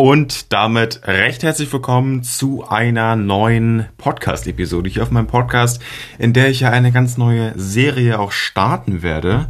Und 0.00 0.52
damit 0.52 1.08
recht 1.08 1.42
herzlich 1.42 1.72
willkommen 1.72 2.22
zu 2.22 2.64
einer 2.68 3.16
neuen 3.16 3.86
Podcast-Episode 3.96 4.88
hier 4.88 5.02
auf 5.02 5.10
meinem 5.10 5.26
Podcast, 5.26 5.82
in 6.20 6.32
der 6.32 6.50
ich 6.50 6.60
ja 6.60 6.70
eine 6.70 6.92
ganz 6.92 7.16
neue 7.18 7.52
Serie 7.58 8.20
auch 8.20 8.30
starten 8.30 9.02
werde. 9.02 9.48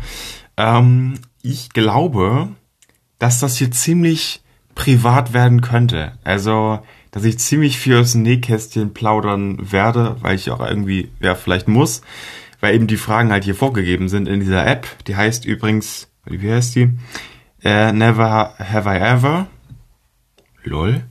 Ähm, 0.57 1.17
ich 1.43 1.69
glaube, 1.75 2.49
dass 3.19 3.41
das 3.41 3.59
hier 3.59 3.71
ziemlich 3.73 4.41
privat 4.75 5.35
werden 5.35 5.61
könnte. 5.61 6.13
Also, 6.25 6.79
dass 7.11 7.25
ich 7.25 7.39
ziemlich 7.39 7.77
viel 7.77 7.99
aus 7.99 8.13
dem 8.13 8.23
Nähkästchen 8.23 8.95
plaudern 8.95 9.71
werde, 9.71 10.17
weil 10.21 10.37
ich 10.37 10.51
auch 10.51 10.67
irgendwie, 10.67 11.11
ja, 11.21 11.35
vielleicht 11.35 11.69
muss, 11.69 12.01
weil 12.61 12.75
eben 12.75 12.87
die 12.87 12.97
Fragen 12.97 13.33
halt 13.33 13.45
hier 13.45 13.55
vorgegeben 13.55 14.09
sind 14.09 14.27
in 14.27 14.41
dieser 14.41 14.67
App. 14.67 14.87
Die 15.09 15.15
heißt 15.15 15.45
übrigens, 15.45 16.09
wie 16.25 16.51
heißt 16.51 16.75
die? 16.75 16.85
Uh, 17.63 17.93
never 17.93 18.55
have 18.59 18.89
I 18.89 18.97
ever. 18.97 19.47
Lol. 20.69 21.03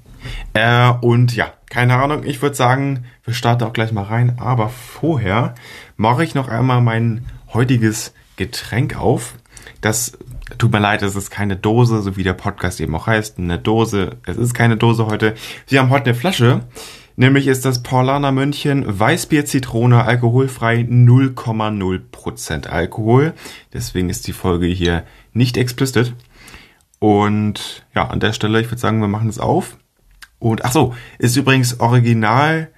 Äh, 0.54 0.92
und 1.02 1.36
ja, 1.36 1.54
keine 1.70 1.96
Ahnung, 1.96 2.24
ich 2.24 2.42
würde 2.42 2.56
sagen, 2.56 3.06
wir 3.24 3.34
starten 3.34 3.64
auch 3.64 3.74
gleich 3.74 3.92
mal 3.92 4.04
rein. 4.04 4.38
Aber 4.40 4.70
vorher 4.70 5.56
mache 5.96 6.24
ich 6.24 6.36
noch 6.36 6.48
einmal 6.48 6.82
mein 6.82 7.26
heutiges 7.54 8.14
Getränk 8.36 8.98
auf. 8.98 9.36
Das 9.82 10.18
tut 10.58 10.72
mir 10.72 10.80
leid, 10.80 11.02
es 11.02 11.16
ist 11.16 11.30
keine 11.30 11.56
Dose, 11.56 12.02
so 12.02 12.16
wie 12.16 12.24
der 12.24 12.34
Podcast 12.34 12.80
eben 12.80 12.96
auch 12.96 13.08
heißt. 13.08 13.38
Eine 13.38 13.60
Dose, 13.60 14.18
es 14.26 14.38
ist 14.38 14.54
keine 14.54 14.78
Dose 14.78 15.08
heute. 15.08 15.36
Wir 15.68 15.80
haben 15.80 15.90
heute 15.90 16.06
eine 16.06 16.16
Flasche. 16.16 16.62
Nämlich 17.20 17.48
ist 17.48 17.66
das 17.66 17.82
Paulaner 17.82 18.32
München 18.32 18.86
Weißbier 18.88 19.44
Zitrone 19.46 20.04
alkoholfrei 20.04 20.82
0,0% 20.82 22.68
Alkohol. 22.68 23.34
Deswegen 23.74 24.12
ist 24.12 24.28
die 24.28 24.34
Folge 24.34 24.68
hier 24.68 25.04
nicht 25.34 25.58
explicit. 25.58 26.14
Und 27.00 27.86
ja, 27.94 28.08
an 28.08 28.20
der 28.20 28.34
Stelle, 28.34 28.60
ich 28.62 28.68
würde 28.68 28.82
sagen, 28.82 29.02
wir 29.02 29.08
machen 29.08 29.30
es 29.30 29.40
auf. 29.40 29.78
Und 30.40 30.66
ach 30.66 30.72
so, 30.72 30.96
ist 31.20 31.36
übrigens 31.36 31.80
original, 31.80 32.70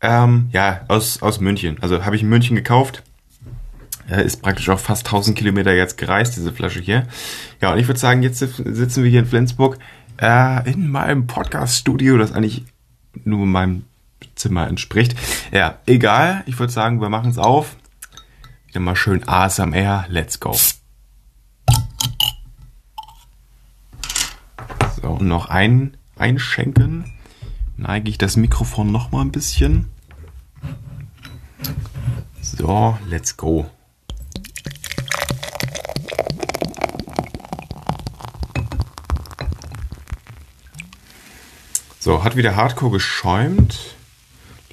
ähm, 0.00 0.48
ja, 0.52 0.82
aus, 0.88 1.22
aus 1.22 1.40
München. 1.40 1.78
Also 1.80 2.04
habe 2.04 2.16
ich 2.16 2.22
in 2.22 2.28
München 2.28 2.56
gekauft. 2.56 3.02
Er 4.08 4.22
ist 4.22 4.42
praktisch 4.42 4.68
auch 4.68 4.78
fast 4.78 5.06
1000 5.06 5.36
Kilometer 5.36 5.74
jetzt 5.74 5.98
gereist, 5.98 6.36
diese 6.36 6.52
Flasche 6.52 6.80
hier. 6.80 7.06
Ja, 7.60 7.72
und 7.72 7.78
ich 7.78 7.88
würde 7.88 7.98
sagen, 7.98 8.22
jetzt 8.22 8.38
sitzen 8.38 9.02
wir 9.02 9.10
hier 9.10 9.20
in 9.20 9.26
Flensburg 9.26 9.78
äh, 10.20 10.70
in 10.70 10.90
meinem 10.90 11.26
Podcast-Studio, 11.26 12.16
das 12.16 12.32
eigentlich 12.32 12.64
nur 13.24 13.46
meinem 13.46 13.84
Zimmer 14.34 14.68
entspricht. 14.68 15.16
Ja, 15.52 15.78
egal. 15.86 16.44
Ich 16.46 16.58
würde 16.58 16.72
sagen, 16.72 17.00
wir 17.00 17.08
machen 17.08 17.30
es 17.30 17.38
auf. 17.38 17.76
Wieder 18.68 18.80
mal 18.80 18.96
schön 18.96 19.26
ASMR. 19.26 20.06
Let's 20.08 20.38
go. 20.38 20.56
Und 25.10 25.28
noch 25.28 25.46
ein, 25.46 25.96
einschenken. 26.16 27.12
Neige 27.76 28.10
ich 28.10 28.18
das 28.18 28.36
Mikrofon 28.36 28.90
noch 28.90 29.12
mal 29.12 29.20
ein 29.20 29.32
bisschen. 29.32 29.90
So, 32.40 32.96
let's 33.08 33.36
go. 33.36 33.70
So, 41.98 42.22
hat 42.22 42.36
wieder 42.36 42.54
Hardcore 42.54 42.92
geschäumt. 42.92 43.96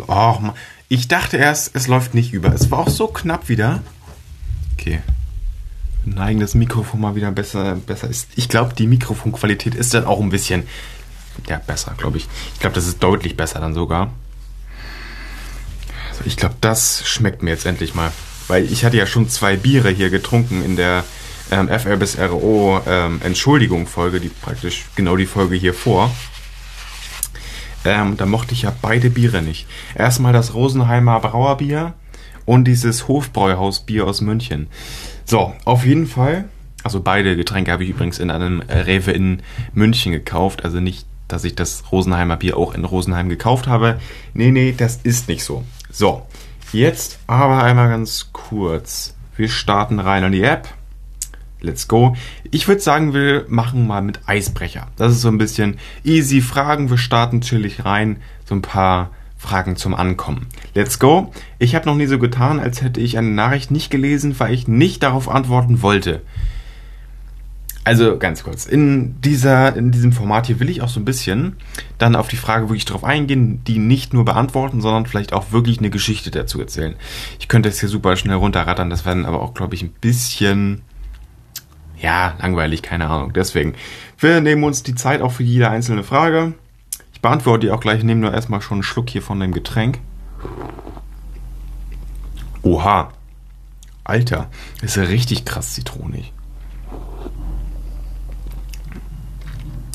Och, 0.07 0.53
ich 0.87 1.07
dachte 1.07 1.37
erst, 1.37 1.75
es 1.75 1.87
läuft 1.87 2.13
nicht 2.13 2.31
über. 2.31 2.53
Es 2.53 2.69
war 2.69 2.79
auch 2.79 2.89
so 2.89 3.07
knapp 3.07 3.49
wieder. 3.49 3.81
Okay. 4.73 5.01
Neigen 6.05 6.39
das 6.39 6.53
Mikrofon 6.53 7.01
mal 7.01 7.15
wieder 7.15 7.31
besser, 7.31 7.75
besser 7.75 8.09
ist. 8.09 8.29
Ich 8.35 8.49
glaube, 8.49 8.73
die 8.73 8.87
Mikrofonqualität 8.87 9.75
ist 9.75 9.93
dann 9.93 10.05
auch 10.05 10.19
ein 10.19 10.29
bisschen 10.29 10.63
ja, 11.47 11.57
besser, 11.57 11.93
glaube 11.97 12.17
ich. 12.17 12.27
Ich 12.53 12.59
glaube, 12.59 12.75
das 12.75 12.87
ist 12.87 13.01
deutlich 13.01 13.37
besser 13.37 13.59
dann 13.59 13.73
sogar. 13.73 14.11
Also 16.09 16.23
ich 16.25 16.37
glaube, 16.37 16.55
das 16.61 17.07
schmeckt 17.07 17.41
mir 17.41 17.51
jetzt 17.51 17.65
endlich 17.65 17.95
mal. 17.95 18.11
Weil 18.47 18.65
ich 18.71 18.83
hatte 18.83 18.97
ja 18.97 19.07
schon 19.07 19.29
zwei 19.29 19.55
Biere 19.55 19.89
hier 19.89 20.09
getrunken 20.09 20.63
in 20.63 20.75
der 20.75 21.03
ähm, 21.51 21.67
FR 21.69 21.97
bis 21.97 22.19
RO 22.19 22.81
ähm, 22.85 23.21
Entschuldigung 23.23 23.87
Folge, 23.87 24.19
die 24.19 24.29
praktisch 24.29 24.85
genau 24.95 25.15
die 25.15 25.25
Folge 25.25 25.55
hier 25.55 25.73
vor. 25.73 26.11
Ähm, 27.85 28.15
da 28.17 28.25
mochte 28.25 28.53
ich 28.53 28.63
ja 28.63 28.73
beide 28.81 29.09
Biere 29.09 29.41
nicht. 29.41 29.67
Erstmal 29.95 30.33
das 30.33 30.53
Rosenheimer 30.53 31.19
Brauerbier 31.19 31.93
und 32.45 32.65
dieses 32.65 33.07
Hofbräuhausbier 33.07 34.05
aus 34.05 34.21
München. 34.21 34.67
So, 35.25 35.53
auf 35.65 35.85
jeden 35.85 36.07
Fall. 36.07 36.45
Also 36.83 37.01
beide 37.01 37.35
Getränke 37.35 37.71
habe 37.71 37.83
ich 37.83 37.89
übrigens 37.89 38.19
in 38.19 38.29
einem 38.29 38.61
Rewe 38.61 39.11
in 39.11 39.41
München 39.73 40.11
gekauft. 40.11 40.65
Also 40.65 40.79
nicht, 40.79 41.05
dass 41.27 41.43
ich 41.45 41.55
das 41.55 41.91
Rosenheimer 41.91 42.37
Bier 42.37 42.57
auch 42.57 42.73
in 42.73 42.83
Rosenheim 42.83 43.29
gekauft 43.29 43.67
habe. 43.67 43.99
Nee, 44.33 44.51
nee, 44.51 44.73
das 44.75 44.97
ist 45.03 45.29
nicht 45.29 45.43
so. 45.43 45.63
So, 45.89 46.25
jetzt 46.73 47.19
aber 47.27 47.63
einmal 47.63 47.89
ganz 47.89 48.29
kurz. 48.33 49.15
Wir 49.35 49.47
starten 49.47 49.99
rein 49.99 50.23
an 50.23 50.33
die 50.33 50.43
App. 50.43 50.67
Let's 51.61 51.87
go. 51.87 52.15
Ich 52.51 52.67
würde 52.67 52.81
sagen, 52.81 53.13
wir 53.13 53.45
machen 53.47 53.87
mal 53.87 54.01
mit 54.01 54.27
Eisbrecher. 54.27 54.87
Das 54.97 55.13
ist 55.13 55.21
so 55.21 55.29
ein 55.29 55.37
bisschen 55.37 55.79
easy 56.03 56.41
Fragen. 56.41 56.89
Wir 56.89 56.97
starten 56.97 57.39
chillig 57.39 57.85
rein. 57.85 58.17
So 58.43 58.55
ein 58.55 58.61
paar 58.61 59.11
Fragen 59.43 59.75
zum 59.75 59.93
Ankommen. 59.93 60.47
Let's 60.73 60.99
go. 60.99 61.31
Ich 61.59 61.75
habe 61.75 61.85
noch 61.85 61.95
nie 61.95 62.05
so 62.05 62.17
getan, 62.17 62.61
als 62.61 62.81
hätte 62.81 63.01
ich 63.01 63.17
eine 63.17 63.27
Nachricht 63.27 63.71
nicht 63.71 63.91
gelesen, 63.91 64.39
weil 64.39 64.53
ich 64.53 64.69
nicht 64.69 65.03
darauf 65.03 65.27
antworten 65.27 65.81
wollte. 65.81 66.21
Also 67.83 68.17
ganz 68.17 68.45
kurz, 68.45 68.65
in, 68.65 69.19
dieser, 69.19 69.75
in 69.75 69.91
diesem 69.91 70.13
Format 70.13 70.47
hier 70.47 70.61
will 70.61 70.69
ich 70.69 70.81
auch 70.81 70.87
so 70.87 71.01
ein 71.01 71.05
bisschen 71.05 71.57
dann 71.97 72.15
auf 72.15 72.29
die 72.29 72.37
Frage 72.37 72.69
wirklich 72.69 72.85
drauf 72.85 73.03
eingehen, 73.03 73.61
die 73.65 73.77
nicht 73.77 74.13
nur 74.13 74.23
beantworten, 74.23 74.79
sondern 74.79 75.05
vielleicht 75.05 75.33
auch 75.33 75.51
wirklich 75.51 75.79
eine 75.79 75.89
Geschichte 75.89 76.31
dazu 76.31 76.61
erzählen. 76.61 76.95
Ich 77.39 77.49
könnte 77.49 77.67
es 77.67 77.81
hier 77.81 77.89
super 77.89 78.15
schnell 78.15 78.37
runterrattern, 78.37 78.89
das 78.89 79.05
werden 79.05 79.25
aber 79.25 79.41
auch, 79.41 79.53
glaube 79.53 79.75
ich, 79.75 79.81
ein 79.81 79.91
bisschen 79.99 80.83
ja, 82.01 82.35
langweilig, 82.41 82.81
keine 82.81 83.09
Ahnung. 83.09 83.33
Deswegen, 83.33 83.73
wir 84.17 84.39
nehmen 84.39 84.63
uns 84.63 84.83
die 84.83 84.95
Zeit 84.95 85.21
auch 85.21 85.33
für 85.33 85.43
jede 85.43 85.69
einzelne 85.69 86.03
Frage. 86.03 86.53
Beantworte 87.23 87.67
die 87.67 87.71
auch 87.71 87.79
gleich, 87.79 88.03
nehme 88.03 88.19
nur 88.19 88.33
erstmal 88.33 88.61
schon 88.61 88.75
einen 88.75 88.83
Schluck 88.83 89.09
hier 89.09 89.21
von 89.21 89.39
dem 89.39 89.53
Getränk. 89.53 90.01
Oha. 92.61 93.13
Alter, 94.03 94.49
ist 94.81 94.97
ja 94.97 95.03
richtig 95.03 95.45
krass 95.45 95.73
zitronig. 95.73 96.33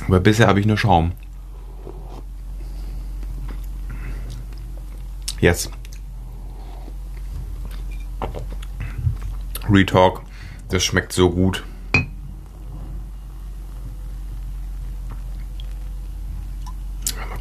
Aber 0.07 0.21
bisher 0.21 0.47
habe 0.47 0.59
ich 0.59 0.65
nur 0.65 0.79
Schaum. 0.79 1.13
Jetzt. 5.39 5.71
Retalk. 9.69 10.23
Das 10.71 10.83
schmeckt 10.83 11.13
so 11.13 11.29
gut. 11.29 11.63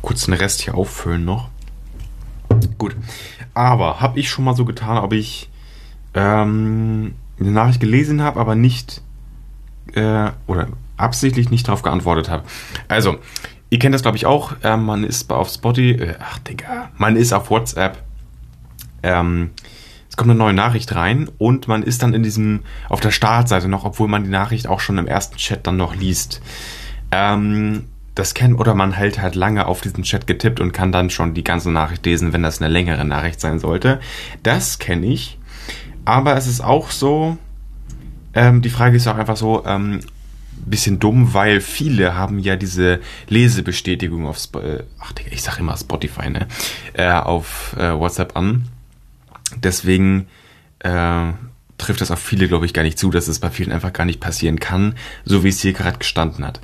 Kurz 0.08 0.24
den 0.24 0.36
Rest 0.36 0.62
hier 0.62 0.76
auffüllen 0.76 1.26
noch. 1.26 1.50
Gut. 2.78 2.96
Aber 3.54 4.00
habe 4.00 4.18
ich 4.18 4.30
schon 4.30 4.46
mal 4.46 4.56
so 4.56 4.64
getan, 4.64 5.00
ob 5.00 5.12
ich 5.12 5.50
ähm, 6.14 7.14
eine 7.38 7.52
Nachricht 7.52 7.82
gelesen 7.82 8.22
habe, 8.22 8.40
aber 8.40 8.56
nicht 8.56 9.02
äh, 9.96 10.30
oder 10.48 10.70
absichtlich 10.96 11.50
nicht 11.50 11.68
darauf 11.68 11.82
geantwortet 11.82 12.30
habe. 12.30 12.44
Also, 12.88 13.18
ihr 13.70 13.80
kennt 13.80 13.94
das 13.94 14.02
glaube 14.02 14.16
ich 14.16 14.26
auch. 14.26 14.54
Äh, 14.64 14.78
man 14.78 15.04
ist 15.04 15.30
auf 15.30 15.50
Spotify, 15.50 16.02
äh, 16.02 16.16
ach 16.22 16.40
Digga, 16.40 16.90
man 16.96 17.18
ist 17.18 17.34
auf 17.34 17.50
WhatsApp. 17.50 18.02
Ähm, 19.04 19.50
es 20.10 20.16
kommt 20.16 20.30
eine 20.30 20.40
neue 20.40 20.54
Nachricht 20.54 20.96
rein 20.96 21.30
und 21.38 21.68
man 21.68 21.84
ist 21.84 22.02
dann 22.02 22.14
in 22.14 22.24
diesem, 22.24 22.62
auf 22.88 23.02
der 23.02 23.12
Startseite 23.12 23.68
noch, 23.68 23.84
obwohl 23.84 24.08
man 24.08 24.24
die 24.24 24.30
Nachricht 24.30 24.68
auch 24.68 24.80
schon 24.80 25.00
im 25.00 25.06
ersten 25.08 25.36
Chat 25.36 25.68
dann 25.68 25.76
noch 25.76 25.96
liest. 25.96 26.42
Ähm, 27.12 27.90
das 28.18 28.34
kennen 28.34 28.56
oder 28.56 28.74
man 28.74 28.94
hält 28.94 29.22
halt 29.22 29.36
lange 29.36 29.66
auf 29.68 29.82
diesen 29.82 30.04
Chat 30.04 30.28
getippt 30.28 30.60
und 30.60 30.72
kann 30.72 30.92
dann 30.92 31.10
schon 31.10 31.34
die 31.34 31.44
ganze 31.44 31.72
Nachricht 31.72 32.06
lesen, 32.06 32.34
wenn 32.34 32.44
das 32.44 32.62
eine 32.62 32.72
längere 32.72 33.06
Nachricht 33.06 33.40
sein 33.40 33.60
sollte. 33.60 34.00
Das 34.44 34.80
kenne 34.80 35.06
ich. 35.08 35.38
Aber 36.06 36.36
es 36.38 36.48
ist 36.48 36.62
auch 36.62 36.92
so, 36.92 37.38
ähm, 38.34 38.62
die 38.62 38.70
Frage 38.70 38.98
ist 38.98 39.08
auch 39.08 39.18
einfach 39.18 39.38
so, 39.38 39.66
ähm, 39.66 40.00
bisschen 40.66 41.00
dumm, 41.00 41.34
weil 41.34 41.62
viele 41.62 42.16
haben 42.16 42.40
ja 42.40 42.56
diese 42.56 43.00
Lesebestätigung 43.30 44.26
auf, 44.26 44.38
Sp 44.42 44.58
äh, 44.58 44.84
ach 45.00 45.12
Digga, 45.12 45.32
ich 45.32 45.44
sag 45.44 45.60
immer 45.60 45.78
Spotify, 45.78 46.30
ne, 46.30 46.48
äh, 46.94 47.12
auf 47.12 47.76
äh, 47.78 47.94
WhatsApp 47.94 48.36
an. 48.36 48.68
Deswegen 49.56 50.28
äh, 50.80 51.32
trifft 51.78 52.02
das 52.02 52.12
auf 52.12 52.20
viele, 52.20 52.48
glaube 52.48 52.66
ich, 52.66 52.74
gar 52.74 52.84
nicht 52.84 52.98
zu, 52.98 53.12
dass 53.12 53.28
es 53.28 53.40
bei 53.40 53.50
vielen 53.50 53.72
einfach 53.72 53.94
gar 53.94 54.06
nicht 54.06 54.20
passieren 54.20 54.60
kann, 54.60 54.96
so 55.26 55.44
wie 55.44 55.50
es 55.50 55.62
hier 55.62 55.74
gerade 55.74 56.00
gestanden 56.00 56.46
hat. 56.46 56.60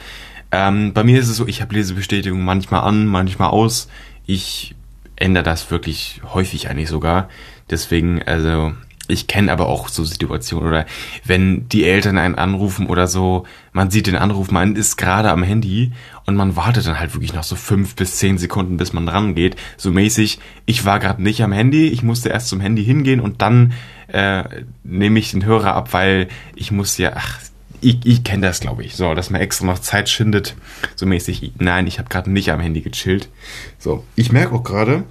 Ähm, 0.53 0.93
bei 0.93 1.03
mir 1.03 1.19
ist 1.19 1.29
es 1.29 1.37
so, 1.37 1.47
ich 1.47 1.63
habe 1.63 1.73
Lesebestätigung 1.73 2.43
manchmal 2.43 2.81
an, 2.81 3.07
manchmal 3.07 3.49
aus. 3.49 3.87
Ich 4.27 4.75
ändere 5.15 5.43
das 5.43 5.71
wirklich 5.71 6.21
häufig 6.31 6.69
eigentlich 6.69 6.89
sogar. 6.89 7.27
Deswegen, 7.71 8.21
also 8.21 8.71
ich 9.07 9.25
kenne 9.25 9.51
aber 9.51 9.65
auch 9.67 9.87
so 9.87 10.03
Situationen 10.03 10.67
oder 10.67 10.85
wenn 11.25 11.67
die 11.69 11.85
Eltern 11.85 12.19
einen 12.19 12.35
anrufen 12.35 12.85
oder 12.85 13.07
so, 13.07 13.47
man 13.71 13.89
sieht 13.89 14.05
den 14.05 14.15
Anruf, 14.15 14.51
man 14.51 14.75
ist 14.75 14.95
gerade 14.95 15.31
am 15.31 15.41
Handy 15.41 15.91
und 16.27 16.35
man 16.35 16.55
wartet 16.55 16.85
dann 16.85 16.99
halt 16.99 17.15
wirklich 17.15 17.33
noch 17.33 17.43
so 17.43 17.55
fünf 17.55 17.95
bis 17.95 18.17
zehn 18.17 18.37
Sekunden, 18.37 18.77
bis 18.77 18.93
man 18.93 19.07
dran 19.07 19.33
geht. 19.33 19.55
So 19.75 19.89
mäßig, 19.89 20.39
ich 20.67 20.85
war 20.85 20.99
gerade 20.99 21.23
nicht 21.23 21.41
am 21.41 21.51
Handy, 21.51 21.87
ich 21.87 22.03
musste 22.03 22.29
erst 22.29 22.49
zum 22.49 22.59
Handy 22.59 22.85
hingehen 22.85 23.21
und 23.21 23.41
dann 23.41 23.73
äh, 24.07 24.43
nehme 24.83 25.17
ich 25.17 25.31
den 25.31 25.45
Hörer 25.45 25.73
ab, 25.73 25.93
weil 25.93 26.27
ich 26.55 26.71
muss 26.71 26.99
ja, 26.99 27.13
ach, 27.15 27.39
ich, 27.83 28.05
ich 28.05 28.23
kenne 28.23 28.47
das, 28.47 28.59
glaube 28.59 28.83
ich. 28.83 28.95
So, 28.95 29.13
dass 29.13 29.29
man 29.29 29.41
extra 29.41 29.65
noch 29.65 29.79
Zeit 29.79 30.09
schindet. 30.09 30.55
So 30.95 31.05
mäßig, 31.05 31.53
nein, 31.59 31.87
ich 31.87 31.99
habe 31.99 32.09
gerade 32.09 32.31
nicht 32.31 32.51
am 32.51 32.59
Handy 32.59 32.81
gechillt. 32.81 33.29
So, 33.77 34.03
ich 34.15 34.31
merke 34.31 34.53
auch 34.55 34.63
gerade, 34.63 35.03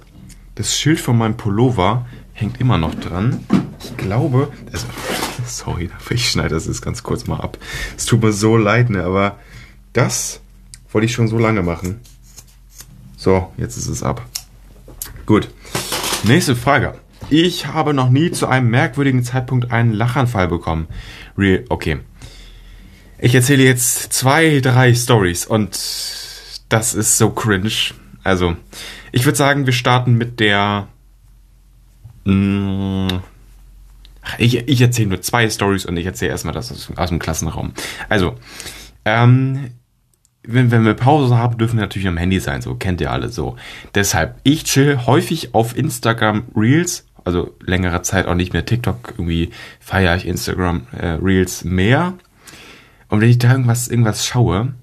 das 0.55 0.77
Schild 0.77 0.99
von 0.99 1.17
meinem 1.17 1.37
Pullover 1.37 2.05
hängt 2.33 2.59
immer 2.59 2.77
noch 2.77 2.95
dran. 2.95 3.45
Ich 3.83 3.97
glaube, 3.97 4.51
also, 4.71 4.87
sorry, 5.45 5.89
ich 6.09 6.29
schneide 6.29 6.55
das 6.55 6.67
jetzt 6.67 6.81
ganz 6.81 7.03
kurz 7.03 7.27
mal 7.27 7.39
ab. 7.39 7.57
Es 7.95 8.05
tut 8.05 8.21
mir 8.21 8.33
so 8.33 8.57
leid, 8.57 8.89
ne, 8.89 9.03
aber 9.03 9.37
das 9.93 10.41
wollte 10.91 11.05
ich 11.05 11.13
schon 11.13 11.27
so 11.27 11.37
lange 11.37 11.61
machen. 11.61 11.99
So, 13.17 13.51
jetzt 13.57 13.77
ist 13.77 13.87
es 13.87 14.03
ab. 14.03 14.25
Gut. 15.25 15.49
Nächste 16.23 16.55
Frage. 16.55 16.95
Ich 17.29 17.67
habe 17.67 17.93
noch 17.93 18.09
nie 18.09 18.31
zu 18.31 18.47
einem 18.47 18.69
merkwürdigen 18.69 19.23
Zeitpunkt 19.23 19.71
einen 19.71 19.93
Lachanfall 19.93 20.47
bekommen. 20.47 20.87
Real, 21.37 21.63
okay. 21.69 21.99
Ich 23.23 23.33
erzähle 23.33 23.63
jetzt 23.63 24.11
zwei, 24.11 24.59
drei 24.59 24.93
Stories 24.93 25.45
und 25.45 25.79
das 26.67 26.93
ist 26.93 27.17
so 27.17 27.29
cringe. 27.29 27.71
Also, 28.21 28.57
ich 29.13 29.23
würde 29.23 29.37
sagen, 29.37 29.65
wir 29.65 29.71
starten 29.71 30.15
mit 30.15 30.41
der. 30.41 30.89
Mh, 32.25 32.33
mm, 32.33 33.21
ich, 34.39 34.67
ich 34.67 34.81
erzähle 34.81 35.07
nur 35.07 35.21
zwei 35.21 35.49
Stories 35.49 35.85
und 35.85 35.95
ich 35.95 36.05
erzähle 36.05 36.31
erstmal 36.31 36.53
das 36.53 36.69
aus, 36.73 36.91
aus 36.97 37.09
dem 37.09 37.19
Klassenraum. 37.19 37.71
Also, 38.09 38.35
ähm, 39.05 39.69
wenn, 40.45 40.71
wenn 40.71 40.83
wir 40.83 40.93
Pause 40.93 41.37
haben, 41.37 41.57
dürfen 41.57 41.77
wir 41.77 41.85
natürlich 41.85 42.09
am 42.09 42.17
Handy 42.17 42.41
sein, 42.41 42.61
so 42.61 42.75
kennt 42.75 42.99
ihr 42.99 43.11
alle 43.11 43.29
so. 43.29 43.55
Deshalb, 43.95 44.35
ich 44.43 44.65
chill 44.65 44.99
häufig 45.05 45.55
auf 45.55 45.77
Instagram 45.77 46.43
Reels, 46.57 47.05
also 47.23 47.55
längere 47.61 48.01
Zeit 48.01 48.27
auch 48.27 48.35
nicht 48.35 48.51
mehr 48.51 48.65
TikTok, 48.65 49.13
irgendwie 49.17 49.51
feiere 49.79 50.17
ich 50.17 50.27
Instagram 50.27 50.87
äh, 50.91 51.05
Reels 51.21 51.63
mehr. 51.63 52.15
Und 53.13 53.21
wenn 53.21 53.29
ich 53.29 53.37
da 53.37 53.51
irgendwas, 53.51 53.89
irgendwas 53.89 54.25
schaue, 54.25 54.73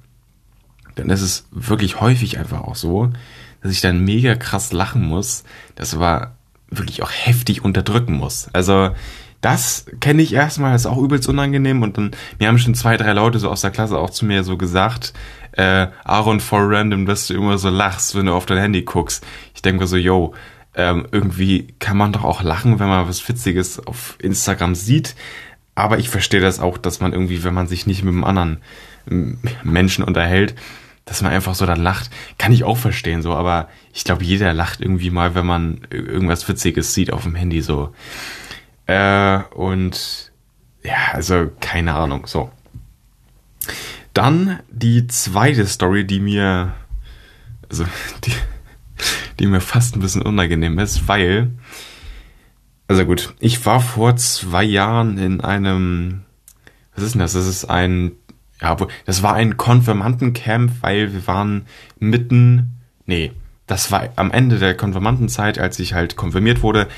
dann 0.95 1.11
ist 1.11 1.21
es 1.21 1.49
wirklich 1.51 2.01
häufig 2.01 2.39
einfach 2.39 2.61
auch 2.61 2.77
so, 2.77 3.11
dass 3.61 3.73
ich 3.73 3.81
dann 3.81 4.05
mega 4.05 4.37
krass 4.37 4.71
lachen 4.73 5.03
muss, 5.03 5.43
das 5.75 5.97
aber 5.97 6.37
wirklich 6.69 7.03
auch 7.03 7.11
heftig 7.11 7.65
unterdrücken 7.65 8.13
muss. 8.13 8.49
Also 8.53 8.91
das 9.41 9.87
kenne 9.99 10.23
ich 10.23 10.33
erstmal, 10.33 10.75
das 10.75 10.83
ist 10.83 10.87
auch 10.87 11.03
übelst 11.03 11.29
unangenehm 11.29 11.83
und 11.83 11.99
dann, 11.99 12.13
mir 12.39 12.47
haben 12.47 12.61
schon 12.61 12.77
zwei, 12.77 12.97
drei 12.97 13.15
Leute 13.15 13.41
so 13.41 13.51
aus 13.51 13.63
der 13.63 13.73
Klasse 13.73 13.99
auch 13.99 14.11
zu 14.11 14.25
mir 14.25 14.45
so 14.45 14.57
gesagt, 14.57 15.13
äh, 15.51 15.89
Aaron 16.05 16.39
for 16.39 16.71
random, 16.71 17.07
dass 17.07 17.27
du 17.27 17.35
immer 17.35 17.59
so 17.59 17.69
lachst, 17.69 18.15
wenn 18.15 18.27
du 18.27 18.33
auf 18.33 18.47
dein 18.47 18.59
Handy 18.59 18.83
guckst. 18.83 19.27
Ich 19.57 19.63
denke 19.63 19.81
mir 19.81 19.89
so, 19.89 19.97
yo, 19.97 20.35
ähm, 20.77 21.09
irgendwie 21.11 21.75
kann 21.81 21.97
man 21.97 22.13
doch 22.13 22.23
auch 22.23 22.45
lachen, 22.45 22.79
wenn 22.79 22.89
man 22.89 23.09
was 23.09 23.29
Witziges 23.29 23.85
auf 23.85 24.17
Instagram 24.21 24.77
sieht. 24.77 25.17
Aber 25.75 25.99
ich 25.99 26.09
verstehe 26.09 26.41
das 26.41 26.61
auch, 26.61 26.79
dass 26.79 27.01
man 27.01 27.13
irgendwie, 27.13 27.45
wenn 27.45 27.55
man 27.55 27.67
sich 27.67 27.87
nicht 27.87 28.05
mit 28.05 28.13
einem 28.13 28.25
anderen 28.25 28.59
ähm, 29.11 29.39
Menschen 29.63 30.05
unterhält, 30.05 30.55
dass 31.05 31.23
man 31.23 31.33
einfach 31.33 31.55
so 31.55 31.67
dann 31.67 31.83
lacht, 31.83 32.11
kann 32.39 32.53
ich 32.53 32.65
auch 32.65 32.77
verstehen, 32.77 33.23
so, 33.23 33.35
aber 33.35 33.69
ich 33.93 34.05
glaube, 34.05 34.23
jeder 34.23 34.55
lacht 34.55 34.81
irgendwie 34.81 35.11
mal, 35.11 35.35
wenn 35.35 35.47
man 35.47 35.81
irgendwas 35.91 36.49
Witziges 36.49 36.95
sieht 36.95 37.13
auf 37.13 37.25
dem 37.25 37.35
Handy, 37.35 37.63
so. 37.63 37.93
Äh, 38.87 39.41
und 39.55 40.31
ja, 40.83 41.13
also 41.13 41.51
keine 41.61 41.95
Ahnung, 41.95 42.27
so. 42.27 42.51
Dann 44.15 44.61
die 44.71 45.07
zweite 45.07 45.67
Story, 45.67 46.07
die 46.07 46.21
mir, 46.21 46.75
also 47.69 47.85
die, 48.25 48.33
die 49.39 49.47
mir 49.47 49.61
fast 49.61 49.97
ein 49.97 50.01
bisschen 50.01 50.23
unangenehm 50.23 50.79
ist, 50.79 51.09
weil, 51.09 51.51
also 52.91 53.05
gut, 53.05 53.35
ich 53.39 53.65
war 53.67 53.81
vor 53.81 54.17
zwei 54.17 54.65
Jahren 54.65 55.17
in 55.17 55.41
einem, 55.41 56.23
was 56.97 57.05
ist 57.05 57.15
denn 57.15 57.21
das? 57.21 57.35
Das 57.35 57.47
ist 57.47 57.67
ein, 57.67 58.11
ja, 58.61 58.77
das 59.07 59.23
war 59.23 59.35
ein 59.35 59.57
Konfirmandencamp, 59.57 60.73
weil 60.81 61.13
wir 61.13 61.25
waren 61.29 61.67
mitten, 62.01 62.81
nee, 63.07 63.31
das 63.69 63.93
war 63.93 64.09
am 64.17 64.33
Ende 64.33 64.59
der 64.59 64.77
Konfirmandenzeit, 64.77 65.61
als 65.61 65.79
ich 65.79 65.95
halt 65.95 66.17
konfirmiert 66.17 66.65
wurde, 66.65 66.89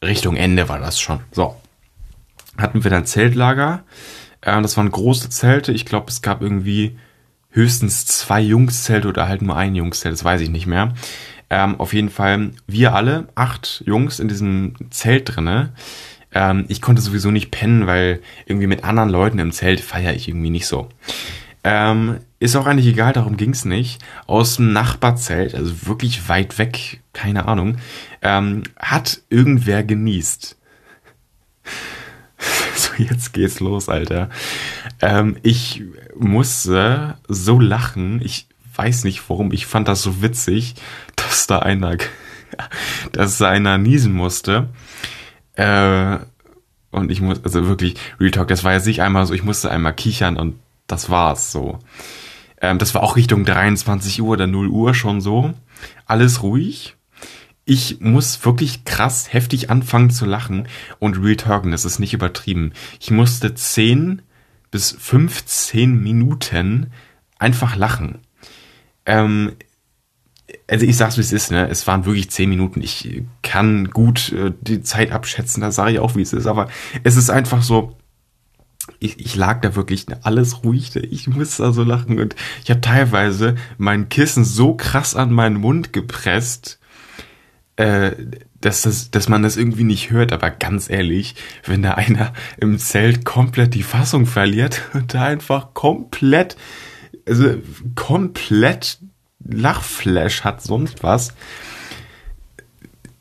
Richtung 0.00 0.36
Ende 0.36 0.68
war 0.68 0.78
das 0.78 1.00
schon. 1.00 1.18
So. 1.32 1.56
Hatten 2.56 2.84
wir 2.84 2.92
dann 2.92 3.04
Zeltlager. 3.04 3.82
Äh, 4.40 4.62
das 4.62 4.76
waren 4.76 4.88
große 4.88 5.30
Zelte. 5.30 5.72
Ich 5.72 5.84
glaube, 5.84 6.10
es 6.10 6.22
gab 6.22 6.42
irgendwie 6.42 6.96
höchstens 7.50 8.06
zwei 8.06 8.40
Jungszelte 8.40 9.08
oder 9.08 9.26
halt 9.26 9.42
nur 9.42 9.56
ein 9.56 9.74
Jungszelt. 9.74 10.12
Das 10.12 10.22
weiß 10.22 10.42
ich 10.42 10.50
nicht 10.50 10.68
mehr. 10.68 10.94
Ähm, 11.54 11.78
auf 11.78 11.94
jeden 11.94 12.10
Fall, 12.10 12.50
wir 12.66 12.94
alle, 12.94 13.28
acht 13.36 13.84
Jungs 13.86 14.18
in 14.18 14.26
diesem 14.26 14.74
Zelt 14.90 15.36
drinne. 15.36 15.72
Ähm, 16.32 16.64
ich 16.66 16.82
konnte 16.82 17.00
sowieso 17.00 17.30
nicht 17.30 17.52
pennen, 17.52 17.86
weil 17.86 18.20
irgendwie 18.44 18.66
mit 18.66 18.82
anderen 18.82 19.08
Leuten 19.08 19.38
im 19.38 19.52
Zelt 19.52 19.80
feiere 19.80 20.14
ich 20.14 20.26
irgendwie 20.26 20.50
nicht 20.50 20.66
so. 20.66 20.88
Ähm, 21.62 22.18
ist 22.40 22.56
auch 22.56 22.66
eigentlich 22.66 22.88
egal, 22.88 23.12
darum 23.12 23.36
ging's 23.36 23.64
nicht. 23.64 24.02
Aus 24.26 24.56
dem 24.56 24.72
Nachbarzelt, 24.72 25.54
also 25.54 25.86
wirklich 25.86 26.28
weit 26.28 26.58
weg, 26.58 27.02
keine 27.12 27.46
Ahnung, 27.46 27.76
ähm, 28.20 28.64
hat 28.76 29.22
irgendwer 29.30 29.84
genießt. 29.84 30.58
so, 32.74 32.90
jetzt 32.98 33.32
geht's 33.32 33.60
los, 33.60 33.88
Alter. 33.88 34.28
Ähm, 35.00 35.36
ich 35.44 35.84
musste 36.18 37.16
so 37.28 37.60
lachen. 37.60 38.20
Ich 38.24 38.48
weiß 38.76 39.04
nicht 39.04 39.28
warum. 39.28 39.52
Ich 39.52 39.66
fand 39.66 39.88
das 39.88 40.02
so 40.02 40.22
witzig, 40.22 40.74
dass 41.16 41.46
da 41.46 41.60
einer, 41.60 41.96
dass 43.12 43.38
da 43.38 43.48
einer 43.48 43.78
niesen 43.78 44.12
musste. 44.12 44.68
Äh, 45.54 46.18
und 46.90 47.10
ich 47.10 47.20
muss, 47.20 47.42
also 47.44 47.66
wirklich, 47.66 47.96
Real 48.20 48.30
Talk, 48.30 48.48
das 48.48 48.64
war 48.64 48.72
jetzt 48.72 48.86
nicht 48.86 49.02
einmal 49.02 49.26
so, 49.26 49.34
ich 49.34 49.42
musste 49.42 49.70
einmal 49.70 49.94
kichern 49.94 50.36
und 50.36 50.58
das 50.86 51.10
war's 51.10 51.50
so. 51.50 51.78
Ähm, 52.60 52.78
das 52.78 52.94
war 52.94 53.02
auch 53.02 53.16
Richtung 53.16 53.44
23 53.44 54.22
Uhr 54.22 54.30
oder 54.30 54.46
0 54.46 54.68
Uhr 54.68 54.94
schon 54.94 55.20
so. 55.20 55.54
Alles 56.06 56.42
ruhig. 56.42 56.96
Ich 57.64 58.00
muss 58.00 58.44
wirklich 58.44 58.84
krass 58.84 59.32
heftig 59.32 59.70
anfangen 59.70 60.10
zu 60.10 60.26
lachen 60.26 60.68
und 60.98 61.16
Real 61.16 61.36
Talken, 61.36 61.70
das 61.70 61.86
ist 61.86 61.98
nicht 61.98 62.12
übertrieben. 62.12 62.72
Ich 63.00 63.10
musste 63.10 63.54
10 63.54 64.22
bis 64.70 64.92
15 64.92 66.02
Minuten 66.02 66.92
einfach 67.38 67.76
lachen. 67.76 68.18
Ähm, 69.06 69.52
also 70.68 70.86
ich 70.86 70.96
sag's 70.96 71.16
wie 71.16 71.22
es 71.22 71.32
ist, 71.32 71.50
ne? 71.50 71.68
Es 71.68 71.86
waren 71.86 72.04
wirklich 72.04 72.30
10 72.30 72.48
Minuten. 72.48 72.80
Ich 72.82 73.22
kann 73.42 73.90
gut 73.90 74.32
äh, 74.32 74.52
die 74.60 74.82
Zeit 74.82 75.12
abschätzen, 75.12 75.60
da 75.60 75.72
sage 75.72 75.92
ich 75.92 75.98
auch, 75.98 76.16
wie 76.16 76.22
es 76.22 76.32
ist, 76.32 76.46
aber 76.46 76.68
es 77.02 77.16
ist 77.16 77.30
einfach 77.30 77.62
so, 77.62 77.96
ich, 78.98 79.18
ich 79.18 79.34
lag 79.36 79.60
da 79.60 79.74
wirklich 79.76 80.06
alles 80.22 80.64
ruhig, 80.64 80.94
ich 80.96 81.26
musste 81.28 81.62
da 81.62 81.72
so 81.72 81.82
lachen. 81.82 82.18
Und 82.18 82.34
ich 82.62 82.70
habe 82.70 82.80
teilweise 82.80 83.54
mein 83.78 84.08
Kissen 84.08 84.44
so 84.44 84.74
krass 84.74 85.14
an 85.16 85.32
meinen 85.32 85.56
Mund 85.56 85.92
gepresst, 85.92 86.78
äh, 87.76 88.12
dass, 88.60 88.82
das, 88.82 89.10
dass 89.10 89.28
man 89.28 89.42
das 89.42 89.56
irgendwie 89.56 89.84
nicht 89.84 90.10
hört, 90.10 90.32
aber 90.32 90.50
ganz 90.50 90.88
ehrlich, 90.88 91.34
wenn 91.64 91.82
da 91.82 91.92
einer 91.92 92.32
im 92.56 92.78
Zelt 92.78 93.24
komplett 93.24 93.74
die 93.74 93.82
Fassung 93.82 94.26
verliert 94.26 94.82
und 94.92 95.14
da 95.14 95.24
einfach 95.24 95.74
komplett, 95.74 96.56
also 97.26 97.56
komplett 97.94 98.98
Lachflash 99.46 100.44
hat, 100.44 100.62
sonst 100.62 101.02
was, 101.02 101.34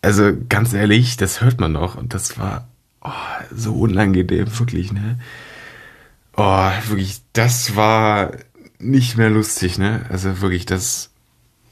also 0.03 0.31
ganz 0.49 0.73
ehrlich, 0.73 1.17
das 1.17 1.41
hört 1.41 1.59
man 1.59 1.71
noch 1.71 1.95
und 1.95 2.13
das 2.13 2.37
war 2.37 2.67
oh, 3.01 3.09
so 3.55 3.73
unangenehm, 3.73 4.59
wirklich, 4.59 4.91
ne? 4.91 5.17
Oh, 6.35 6.69
wirklich, 6.87 7.21
das 7.33 7.75
war 7.75 8.31
nicht 8.79 9.17
mehr 9.17 9.29
lustig, 9.29 9.77
ne? 9.77 10.05
Also 10.09 10.41
wirklich, 10.41 10.65
das. 10.65 11.09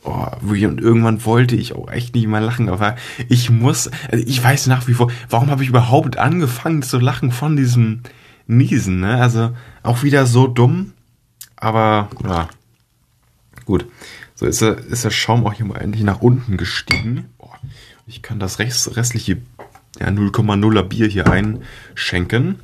Oh, 0.04 0.26
wirklich, 0.42 0.66
und 0.66 0.82
irgendwann 0.82 1.26
wollte 1.26 1.56
ich 1.56 1.76
auch 1.76 1.92
echt 1.92 2.16
nicht 2.16 2.26
mal 2.26 2.44
lachen, 2.44 2.70
aber 2.70 2.96
ich 3.28 3.52
muss, 3.52 3.90
also 4.10 4.26
ich 4.26 4.44
weiß 4.44 4.66
nach 4.68 4.88
wie 4.88 4.96
vor, 4.96 5.12
warum 5.30 5.52
habe 5.52 5.62
ich 5.62 5.70
überhaupt 5.70 6.18
angefangen 6.18 6.82
zu 6.82 6.98
lachen 6.98 7.32
von 7.32 7.56
diesem 7.56 8.02
Niesen, 8.48 9.02
ne? 9.02 9.22
Also 9.22 9.52
auch 9.84 10.04
wieder 10.04 10.26
so 10.26 10.48
dumm, 10.48 10.94
aber 11.62 12.10
ja, 12.24 12.50
gut. 13.66 13.86
So 14.36 14.46
ist 14.46 14.62
der, 14.62 14.78
ist 14.78 15.06
der 15.06 15.12
Schaum 15.12 15.46
auch 15.46 15.54
hier 15.54 15.66
mal 15.66 15.78
endlich 15.78 16.04
nach 16.04 16.22
unten 16.22 16.58
gestiegen. 16.58 17.30
Ich 18.06 18.22
kann 18.22 18.40
das 18.40 18.60
restliche 18.60 19.38
ja, 20.00 20.08
0,0er 20.08 20.82
Bier 20.84 21.08
hier 21.08 21.28
einschenken. 21.32 22.60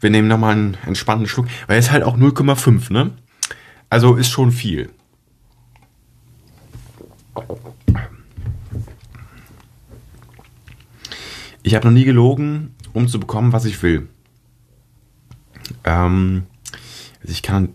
Wir 0.00 0.10
nehmen 0.10 0.26
nochmal 0.26 0.52
einen 0.52 0.76
entspannten 0.84 1.28
Schluck, 1.28 1.46
weil 1.68 1.78
es 1.78 1.92
halt 1.92 2.02
auch 2.02 2.16
0,5, 2.16 2.92
ne? 2.92 3.12
Also 3.90 4.16
ist 4.16 4.30
schon 4.30 4.50
viel. 4.50 4.90
Ich 11.62 11.74
habe 11.74 11.86
noch 11.86 11.92
nie 11.92 12.04
gelogen 12.04 12.74
um 12.94 13.08
zu 13.08 13.20
bekommen, 13.20 13.52
was 13.52 13.66
ich 13.66 13.82
will. 13.82 14.08
Ähm, 15.84 16.46
also 17.20 17.32
ich 17.32 17.42
kann. 17.42 17.74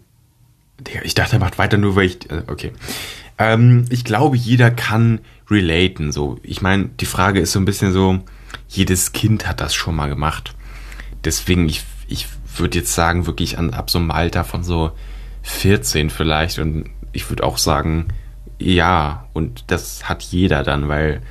Ich 1.04 1.14
dachte, 1.14 1.38
er 1.38 1.40
macht 1.40 1.58
weiter 1.58 1.78
nur, 1.78 1.96
weil 1.96 2.06
ich. 2.06 2.30
Äh, 2.30 2.44
okay. 2.48 2.72
Ähm, 3.38 3.86
ich 3.90 4.04
glaube, 4.04 4.38
jeder 4.38 4.72
kann 4.72 5.20
relaten. 5.50 6.12
So, 6.12 6.40
ich 6.44 6.62
meine, 6.62 6.86
die 7.00 7.06
Frage 7.06 7.40
ist 7.40 7.52
so 7.52 7.60
ein 7.60 7.66
bisschen 7.66 7.92
so, 7.92 8.20
jedes 8.68 9.12
Kind 9.12 9.48
hat 9.48 9.62
das 9.62 9.74
schon 9.74 9.96
mal 9.96 10.10
gemacht. 10.10 10.54
Deswegen, 11.24 11.68
ich, 11.68 11.84
ich 12.08 12.28
würde 12.56 12.80
jetzt 12.80 12.94
sagen, 12.94 13.26
wirklich 13.26 13.58
an, 13.58 13.74
ab 13.74 13.90
so 13.90 13.98
einem 13.98 14.12
Alter 14.12 14.44
von 14.44 14.64
so 14.64 14.92
14 15.44 16.10
vielleicht. 16.10 16.60
Und 16.60 16.90
ich 17.12 17.30
würde 17.30 17.44
auch 17.44 17.58
sagen, 17.58 18.08
ja, 18.60 19.28
und 19.34 19.66
das 19.68 20.08
hat 20.08 20.24
jeder 20.24 20.64
dann, 20.64 20.88
weil. 20.88 21.22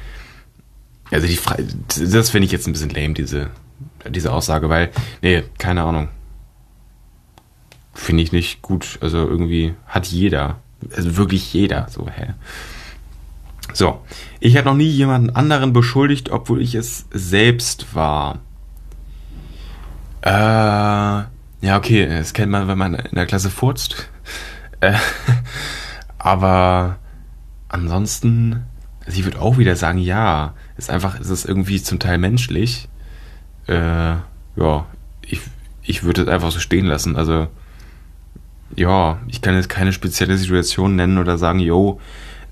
Also 1.10 1.26
die 1.26 1.36
Frage, 1.36 1.66
das 1.88 2.28
finde 2.28 2.44
ich 2.44 2.52
jetzt 2.52 2.66
ein 2.66 2.74
bisschen 2.74 2.90
lame, 2.90 3.14
diese, 3.14 3.48
diese 4.10 4.30
Aussage, 4.30 4.68
weil, 4.68 4.90
nee, 5.22 5.42
keine 5.56 5.82
Ahnung. 5.82 6.08
Finde 7.98 8.22
ich 8.22 8.30
nicht 8.30 8.62
gut. 8.62 8.96
Also 9.02 9.18
irgendwie 9.18 9.74
hat 9.86 10.06
jeder. 10.06 10.60
Also 10.96 11.16
wirklich 11.16 11.52
jeder. 11.52 11.88
So, 11.90 12.08
hä? 12.08 12.34
So. 13.74 14.00
Ich 14.38 14.56
habe 14.56 14.68
noch 14.68 14.76
nie 14.76 14.88
jemanden 14.88 15.30
anderen 15.30 15.72
beschuldigt, 15.72 16.30
obwohl 16.30 16.62
ich 16.62 16.76
es 16.76 17.06
selbst 17.10 17.96
war. 17.96 18.38
Äh, 20.22 20.30
ja, 20.30 21.76
okay, 21.76 22.06
das 22.06 22.34
kennt 22.34 22.52
man, 22.52 22.68
wenn 22.68 22.78
man 22.78 22.94
in 22.94 23.16
der 23.16 23.26
Klasse 23.26 23.50
furzt. 23.50 24.08
Äh, 24.80 24.94
aber 26.18 27.00
ansonsten, 27.66 28.62
also 29.04 29.18
ich 29.18 29.24
würde 29.24 29.40
auch 29.40 29.58
wieder 29.58 29.74
sagen, 29.74 29.98
ja. 29.98 30.54
Ist 30.76 30.88
einfach, 30.88 31.18
ist 31.18 31.30
es 31.30 31.44
irgendwie 31.44 31.82
zum 31.82 31.98
Teil 31.98 32.18
menschlich. 32.18 32.88
Äh, 33.66 34.14
ja, 34.54 34.86
ich, 35.22 35.40
ich 35.82 36.04
würde 36.04 36.22
es 36.22 36.28
einfach 36.28 36.52
so 36.52 36.60
stehen 36.60 36.86
lassen. 36.86 37.16
Also, 37.16 37.48
ja, 38.76 39.18
ich 39.28 39.40
kann 39.40 39.54
jetzt 39.54 39.68
keine 39.68 39.92
spezielle 39.92 40.36
Situation 40.36 40.96
nennen 40.96 41.18
oder 41.18 41.38
sagen, 41.38 41.58
yo, 41.58 42.00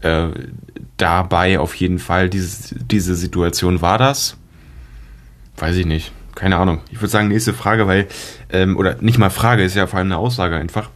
äh, 0.00 0.28
dabei 0.96 1.58
auf 1.58 1.75
jeden 1.75 1.99
Fall 1.99 2.28
diese, 2.28 2.75
diese 2.78 3.14
Situation 3.14 3.82
war 3.82 3.99
das. 3.99 4.37
Weiß 5.56 5.76
ich 5.76 5.87
nicht. 5.87 6.12
Keine 6.35 6.58
Ahnung. 6.58 6.80
Ich 6.90 6.99
würde 6.99 7.08
sagen, 7.08 7.28
nächste 7.28 7.54
Frage, 7.54 7.87
weil, 7.87 8.08
ähm, 8.50 8.76
oder 8.76 8.96
nicht 9.00 9.18
mal 9.18 9.30
Frage, 9.30 9.64
ist 9.64 9.75
ja 9.75 9.87
vor 9.87 9.99
allem 9.99 10.08
eine 10.08 10.18
Aussage 10.18 10.56
einfach. 10.56 10.90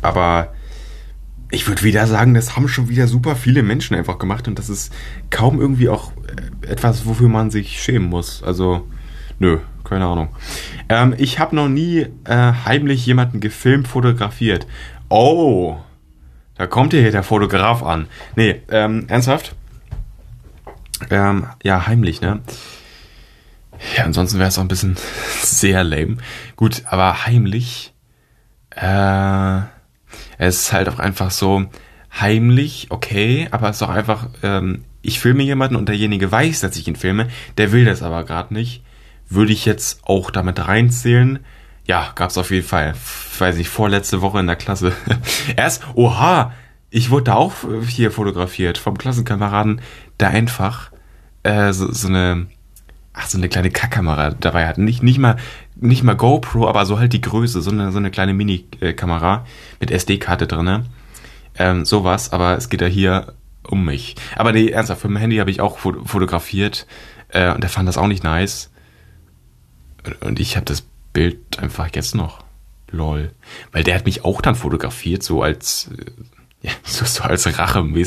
Aber 0.00 0.54
ich 1.50 1.66
würde 1.66 1.82
wieder 1.82 2.06
sagen, 2.06 2.34
das 2.34 2.56
haben 2.56 2.68
schon 2.68 2.88
wieder 2.88 3.06
super 3.06 3.36
viele 3.36 3.62
Menschen 3.62 3.94
einfach 3.96 4.18
gemacht 4.18 4.48
und 4.48 4.58
das 4.58 4.68
ist 4.68 4.92
kaum 5.30 5.60
irgendwie 5.60 5.88
auch 5.88 6.12
äh, 6.62 6.66
etwas, 6.66 7.06
wofür 7.06 7.28
man 7.28 7.50
sich 7.50 7.80
schämen 7.82 8.08
muss. 8.08 8.42
Also, 8.42 8.86
nö, 9.38 9.58
keine 9.88 10.06
Ahnung. 10.06 10.28
Ähm, 10.88 11.14
ich 11.18 11.38
habe 11.38 11.56
noch 11.56 11.68
nie 11.68 12.06
äh, 12.24 12.52
heimlich 12.64 13.06
jemanden 13.06 13.40
gefilmt, 13.40 13.88
fotografiert. 13.88 14.66
Oh, 15.08 15.76
da 16.56 16.66
kommt 16.66 16.92
hier 16.92 17.10
der 17.10 17.22
Fotograf 17.22 17.82
an. 17.82 18.08
Nee, 18.34 18.62
ähm, 18.70 19.06
ernsthaft? 19.08 19.54
Ähm, 21.10 21.46
ja, 21.62 21.86
heimlich, 21.86 22.20
ne? 22.20 22.40
Ja, 23.96 24.04
ansonsten 24.04 24.38
wäre 24.38 24.48
es 24.48 24.58
auch 24.58 24.62
ein 24.62 24.68
bisschen 24.68 24.96
sehr 25.42 25.84
lame. 25.84 26.16
Gut, 26.56 26.82
aber 26.86 27.26
heimlich, 27.26 27.92
äh, 28.70 29.60
es 30.38 30.62
ist 30.62 30.72
halt 30.72 30.88
auch 30.88 30.98
einfach 30.98 31.30
so 31.30 31.66
heimlich, 32.18 32.88
okay, 32.90 33.48
aber 33.50 33.70
es 33.70 33.76
ist 33.76 33.82
auch 33.82 33.90
einfach, 33.90 34.28
ähm, 34.42 34.84
ich 35.02 35.20
filme 35.20 35.44
jemanden 35.44 35.76
und 35.76 35.88
derjenige 35.88 36.30
weiß, 36.30 36.60
dass 36.60 36.76
ich 36.76 36.88
ihn 36.88 36.96
filme, 36.96 37.28
der 37.56 37.72
will 37.72 37.84
das 37.84 38.02
aber 38.02 38.24
gerade 38.24 38.52
nicht 38.52 38.82
würde 39.28 39.52
ich 39.52 39.64
jetzt 39.64 40.00
auch 40.04 40.30
damit 40.30 40.66
reinzählen. 40.66 41.40
Ja, 41.86 42.12
gab's 42.14 42.38
auf 42.38 42.50
jeden 42.50 42.66
Fall. 42.66 42.94
Weiß 43.38 43.56
ich, 43.56 43.68
vorletzte 43.68 44.20
Woche 44.20 44.40
in 44.40 44.46
der 44.46 44.56
Klasse. 44.56 44.92
Erst, 45.56 45.82
oha, 45.94 46.52
ich 46.90 47.10
wurde 47.10 47.24
da 47.24 47.34
auch 47.34 47.52
hier 47.86 48.10
fotografiert 48.10 48.78
vom 48.78 48.98
Klassenkameraden, 48.98 49.80
der 50.20 50.28
einfach 50.28 50.90
äh, 51.42 51.72
so, 51.72 51.92
so 51.92 52.08
eine, 52.08 52.46
ach, 53.12 53.26
so 53.26 53.38
eine 53.38 53.48
kleine 53.48 53.70
Kackkamera 53.70 54.30
dabei 54.30 54.66
hat. 54.66 54.78
Nicht, 54.78 55.02
nicht 55.02 55.18
mal, 55.18 55.36
nicht 55.76 56.02
mal 56.02 56.16
GoPro, 56.16 56.68
aber 56.68 56.86
so 56.86 56.98
halt 56.98 57.12
die 57.12 57.20
Größe, 57.20 57.62
so 57.62 57.70
eine, 57.70 57.92
so 57.92 57.98
eine 57.98 58.10
kleine 58.10 58.34
Mini-Kamera 58.34 59.44
mit 59.80 59.90
SD-Karte 59.90 60.46
drinne. 60.46 60.86
Ähm, 61.58 61.84
sowas, 61.84 62.32
aber 62.32 62.56
es 62.56 62.68
geht 62.68 62.80
ja 62.80 62.86
hier 62.86 63.34
um 63.66 63.84
mich. 63.84 64.16
Aber 64.36 64.52
nee, 64.52 64.68
ernsthaft, 64.68 65.02
für 65.02 65.08
mein 65.08 65.20
Handy 65.20 65.36
habe 65.36 65.50
ich 65.50 65.60
auch 65.60 65.78
fotografiert 65.78 66.86
äh, 67.28 67.52
und 67.52 67.62
der 67.62 67.70
fand 67.70 67.88
das 67.88 67.98
auch 67.98 68.06
nicht 68.06 68.24
nice. 68.24 68.70
Und 70.20 70.40
ich 70.40 70.56
habe 70.56 70.66
das 70.66 70.84
Bild 71.12 71.58
einfach 71.58 71.88
jetzt 71.94 72.14
noch. 72.14 72.44
Lol. 72.90 73.32
Weil 73.72 73.84
der 73.84 73.94
hat 73.94 74.06
mich 74.06 74.24
auch 74.24 74.40
dann 74.40 74.54
fotografiert, 74.54 75.22
so 75.22 75.42
als, 75.42 75.90
äh, 75.96 76.10
ja, 76.68 76.72
so, 76.84 77.04
so 77.04 77.22
als 77.22 77.46
Rache. 77.58 77.80
Und 77.80 77.98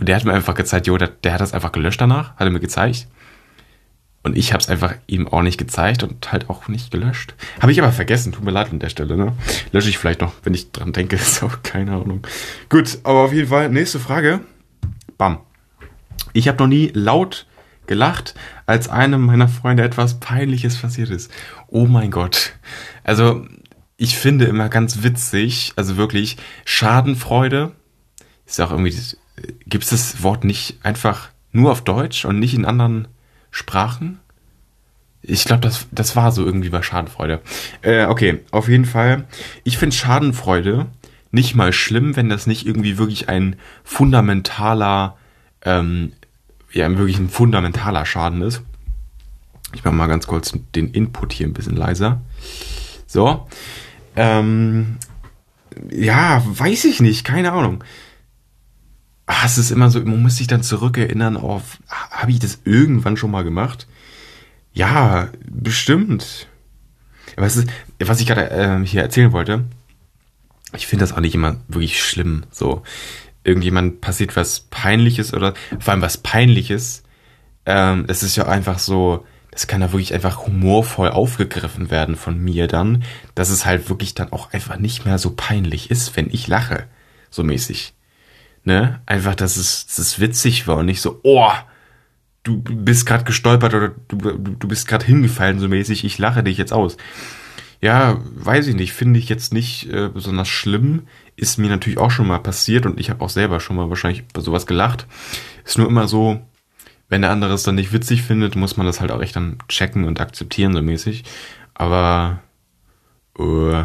der 0.00 0.16
hat 0.16 0.24
mir 0.24 0.32
einfach 0.32 0.54
gezeigt, 0.54 0.86
jo, 0.86 0.96
der, 0.96 1.08
der 1.08 1.32
hat 1.32 1.40
das 1.40 1.52
einfach 1.52 1.72
gelöscht 1.72 2.00
danach, 2.00 2.36
hat 2.36 2.46
er 2.46 2.50
mir 2.50 2.60
gezeigt. 2.60 3.06
Und 4.24 4.36
ich 4.36 4.52
habe 4.52 4.60
es 4.60 4.68
einfach 4.68 4.94
ihm 5.06 5.28
auch 5.28 5.42
nicht 5.42 5.58
gezeigt 5.58 6.02
und 6.02 6.32
halt 6.32 6.50
auch 6.50 6.68
nicht 6.68 6.90
gelöscht. 6.90 7.34
Habe 7.60 7.72
ich 7.72 7.80
aber 7.80 7.92
vergessen, 7.92 8.32
tut 8.32 8.44
mir 8.44 8.50
leid 8.50 8.70
an 8.70 8.80
der 8.80 8.88
Stelle, 8.88 9.16
ne? 9.16 9.32
Lösche 9.72 9.88
ich 9.88 9.96
vielleicht 9.96 10.20
noch, 10.20 10.32
wenn 10.42 10.54
ich 10.54 10.72
dran 10.72 10.92
denke, 10.92 11.16
ist 11.16 11.42
auch 11.42 11.62
keine 11.62 11.92
Ahnung. 11.92 12.26
Gut, 12.68 12.98
aber 13.04 13.20
auf 13.20 13.32
jeden 13.32 13.48
Fall, 13.48 13.68
nächste 13.70 14.00
Frage. 14.00 14.40
Bam. 15.16 15.38
Ich 16.32 16.48
habe 16.48 16.58
noch 16.58 16.68
nie 16.68 16.90
laut 16.94 17.46
gelacht, 17.88 18.34
als 18.66 18.88
einem 18.88 19.22
meiner 19.22 19.48
Freunde 19.48 19.82
etwas 19.82 20.20
Peinliches 20.20 20.76
passiert 20.76 21.10
ist. 21.10 21.32
Oh 21.66 21.86
mein 21.86 22.10
Gott. 22.12 22.52
Also, 23.02 23.46
ich 23.96 24.16
finde 24.16 24.44
immer 24.44 24.68
ganz 24.68 25.02
witzig, 25.02 25.72
also 25.74 25.96
wirklich, 25.96 26.36
Schadenfreude 26.64 27.72
ist 28.46 28.60
auch 28.60 28.70
irgendwie, 28.70 28.94
gibt 29.66 29.84
es 29.84 29.90
das 29.90 30.22
Wort 30.22 30.44
nicht 30.44 30.78
einfach 30.82 31.30
nur 31.52 31.72
auf 31.72 31.82
Deutsch 31.82 32.24
und 32.24 32.38
nicht 32.38 32.54
in 32.54 32.64
anderen 32.64 33.08
Sprachen? 33.50 34.20
Ich 35.20 35.44
glaube, 35.44 35.62
das, 35.62 35.86
das 35.90 36.14
war 36.14 36.30
so 36.30 36.44
irgendwie 36.44 36.70
bei 36.70 36.82
Schadenfreude. 36.82 37.40
Äh, 37.82 38.06
okay, 38.06 38.40
auf 38.52 38.68
jeden 38.68 38.84
Fall. 38.84 39.24
Ich 39.64 39.76
finde 39.76 39.96
Schadenfreude 39.96 40.86
nicht 41.30 41.54
mal 41.54 41.72
schlimm, 41.72 42.16
wenn 42.16 42.28
das 42.28 42.46
nicht 42.46 42.66
irgendwie 42.66 42.98
wirklich 42.98 43.28
ein 43.28 43.56
fundamentaler 43.84 45.16
ähm, 45.62 46.12
ja 46.72 46.88
wirklich 46.96 47.18
ein 47.18 47.30
fundamentaler 47.30 48.04
Schaden 48.06 48.42
ist. 48.42 48.62
Ich 49.74 49.84
mache 49.84 49.94
mal 49.94 50.06
ganz 50.06 50.26
kurz 50.26 50.54
den 50.74 50.88
Input 50.88 51.32
hier 51.32 51.46
ein 51.46 51.52
bisschen 51.52 51.76
leiser. 51.76 52.20
So. 53.06 53.46
Ähm, 54.16 54.96
ja, 55.90 56.42
weiß 56.46 56.84
ich 56.84 57.00
nicht, 57.00 57.24
keine 57.24 57.52
Ahnung. 57.52 57.84
Ach, 59.26 59.44
es 59.44 59.58
ist 59.58 59.70
immer 59.70 59.90
so, 59.90 60.00
man 60.00 60.22
muss 60.22 60.36
sich 60.36 60.46
dann 60.46 60.62
zurückerinnern 60.62 61.36
auf, 61.36 61.78
habe 61.88 62.30
ich 62.30 62.38
das 62.38 62.60
irgendwann 62.64 63.18
schon 63.18 63.30
mal 63.30 63.44
gemacht? 63.44 63.86
Ja, 64.72 65.28
bestimmt. 65.46 66.48
Aber 67.36 67.46
es 67.46 67.56
ist, 67.56 67.68
was 67.98 68.20
ich 68.20 68.26
gerade 68.26 68.50
äh, 68.50 68.84
hier 68.86 69.02
erzählen 69.02 69.32
wollte, 69.32 69.64
ich 70.74 70.86
finde 70.86 71.02
das 71.02 71.12
auch 71.12 71.20
nicht 71.20 71.34
immer 71.34 71.56
wirklich 71.68 72.02
schlimm. 72.02 72.44
So, 72.50 72.82
irgendjemand 73.48 74.00
passiert 74.00 74.36
was 74.36 74.60
Peinliches 74.70 75.34
oder 75.34 75.54
vor 75.78 75.92
allem 75.92 76.02
was 76.02 76.18
Peinliches, 76.18 77.02
ähm, 77.66 78.04
es 78.08 78.22
ist 78.22 78.36
ja 78.36 78.46
einfach 78.46 78.78
so, 78.78 79.26
das 79.50 79.66
kann 79.66 79.80
ja 79.80 79.92
wirklich 79.92 80.14
einfach 80.14 80.46
humorvoll 80.46 81.10
aufgegriffen 81.10 81.90
werden 81.90 82.16
von 82.16 82.38
mir 82.38 82.66
dann, 82.66 83.02
dass 83.34 83.50
es 83.50 83.66
halt 83.66 83.88
wirklich 83.88 84.14
dann 84.14 84.32
auch 84.32 84.52
einfach 84.52 84.78
nicht 84.78 85.04
mehr 85.04 85.18
so 85.18 85.34
peinlich 85.34 85.90
ist, 85.90 86.16
wenn 86.16 86.28
ich 86.30 86.46
lache, 86.46 86.86
so 87.30 87.42
mäßig. 87.42 87.94
Ne? 88.64 89.00
Einfach, 89.06 89.34
dass 89.34 89.56
es, 89.56 89.86
dass 89.86 89.98
es 89.98 90.20
witzig 90.20 90.66
war 90.66 90.76
und 90.76 90.86
nicht 90.86 91.00
so, 91.00 91.20
oh, 91.22 91.50
du 92.42 92.60
bist 92.62 93.06
gerade 93.06 93.24
gestolpert 93.24 93.74
oder 93.74 93.92
du, 94.08 94.16
du 94.16 94.68
bist 94.68 94.86
gerade 94.86 95.04
hingefallen, 95.04 95.58
so 95.58 95.68
mäßig, 95.68 96.04
ich 96.04 96.18
lache 96.18 96.42
dich 96.42 96.58
jetzt 96.58 96.72
aus. 96.72 96.96
Ja, 97.80 98.18
weiß 98.34 98.66
ich 98.66 98.74
nicht, 98.74 98.92
finde 98.92 99.18
ich 99.20 99.28
jetzt 99.28 99.52
nicht 99.52 99.88
äh, 99.92 100.08
besonders 100.08 100.48
schlimm. 100.48 101.02
Ist 101.38 101.56
mir 101.56 101.68
natürlich 101.68 101.98
auch 101.98 102.10
schon 102.10 102.26
mal 102.26 102.40
passiert 102.40 102.84
und 102.84 102.98
ich 102.98 103.10
habe 103.10 103.24
auch 103.24 103.28
selber 103.28 103.60
schon 103.60 103.76
mal 103.76 103.88
wahrscheinlich 103.88 104.26
bei 104.26 104.40
sowas 104.40 104.66
gelacht. 104.66 105.06
Ist 105.64 105.78
nur 105.78 105.86
immer 105.86 106.08
so, 106.08 106.42
wenn 107.08 107.22
der 107.22 107.30
andere 107.30 107.54
es 107.54 107.62
dann 107.62 107.76
nicht 107.76 107.92
witzig 107.92 108.22
findet, 108.22 108.56
muss 108.56 108.76
man 108.76 108.86
das 108.86 109.00
halt 109.00 109.12
auch 109.12 109.22
echt 109.22 109.36
dann 109.36 109.58
checken 109.68 110.02
und 110.02 110.20
akzeptieren, 110.20 110.72
so 110.72 110.82
mäßig. 110.82 111.22
Aber 111.74 112.42
äh, 113.38 113.84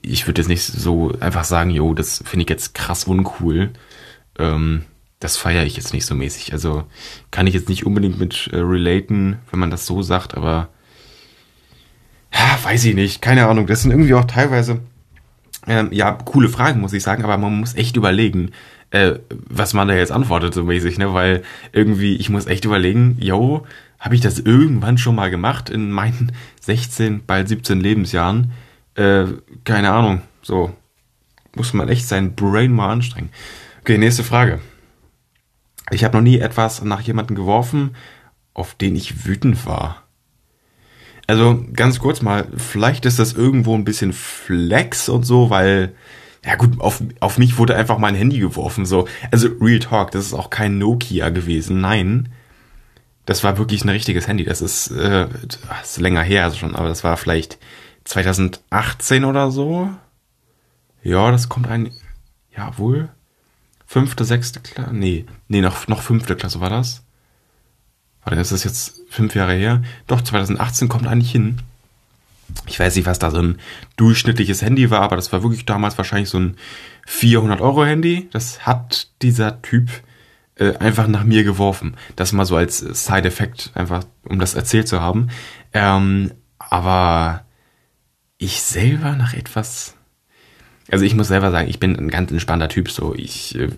ich 0.00 0.28
würde 0.28 0.40
jetzt 0.40 0.48
nicht 0.48 0.62
so 0.62 1.12
einfach 1.18 1.42
sagen, 1.42 1.70
jo, 1.70 1.92
das 1.92 2.22
finde 2.24 2.44
ich 2.44 2.50
jetzt 2.50 2.72
krass 2.72 3.02
uncool. 3.02 3.70
Ähm, 4.38 4.84
das 5.18 5.36
feiere 5.36 5.64
ich 5.64 5.76
jetzt 5.76 5.92
nicht 5.92 6.06
so 6.06 6.14
mäßig. 6.14 6.52
Also 6.52 6.84
kann 7.32 7.48
ich 7.48 7.54
jetzt 7.54 7.68
nicht 7.68 7.84
unbedingt 7.84 8.20
mit 8.20 8.48
äh, 8.52 8.58
relaten, 8.58 9.38
wenn 9.50 9.58
man 9.58 9.72
das 9.72 9.86
so 9.86 10.02
sagt, 10.02 10.36
aber 10.36 10.68
ja, 12.32 12.58
weiß 12.62 12.84
ich 12.84 12.94
nicht, 12.94 13.22
keine 13.22 13.48
Ahnung. 13.48 13.66
Das 13.66 13.82
sind 13.82 13.90
irgendwie 13.90 14.14
auch 14.14 14.26
teilweise, 14.26 14.80
ähm, 15.68 15.88
ja, 15.92 16.12
coole 16.12 16.48
Fragen, 16.48 16.80
muss 16.80 16.92
ich 16.92 17.02
sagen, 17.02 17.24
aber 17.24 17.36
man 17.38 17.60
muss 17.60 17.74
echt 17.74 17.96
überlegen, 17.96 18.50
äh, 18.90 19.14
was 19.28 19.74
man 19.74 19.88
da 19.88 19.94
jetzt 19.94 20.12
antwortet, 20.12 20.54
so 20.54 20.64
mäßig, 20.64 20.98
ne? 20.98 21.12
Weil 21.12 21.42
irgendwie, 21.72 22.16
ich 22.16 22.30
muss 22.30 22.46
echt 22.46 22.64
überlegen, 22.64 23.16
yo, 23.20 23.66
habe 23.98 24.14
ich 24.14 24.20
das 24.20 24.38
irgendwann 24.38 24.98
schon 24.98 25.14
mal 25.14 25.30
gemacht 25.30 25.70
in 25.70 25.90
meinen 25.90 26.32
16, 26.60 27.24
bald 27.26 27.48
17 27.48 27.80
Lebensjahren? 27.80 28.52
Äh, 28.94 29.26
keine 29.64 29.90
Ahnung. 29.90 30.22
So. 30.42 30.74
Muss 31.54 31.72
man 31.72 31.88
echt 31.88 32.06
sein 32.06 32.34
Brain 32.34 32.72
mal 32.72 32.90
anstrengen. 32.90 33.30
Okay, 33.80 33.98
nächste 33.98 34.22
Frage. 34.22 34.60
Ich 35.90 36.04
habe 36.04 36.16
noch 36.16 36.22
nie 36.22 36.38
etwas 36.38 36.82
nach 36.84 37.00
jemanden 37.00 37.34
geworfen, 37.34 37.96
auf 38.54 38.74
den 38.74 38.94
ich 38.96 39.26
wütend 39.26 39.66
war. 39.66 40.07
Also 41.28 41.62
ganz 41.74 42.00
kurz 42.00 42.22
mal, 42.22 42.48
vielleicht 42.56 43.04
ist 43.04 43.18
das 43.18 43.34
irgendwo 43.34 43.74
ein 43.74 43.84
bisschen 43.84 44.12
Flex 44.12 45.08
und 45.08 45.24
so, 45.24 45.50
weil 45.50 45.94
ja 46.44 46.56
gut, 46.56 46.80
auf, 46.80 47.02
auf 47.20 47.36
mich 47.36 47.58
wurde 47.58 47.76
einfach 47.76 47.98
mein 47.98 48.14
Handy 48.14 48.38
geworfen. 48.38 48.86
So. 48.86 49.06
Also 49.30 49.48
Real 49.60 49.78
Talk, 49.78 50.10
das 50.12 50.24
ist 50.24 50.32
auch 50.32 50.48
kein 50.48 50.78
Nokia 50.78 51.28
gewesen. 51.28 51.80
Nein. 51.80 52.30
Das 53.26 53.44
war 53.44 53.58
wirklich 53.58 53.84
ein 53.84 53.90
richtiges 53.90 54.26
Handy. 54.26 54.44
Das 54.44 54.62
ist, 54.62 54.90
äh, 54.90 55.28
das 55.68 55.90
ist 55.90 56.00
länger 56.00 56.22
her 56.22 56.44
also 56.44 56.56
schon, 56.56 56.74
aber 56.74 56.88
das 56.88 57.04
war 57.04 57.18
vielleicht 57.18 57.58
2018 58.04 59.26
oder 59.26 59.50
so. 59.50 59.90
Ja, 61.02 61.30
das 61.30 61.50
kommt 61.50 61.68
ein. 61.68 61.90
Ja, 62.56 62.78
wohl. 62.78 63.10
Fünfte, 63.84 64.24
sechste 64.24 64.60
Klasse. 64.60 64.94
Nee, 64.94 65.26
nee, 65.48 65.60
noch, 65.60 65.88
noch 65.88 66.00
fünfte 66.00 66.36
Klasse 66.36 66.60
war 66.60 66.70
das. 66.70 67.02
Ist 68.36 68.52
das 68.52 68.64
jetzt 68.64 69.00
fünf 69.08 69.34
Jahre 69.34 69.54
her? 69.54 69.82
Doch, 70.06 70.20
2018 70.20 70.88
kommt 70.88 71.06
eigentlich 71.06 71.32
hin 71.32 71.60
ich 72.66 72.78
weiß 72.80 72.96
nicht, 72.96 73.06
was 73.06 73.18
da 73.18 73.30
so 73.30 73.38
ein 73.38 73.58
durchschnittliches 73.96 74.62
Handy 74.62 74.90
war, 74.90 75.00
aber 75.00 75.16
das 75.16 75.32
war 75.32 75.42
wirklich 75.42 75.66
damals 75.66 75.98
wahrscheinlich 75.98 76.30
so 76.30 76.38
ein 76.38 76.56
400 77.06 77.60
Euro 77.60 77.84
Handy. 77.84 78.28
Das 78.32 78.66
hat 78.66 79.08
dieser 79.22 79.60
Typ 79.62 79.90
äh, 80.56 80.74
einfach 80.76 81.06
nach 81.08 81.24
mir 81.24 81.44
geworfen. 81.44 81.96
Das 82.16 82.32
mal 82.32 82.46
so 82.46 82.56
als 82.56 82.78
Side-Effekt, 82.78 83.70
einfach 83.74 84.04
um 84.24 84.38
das 84.38 84.54
erzählt 84.54 84.88
zu 84.88 85.00
haben. 85.00 85.28
Ähm, 85.72 86.32
aber 86.58 87.44
ich 88.38 88.62
selber 88.62 89.14
nach 89.14 89.34
etwas. 89.34 89.94
Also 90.90 91.04
ich 91.04 91.14
muss 91.14 91.28
selber 91.28 91.50
sagen, 91.50 91.68
ich 91.68 91.80
bin 91.80 91.96
ein 91.96 92.08
ganz 92.08 92.30
entspannter 92.30 92.68
Typ. 92.68 92.90
So, 92.90 93.14
ich 93.14 93.56
äh, 93.56 93.68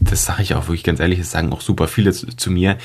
das 0.00 0.24
sage 0.24 0.42
ich 0.42 0.54
auch 0.54 0.68
wirklich 0.68 0.84
ganz 0.84 1.00
ehrlich, 1.00 1.18
das 1.18 1.30
sagen 1.30 1.52
auch 1.52 1.60
super 1.60 1.88
viele 1.88 2.12
zu, 2.12 2.26
zu 2.26 2.50
mir, 2.50 2.78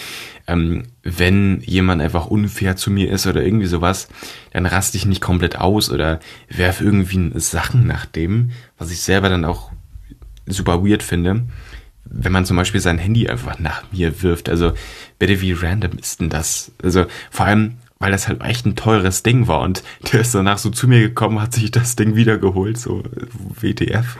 ähm, 0.47 0.83
wenn 1.03 1.61
jemand 1.61 2.01
einfach 2.01 2.27
unfair 2.27 2.75
zu 2.75 2.89
mir 2.89 3.11
ist 3.11 3.27
oder 3.27 3.43
irgendwie 3.43 3.67
sowas, 3.67 4.07
dann 4.51 4.65
raste 4.65 4.97
ich 4.97 5.05
nicht 5.05 5.21
komplett 5.21 5.57
aus 5.57 5.91
oder 5.91 6.19
werfe 6.49 6.83
irgendwie 6.83 7.31
Sachen 7.39 7.85
nach 7.85 8.05
dem, 8.05 8.51
was 8.77 8.91
ich 8.91 9.01
selber 9.01 9.29
dann 9.29 9.45
auch 9.45 9.71
super 10.47 10.83
weird 10.83 11.03
finde, 11.03 11.43
wenn 12.05 12.31
man 12.31 12.45
zum 12.45 12.57
Beispiel 12.57 12.81
sein 12.81 12.97
Handy 12.97 13.27
einfach 13.27 13.59
nach 13.59 13.83
mir 13.91 14.23
wirft. 14.23 14.49
Also 14.49 14.73
bitte, 15.19 15.41
wie 15.41 15.51
random 15.51 15.97
ist 15.99 16.19
denn 16.19 16.29
das? 16.29 16.71
Also 16.81 17.05
vor 17.29 17.45
allem, 17.45 17.77
weil 17.99 18.11
das 18.11 18.27
halt 18.27 18.41
echt 18.41 18.65
ein 18.65 18.75
teures 18.75 19.23
Ding 19.23 19.47
war 19.47 19.61
und 19.61 19.83
der 20.11 20.21
ist 20.21 20.33
danach 20.33 20.57
so 20.57 20.69
zu 20.71 20.87
mir 20.87 21.01
gekommen, 21.01 21.41
hat 21.41 21.53
sich 21.53 21.69
das 21.69 21.95
Ding 21.95 22.15
wiedergeholt, 22.15 22.79
so 22.79 23.03
WTF. 23.59 24.17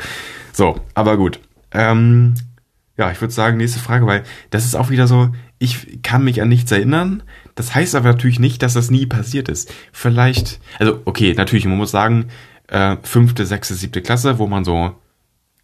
So, 0.54 0.80
aber 0.94 1.18
gut. 1.18 1.40
Ähm, 1.72 2.36
ja, 2.98 3.12
ich 3.12 3.22
würde 3.22 3.34
sagen, 3.34 3.58
nächste 3.58 3.80
Frage, 3.80 4.08
weil 4.08 4.24
das 4.50 4.66
ist 4.66 4.76
auch 4.76 4.90
wieder 4.90 5.08
so, 5.08 5.30
ich 5.60 6.02
kann 6.02 6.24
mich 6.24 6.42
an 6.42 6.50
nichts 6.50 6.72
erinnern. 6.72 7.24
Das 7.56 7.76
heißt 7.76 7.96
aber 7.96 8.10
natürlich 8.10 8.40
nicht, 8.40 8.64
dass 8.64 8.74
das 8.74 8.90
nie 8.90 9.06
passiert 9.06 9.50
ist. 9.50 9.72
Vielleicht, 9.92 10.60
also 10.80 11.02
okay, 11.06 11.34
natürlich, 11.36 11.66
man 11.66 11.78
muss 11.78 11.92
sagen, 11.92 12.28
äh, 12.68 12.98
fünfte, 13.04 13.46
sechste, 13.46 13.76
siebte 13.76 14.02
Klasse, 14.02 14.40
wo 14.40 14.48
man 14.48 14.66
so 14.66 14.96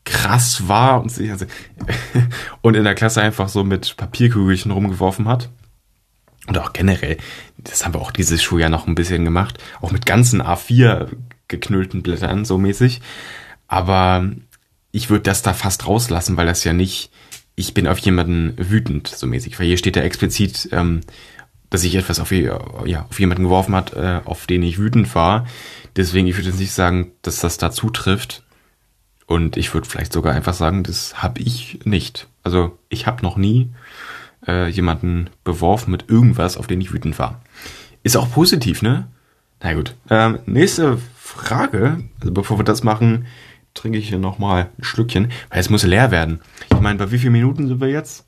krass 0.06 0.68
war 0.68 1.02
und, 1.02 1.10
sich, 1.10 1.32
also, 1.32 1.46
und 2.62 2.76
in 2.76 2.84
der 2.84 2.96
Klasse 2.96 3.22
einfach 3.22 3.50
so 3.50 3.64
mit 3.64 3.98
Papierkügelchen 3.98 4.72
rumgeworfen 4.72 5.28
hat. 5.28 5.50
Und 6.48 6.58
auch 6.58 6.74
generell, 6.74 7.18
das 7.58 7.86
haben 7.86 7.94
wir 7.94 8.02
auch 8.02 8.12
dieses 8.12 8.44
Schuljahr 8.44 8.70
noch 8.70 8.86
ein 8.86 8.96
bisschen 8.96 9.24
gemacht, 9.24 9.64
auch 9.82 9.92
mit 9.92 10.06
ganzen 10.06 10.42
A4 10.42 11.08
geknüllten 11.48 12.04
Blättern, 12.04 12.46
so 12.46 12.58
mäßig. 12.58 13.02
Aber 13.68 14.30
ich 14.92 15.10
würde 15.10 15.24
das 15.24 15.42
da 15.42 15.54
fast 15.54 15.88
rauslassen, 15.88 16.36
weil 16.38 16.46
das 16.46 16.64
ja 16.64 16.74
nicht 16.74 17.12
ich 17.56 17.74
bin 17.74 17.88
auf 17.88 18.00
jemanden 18.00 18.56
wütend, 18.58 19.08
so 19.08 19.28
mäßig. 19.28 19.60
Weil 19.60 19.68
hier 19.68 19.78
steht 19.78 19.96
ja 19.96 20.02
explizit, 20.02 20.70
ähm, 20.72 21.02
dass 21.70 21.84
ich 21.84 21.96
etwas 21.96 22.20
auf, 22.20 22.32
ja, 22.32 23.06
auf 23.10 23.20
jemanden 23.20 23.44
geworfen 23.44 23.76
hat, 23.76 23.94
äh, 23.94 24.22
auf 24.26 24.46
den 24.46 24.64
ich 24.64 24.80
wütend 24.80 25.14
war. 25.16 25.48
Deswegen, 25.96 26.28
ich 26.28 26.36
würde 26.36 26.50
jetzt 26.50 26.60
nicht 26.60 26.72
sagen, 26.72 27.12
dass 27.22 27.40
das 27.40 27.58
da 27.58 27.72
zutrifft. 27.72 28.44
Und 29.26 29.58
ich 29.58 29.74
würde 29.74 29.88
vielleicht 29.88 30.14
sogar 30.14 30.34
einfach 30.34 30.54
sagen, 30.54 30.84
das 30.84 31.24
habe 31.24 31.42
ich 31.42 31.80
nicht. 31.86 32.28
Also 32.44 32.78
ich 32.90 33.08
habe 33.08 33.24
noch 33.24 33.38
nie 33.38 33.70
äh, 34.48 34.68
jemanden 34.68 35.30
beworfen 35.44 35.92
mit 35.92 36.10
irgendwas, 36.10 36.58
auf 36.58 36.68
den 36.68 36.82
ich 36.82 36.94
wütend 36.94 37.18
war. 37.18 37.42
Ist 38.04 38.18
auch 38.18 38.30
positiv, 38.32 38.82
ne? 38.82 39.08
Na 39.62 39.74
gut. 39.74 39.96
Ähm, 40.10 40.40
nächste 40.46 41.00
Frage, 41.18 42.04
also 42.20 42.34
bevor 42.34 42.60
wir 42.60 42.66
das 42.66 42.84
machen, 42.84 43.26
trinke 43.74 43.98
ich 43.98 44.10
hier 44.10 44.20
nochmal 44.20 44.70
ein 44.78 44.84
Stückchen, 44.84 45.32
weil 45.50 45.60
es 45.60 45.70
muss 45.70 45.84
leer 45.84 46.12
werden. 46.12 46.42
Ich 46.72 46.80
meine, 46.80 47.00
bei 47.00 47.12
wie 47.12 47.18
vielen 47.18 47.34
Minuten 47.34 47.68
sind 47.68 47.82
wir 47.82 47.90
jetzt? 47.90 48.26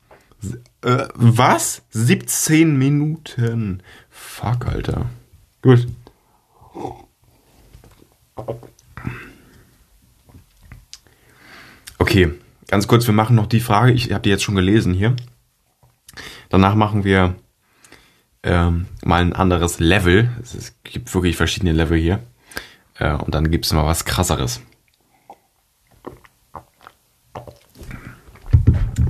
Äh, 0.82 1.08
was? 1.14 1.82
17 1.90 2.76
Minuten. 2.76 3.82
Fuck, 4.10 4.66
Alter. 4.66 5.06
Gut. 5.62 5.86
Okay, 11.98 12.32
ganz 12.68 12.86
kurz, 12.86 13.06
wir 13.06 13.14
machen 13.14 13.36
noch 13.36 13.46
die 13.46 13.60
Frage, 13.60 13.92
ich 13.92 14.12
habe 14.12 14.22
die 14.22 14.30
jetzt 14.30 14.42
schon 14.42 14.54
gelesen 14.54 14.92
hier. 14.92 15.16
Danach 16.50 16.74
machen 16.74 17.04
wir 17.04 17.34
ähm, 18.42 18.86
mal 19.04 19.22
ein 19.22 19.32
anderes 19.32 19.80
Level. 19.80 20.30
Es 20.40 20.74
gibt 20.84 21.12
wirklich 21.14 21.36
verschiedene 21.36 21.72
Level 21.72 21.98
hier. 21.98 22.20
Äh, 22.98 23.14
und 23.14 23.34
dann 23.34 23.50
gibt 23.50 23.66
es 23.66 23.72
mal 23.72 23.84
was 23.84 24.04
krasseres. 24.04 24.60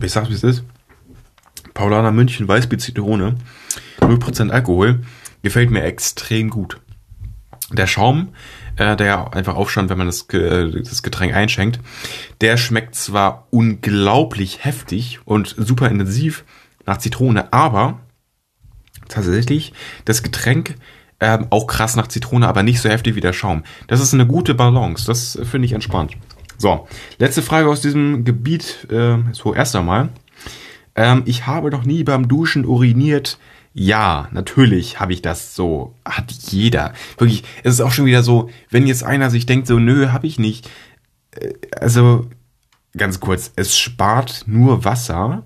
Ich 0.02 0.12
sag's 0.12 0.28
wie 0.28 0.34
es 0.34 0.42
ist. 0.42 0.64
Paulaner 1.74 2.12
München 2.12 2.46
Weißbier 2.46 2.78
Zitrone. 2.78 3.36
0% 4.00 4.50
Alkohol. 4.50 5.00
Gefällt 5.42 5.70
mir 5.70 5.84
extrem 5.84 6.50
gut. 6.50 6.80
Der 7.72 7.86
Schaum, 7.86 8.28
äh, 8.76 8.96
der 8.96 9.34
einfach 9.34 9.56
aufstand, 9.56 9.90
wenn 9.90 9.98
man 9.98 10.06
das, 10.06 10.28
äh, 10.30 10.70
das 10.82 11.02
Getränk 11.02 11.34
einschenkt, 11.34 11.80
der 12.40 12.56
schmeckt 12.56 12.94
zwar 12.94 13.48
unglaublich 13.50 14.64
heftig 14.64 15.20
und 15.24 15.54
super 15.58 15.88
intensiv 15.90 16.44
nach 16.84 16.98
Zitrone, 16.98 17.52
aber 17.52 18.00
tatsächlich 19.08 19.72
das 20.04 20.22
Getränk 20.22 20.76
äh, 21.18 21.38
auch 21.50 21.66
krass 21.66 21.96
nach 21.96 22.06
Zitrone, 22.06 22.46
aber 22.46 22.62
nicht 22.62 22.80
so 22.80 22.88
heftig 22.88 23.16
wie 23.16 23.20
der 23.20 23.32
Schaum. 23.32 23.64
Das 23.88 24.00
ist 24.00 24.14
eine 24.14 24.26
gute 24.26 24.54
Balance. 24.54 25.06
Das 25.06 25.38
finde 25.42 25.66
ich 25.66 25.72
entspannt. 25.72 26.12
So, 26.58 26.88
letzte 27.18 27.42
Frage 27.42 27.68
aus 27.68 27.80
diesem 27.80 28.24
Gebiet, 28.24 28.86
äh, 28.90 29.18
so 29.32 29.54
erst 29.54 29.76
einmal. 29.76 30.10
Ähm, 30.94 31.22
ich 31.26 31.46
habe 31.46 31.70
doch 31.70 31.84
nie 31.84 32.04
beim 32.04 32.28
Duschen 32.28 32.64
uriniert. 32.64 33.38
Ja, 33.74 34.28
natürlich 34.32 35.00
habe 35.00 35.12
ich 35.12 35.20
das 35.20 35.54
so. 35.54 35.94
Hat 36.04 36.32
jeder. 36.32 36.94
Wirklich, 37.18 37.44
es 37.62 37.74
ist 37.74 37.80
auch 37.80 37.92
schon 37.92 38.06
wieder 38.06 38.22
so, 38.22 38.48
wenn 38.70 38.86
jetzt 38.86 39.04
einer 39.04 39.30
sich 39.30 39.44
denkt, 39.44 39.66
so, 39.66 39.78
nö, 39.78 40.08
habe 40.08 40.26
ich 40.26 40.38
nicht. 40.38 40.70
Äh, 41.32 41.52
also, 41.78 42.26
ganz 42.96 43.20
kurz, 43.20 43.52
es 43.56 43.78
spart 43.78 44.44
nur 44.46 44.84
Wasser. 44.84 45.44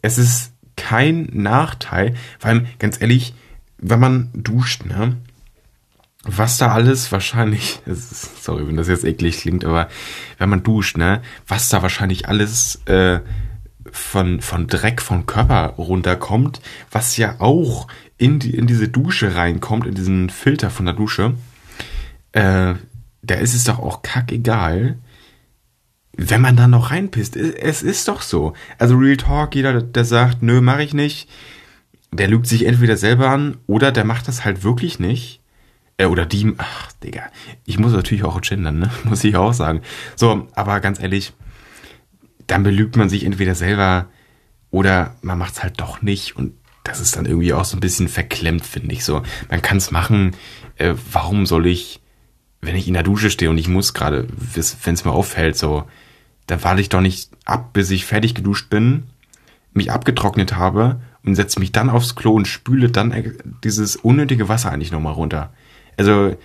Es 0.00 0.16
ist 0.16 0.52
kein 0.76 1.28
Nachteil. 1.32 2.14
Vor 2.38 2.50
allem, 2.50 2.66
ganz 2.78 3.00
ehrlich, 3.00 3.34
wenn 3.76 4.00
man 4.00 4.30
duscht, 4.32 4.86
ne? 4.86 5.16
Was 6.36 6.58
da 6.58 6.72
alles 6.72 7.10
wahrscheinlich, 7.10 7.80
sorry, 8.40 8.66
wenn 8.66 8.76
das 8.76 8.88
jetzt 8.88 9.04
eklig 9.04 9.38
klingt, 9.38 9.64
aber 9.64 9.88
wenn 10.36 10.50
man 10.50 10.62
duscht, 10.62 10.96
ne, 10.96 11.22
was 11.46 11.68
da 11.70 11.82
wahrscheinlich 11.82 12.28
alles 12.28 12.82
äh, 12.86 13.20
von, 13.90 14.40
von 14.40 14.66
Dreck 14.66 15.00
vom 15.00 15.24
Körper 15.26 15.74
runterkommt, 15.78 16.60
was 16.90 17.16
ja 17.16 17.36
auch 17.38 17.88
in, 18.18 18.38
die, 18.38 18.54
in 18.54 18.66
diese 18.66 18.88
Dusche 18.88 19.34
reinkommt, 19.34 19.86
in 19.86 19.94
diesen 19.94 20.28
Filter 20.28 20.70
von 20.70 20.86
der 20.86 20.94
Dusche, 20.94 21.34
äh, 22.32 22.74
da 23.22 23.34
ist 23.34 23.54
es 23.54 23.64
doch 23.64 23.78
auch 23.78 24.02
kackegal, 24.02 24.98
wenn 26.16 26.40
man 26.40 26.56
da 26.56 26.66
noch 26.66 26.90
reinpisst. 26.90 27.36
Es 27.36 27.82
ist 27.82 28.08
doch 28.08 28.22
so. 28.22 28.52
Also 28.78 28.96
Real 28.96 29.16
Talk, 29.16 29.54
jeder, 29.54 29.80
der 29.82 30.04
sagt, 30.04 30.42
nö, 30.42 30.60
mach 30.60 30.78
ich 30.78 30.92
nicht, 30.92 31.28
der 32.10 32.28
lügt 32.28 32.46
sich 32.46 32.66
entweder 32.66 32.96
selber 32.96 33.30
an 33.30 33.56
oder 33.66 33.92
der 33.92 34.04
macht 34.04 34.28
das 34.28 34.44
halt 34.44 34.64
wirklich 34.64 34.98
nicht 34.98 35.37
äh, 35.98 36.06
oder 36.06 36.24
die, 36.24 36.54
ach, 36.56 36.92
Digga. 37.02 37.24
Ich 37.66 37.78
muss 37.78 37.92
natürlich 37.92 38.24
auch 38.24 38.40
gendern, 38.40 38.78
ne? 38.78 38.90
Muss 39.04 39.24
ich 39.24 39.36
auch 39.36 39.52
sagen. 39.52 39.82
So, 40.16 40.48
aber 40.54 40.80
ganz 40.80 41.00
ehrlich, 41.00 41.34
dann 42.46 42.62
belügt 42.62 42.96
man 42.96 43.10
sich 43.10 43.24
entweder 43.24 43.54
selber 43.54 44.06
oder 44.70 45.16
man 45.20 45.38
macht's 45.38 45.62
halt 45.62 45.80
doch 45.80 46.00
nicht 46.00 46.36
und 46.36 46.54
das 46.84 47.00
ist 47.00 47.16
dann 47.16 47.26
irgendwie 47.26 47.52
auch 47.52 47.66
so 47.66 47.76
ein 47.76 47.80
bisschen 47.80 48.08
verklemmt, 48.08 48.64
finde 48.64 48.94
ich 48.94 49.04
so. 49.04 49.22
Man 49.50 49.60
kann's 49.60 49.90
machen, 49.90 50.34
äh, 50.76 50.94
warum 51.12 51.44
soll 51.44 51.66
ich, 51.66 52.00
wenn 52.62 52.76
ich 52.76 52.88
in 52.88 52.94
der 52.94 53.02
Dusche 53.02 53.30
stehe 53.30 53.50
und 53.50 53.58
ich 53.58 53.68
muss 53.68 53.92
gerade, 53.92 54.26
wenn 54.54 54.94
es 54.94 55.04
mir 55.04 55.12
auffällt, 55.12 55.56
so, 55.58 55.84
da 56.46 56.62
warte 56.64 56.80
ich 56.80 56.88
doch 56.88 57.02
nicht 57.02 57.30
ab, 57.44 57.74
bis 57.74 57.90
ich 57.90 58.06
fertig 58.06 58.34
geduscht 58.34 58.70
bin, 58.70 59.04
mich 59.74 59.92
abgetrocknet 59.92 60.56
habe 60.56 61.00
und 61.24 61.34
setze 61.34 61.60
mich 61.60 61.72
dann 61.72 61.90
aufs 61.90 62.14
Klo 62.14 62.32
und 62.32 62.48
spüle 62.48 62.90
dann 62.90 63.34
dieses 63.62 63.96
unnötige 63.96 64.48
Wasser 64.48 64.70
eigentlich 64.72 64.92
nochmal 64.92 65.12
runter. 65.12 65.52
Also, 65.98 66.36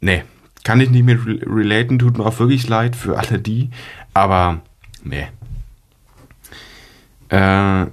nee, 0.00 0.24
kann 0.64 0.80
ich 0.80 0.90
nicht 0.90 1.04
mehr 1.04 1.18
relaten, 1.24 1.98
tut 1.98 2.18
mir 2.18 2.26
auch 2.26 2.38
wirklich 2.38 2.68
leid 2.68 2.96
für 2.96 3.18
alle 3.18 3.38
die, 3.38 3.70
aber 4.12 4.60
nee. 5.02 5.28
Äh, 7.30 7.86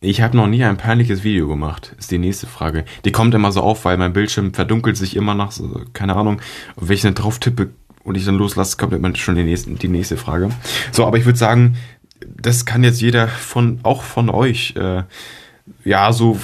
ich 0.00 0.20
habe 0.20 0.36
noch 0.36 0.46
nie 0.46 0.62
ein 0.62 0.76
peinliches 0.76 1.24
Video 1.24 1.48
gemacht, 1.48 1.94
ist 1.98 2.10
die 2.10 2.18
nächste 2.18 2.46
Frage. 2.46 2.84
Die 3.04 3.12
kommt 3.12 3.34
immer 3.34 3.50
so 3.50 3.62
auf, 3.62 3.86
weil 3.86 3.96
mein 3.96 4.12
Bildschirm 4.12 4.52
verdunkelt 4.52 4.98
sich 4.98 5.16
immer 5.16 5.34
nach, 5.34 5.50
so, 5.50 5.80
keine 5.94 6.14
Ahnung, 6.14 6.40
wenn 6.76 6.94
ich 6.94 7.02
dann 7.02 7.14
drauf 7.14 7.38
tippe 7.38 7.70
und 8.02 8.14
ich 8.16 8.26
dann 8.26 8.36
loslasse, 8.36 8.76
kommt 8.76 8.92
immer 8.92 9.16
schon 9.16 9.34
die 9.34 9.44
nächste, 9.44 9.70
die 9.70 9.88
nächste 9.88 10.18
Frage. 10.18 10.50
So, 10.92 11.06
aber 11.06 11.16
ich 11.16 11.24
würde 11.24 11.38
sagen, 11.38 11.76
das 12.20 12.66
kann 12.66 12.84
jetzt 12.84 13.00
jeder 13.00 13.28
von, 13.28 13.80
auch 13.82 14.02
von 14.02 14.28
euch, 14.28 14.74
äh, 14.76 15.04
ja, 15.84 16.12
so, 16.12 16.38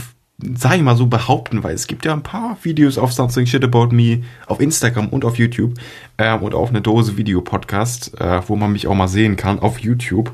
sag 0.56 0.76
ich 0.76 0.82
mal 0.82 0.96
so 0.96 1.06
behaupten, 1.06 1.62
weil 1.62 1.74
es 1.74 1.86
gibt 1.86 2.04
ja 2.04 2.12
ein 2.12 2.22
paar 2.22 2.56
Videos 2.62 2.98
auf 2.98 3.12
Something 3.12 3.46
Shit 3.46 3.64
About 3.64 3.88
Me 3.94 4.22
auf 4.46 4.60
Instagram 4.60 5.08
und 5.08 5.24
auf 5.24 5.38
YouTube 5.38 5.74
äh, 6.16 6.36
und 6.36 6.54
auf 6.54 6.70
eine 6.70 6.80
Dose 6.80 7.16
Videopodcast, 7.16 8.20
äh, 8.20 8.42
wo 8.46 8.56
man 8.56 8.72
mich 8.72 8.86
auch 8.86 8.94
mal 8.94 9.08
sehen 9.08 9.36
kann 9.36 9.58
auf 9.58 9.78
YouTube. 9.78 10.32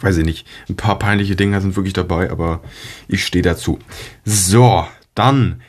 Weiß 0.00 0.16
ich 0.18 0.24
nicht, 0.24 0.46
ein 0.68 0.76
paar 0.76 0.98
peinliche 0.98 1.34
Dinge 1.34 1.60
sind 1.60 1.76
wirklich 1.76 1.94
dabei, 1.94 2.30
aber 2.30 2.60
ich 3.08 3.24
stehe 3.24 3.42
dazu. 3.42 3.78
So, 4.24 4.86
dann 5.14 5.60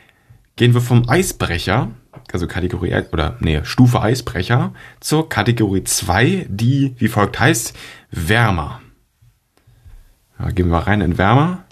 gehen 0.55 0.73
wir 0.73 0.81
vom 0.81 1.09
Eisbrecher, 1.09 1.89
also 2.31 2.45
Kategorie, 2.45 2.93
oder 3.11 3.37
nee, 3.39 3.61
Stufe 3.63 4.01
Eisbrecher, 4.01 4.73
zur 4.99 5.29
Kategorie 5.29 5.83
2, 5.83 6.45
die 6.49 6.93
wie 6.99 7.07
folgt 7.07 7.39
heißt, 7.39 7.75
Wärmer. 8.11 8.81
Ja, 10.37 10.51
gehen 10.51 10.69
wir 10.69 10.79
rein 10.79 11.01
in 11.01 11.17
Wärmer. 11.17 11.65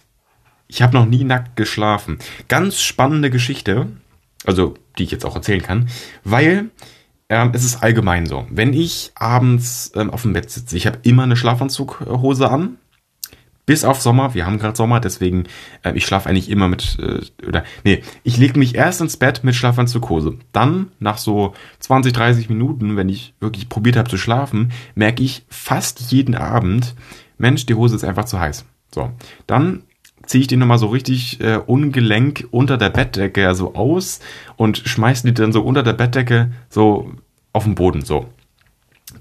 Ich 0.67 0.81
habe 0.81 0.95
noch 0.95 1.05
nie 1.05 1.23
nackt 1.23 1.55
geschlafen. 1.55 2.19
Ganz 2.47 2.81
spannende 2.81 3.29
Geschichte, 3.29 3.87
also 4.45 4.75
die 4.97 5.03
ich 5.03 5.11
jetzt 5.11 5.25
auch 5.25 5.35
erzählen 5.35 5.61
kann, 5.61 5.89
weil 6.23 6.69
ähm, 7.29 7.51
es 7.53 7.63
ist 7.63 7.83
allgemein 7.83 8.25
so. 8.25 8.45
Wenn 8.49 8.73
ich 8.73 9.11
abends 9.15 9.91
ähm, 9.95 10.09
auf 10.09 10.21
dem 10.21 10.33
Bett 10.33 10.49
sitze, 10.49 10.77
ich 10.77 10.87
habe 10.87 10.99
immer 11.03 11.23
eine 11.23 11.35
Schlafanzughose 11.35 12.49
an, 12.49 12.77
bis 13.67 13.83
auf 13.83 14.01
Sommer. 14.01 14.33
Wir 14.33 14.45
haben 14.45 14.59
gerade 14.59 14.77
Sommer, 14.77 14.99
deswegen 15.01 15.43
äh, 15.83 15.91
ich 15.93 16.05
schlafe 16.05 16.29
eigentlich 16.29 16.49
immer 16.49 16.69
mit 16.69 16.97
äh, 16.99 17.19
oder 17.45 17.65
nee, 17.83 18.01
ich 18.23 18.37
lege 18.37 18.57
mich 18.57 18.75
erst 18.75 19.01
ins 19.01 19.17
Bett 19.17 19.43
mit 19.43 19.55
Schlafanzughose. 19.55 20.37
Dann 20.53 20.91
nach 20.99 21.17
so 21.17 21.53
20, 21.79 22.13
30 22.13 22.49
Minuten, 22.49 22.95
wenn 22.95 23.09
ich 23.09 23.35
wirklich 23.41 23.67
probiert 23.67 23.97
habe 23.97 24.09
zu 24.09 24.17
schlafen, 24.17 24.71
merke 24.95 25.21
ich 25.21 25.45
fast 25.49 26.11
jeden 26.11 26.33
Abend, 26.33 26.95
Mensch, 27.37 27.65
die 27.65 27.75
Hose 27.75 27.95
ist 27.95 28.05
einfach 28.05 28.25
zu 28.25 28.39
heiß. 28.39 28.65
So, 28.95 29.11
dann 29.47 29.83
ziehe 30.27 30.41
ich 30.41 30.47
die 30.47 30.57
nochmal 30.57 30.77
so 30.77 30.87
richtig 30.87 31.41
äh, 31.41 31.57
ungelenk 31.65 32.47
unter 32.51 32.77
der 32.77 32.89
Bettdecke 32.89 33.41
ja 33.41 33.55
so 33.55 33.73
aus 33.73 34.19
und 34.55 34.77
schmeiße 34.77 35.25
die 35.25 35.33
dann 35.33 35.53
so 35.53 35.61
unter 35.63 35.81
der 35.81 35.93
Bettdecke 35.93 36.51
so 36.69 37.11
auf 37.53 37.63
den 37.63 37.75
Boden 37.75 38.03
so. 38.05 38.27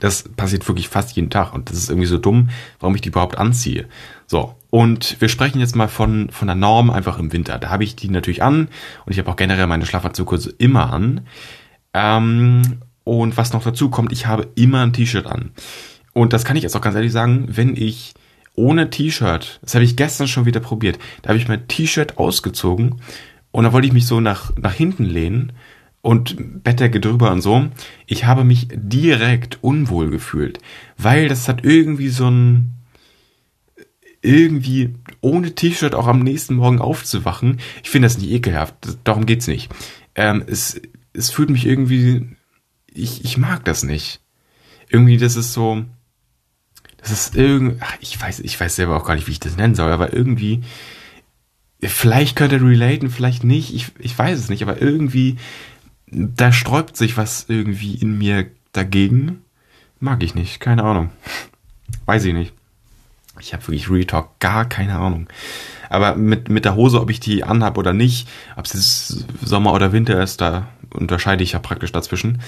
Das 0.00 0.28
passiert 0.36 0.66
wirklich 0.68 0.88
fast 0.88 1.16
jeden 1.16 1.30
Tag 1.30 1.54
und 1.54 1.70
das 1.70 1.78
ist 1.78 1.88
irgendwie 1.88 2.08
so 2.08 2.18
dumm, 2.18 2.50
warum 2.80 2.94
ich 2.94 3.00
die 3.00 3.08
überhaupt 3.08 3.38
anziehe. 3.38 3.86
So, 4.26 4.54
und 4.68 5.20
wir 5.20 5.28
sprechen 5.28 5.60
jetzt 5.60 5.76
mal 5.76 5.88
von, 5.88 6.28
von 6.30 6.48
der 6.48 6.56
Norm 6.56 6.90
einfach 6.90 7.18
im 7.18 7.32
Winter. 7.32 7.58
Da 7.58 7.70
habe 7.70 7.84
ich 7.84 7.96
die 7.96 8.08
natürlich 8.08 8.42
an 8.42 8.68
und 9.06 9.12
ich 9.12 9.18
habe 9.18 9.30
auch 9.30 9.36
generell 9.36 9.66
meine 9.68 9.86
Schlafanzugkurse 9.86 10.54
immer 10.58 10.92
an. 10.92 11.22
Ähm, 11.94 12.80
und 13.04 13.36
was 13.36 13.52
noch 13.52 13.62
dazu 13.62 13.88
kommt, 13.88 14.12
ich 14.12 14.26
habe 14.26 14.48
immer 14.56 14.82
ein 14.82 14.92
T-Shirt 14.92 15.26
an. 15.26 15.52
Und 16.12 16.32
das 16.32 16.44
kann 16.44 16.56
ich 16.56 16.64
jetzt 16.64 16.74
auch 16.76 16.80
ganz 16.80 16.96
ehrlich 16.96 17.12
sagen, 17.12 17.46
wenn 17.48 17.76
ich 17.76 18.14
ohne 18.56 18.90
T-Shirt. 18.90 19.60
Das 19.62 19.74
habe 19.74 19.84
ich 19.84 19.96
gestern 19.96 20.28
schon 20.28 20.46
wieder 20.46 20.60
probiert. 20.60 20.98
Da 21.22 21.28
habe 21.28 21.38
ich 21.38 21.48
mein 21.48 21.68
T-Shirt 21.68 22.18
ausgezogen 22.18 22.96
und 23.52 23.64
da 23.64 23.72
wollte 23.72 23.86
ich 23.86 23.92
mich 23.92 24.06
so 24.06 24.20
nach, 24.20 24.52
nach 24.56 24.74
hinten 24.74 25.04
lehnen 25.04 25.52
und 26.02 26.62
Bettdecke 26.62 27.00
drüber 27.00 27.30
und 27.30 27.42
so. 27.42 27.68
Ich 28.06 28.24
habe 28.24 28.44
mich 28.44 28.68
direkt 28.72 29.58
unwohl 29.62 30.10
gefühlt, 30.10 30.58
weil 30.96 31.28
das 31.28 31.48
hat 31.48 31.64
irgendwie 31.64 32.08
so 32.08 32.28
ein 32.28 32.72
irgendwie 34.22 34.94
ohne 35.20 35.54
T-Shirt 35.54 35.94
auch 35.94 36.06
am 36.06 36.20
nächsten 36.20 36.54
Morgen 36.54 36.80
aufzuwachen. 36.80 37.60
Ich 37.82 37.90
finde 37.90 38.06
das 38.06 38.18
nicht 38.18 38.30
ekelhaft. 38.30 38.74
Darum 39.04 39.26
geht's 39.26 39.46
nicht. 39.46 39.70
Ähm, 40.14 40.42
es, 40.46 40.80
es 41.12 41.30
fühlt 41.30 41.50
mich 41.50 41.66
irgendwie, 41.66 42.28
ich, 42.92 43.24
ich 43.24 43.38
mag 43.38 43.64
das 43.64 43.84
nicht. 43.84 44.20
Irgendwie, 44.88 45.16
das 45.16 45.36
ist 45.36 45.52
so, 45.52 45.84
das 47.08 47.28
ist 47.28 47.36
irgendwie, 47.36 47.78
ich 48.00 48.20
weiß, 48.20 48.40
ich 48.40 48.58
weiß 48.58 48.74
selber 48.74 48.96
auch 48.96 49.06
gar 49.06 49.14
nicht, 49.14 49.28
wie 49.28 49.32
ich 49.32 49.40
das 49.40 49.56
nennen 49.56 49.76
soll, 49.76 49.92
aber 49.92 50.12
irgendwie, 50.12 50.62
vielleicht 51.80 52.34
könnte 52.34 52.60
relaten, 52.60 53.10
vielleicht 53.10 53.44
nicht, 53.44 53.72
ich, 53.72 53.92
ich 54.00 54.18
weiß 54.18 54.36
es 54.36 54.48
nicht, 54.48 54.62
aber 54.62 54.82
irgendwie, 54.82 55.36
da 56.08 56.52
sträubt 56.52 56.96
sich 56.96 57.16
was 57.16 57.46
irgendwie 57.48 57.94
in 57.94 58.18
mir 58.18 58.50
dagegen. 58.72 59.42
Mag 60.00 60.22
ich 60.24 60.34
nicht, 60.34 60.58
keine 60.58 60.82
Ahnung. 60.82 61.10
Weiß 62.06 62.24
ich 62.24 62.34
nicht. 62.34 62.52
Ich 63.38 63.52
habe 63.52 63.62
wirklich 63.68 63.88
Real 63.88 64.28
gar 64.40 64.68
keine 64.68 64.98
Ahnung. 64.98 65.28
Aber 65.88 66.16
mit, 66.16 66.48
mit 66.48 66.64
der 66.64 66.74
Hose, 66.74 67.00
ob 67.00 67.10
ich 67.10 67.20
die 67.20 67.44
anhab 67.44 67.78
oder 67.78 67.92
nicht, 67.92 68.28
ob 68.56 68.64
es 68.64 68.72
jetzt 68.72 69.26
Sommer 69.46 69.72
oder 69.72 69.92
Winter 69.92 70.20
ist, 70.20 70.40
da 70.40 70.68
unterscheide 70.92 71.44
ich 71.44 71.52
ja 71.52 71.60
praktisch 71.60 71.92
dazwischen. 71.92 72.40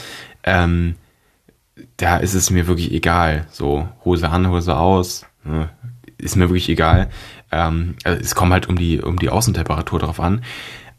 Ähm, 0.43 0.97
da 1.97 2.17
ist 2.19 2.35
es 2.35 2.51
mir 2.51 2.67
wirklich 2.67 2.93
egal. 2.93 3.47
So, 3.51 3.89
Hose 4.05 4.29
an, 4.29 4.49
Hose 4.49 4.77
aus, 4.77 5.27
ne, 5.45 5.71
ist 6.19 6.37
mir 6.37 6.49
wirklich 6.49 6.69
egal. 6.69 7.11
Ähm, 7.51 7.97
also 8.05 8.21
es 8.21 8.35
kommt 8.35 8.53
halt 8.53 8.69
um 8.69 8.77
die, 8.77 9.01
um 9.01 9.19
die 9.19 9.31
Außentemperatur 9.31 9.99
drauf 10.01 10.21
an. 10.21 10.43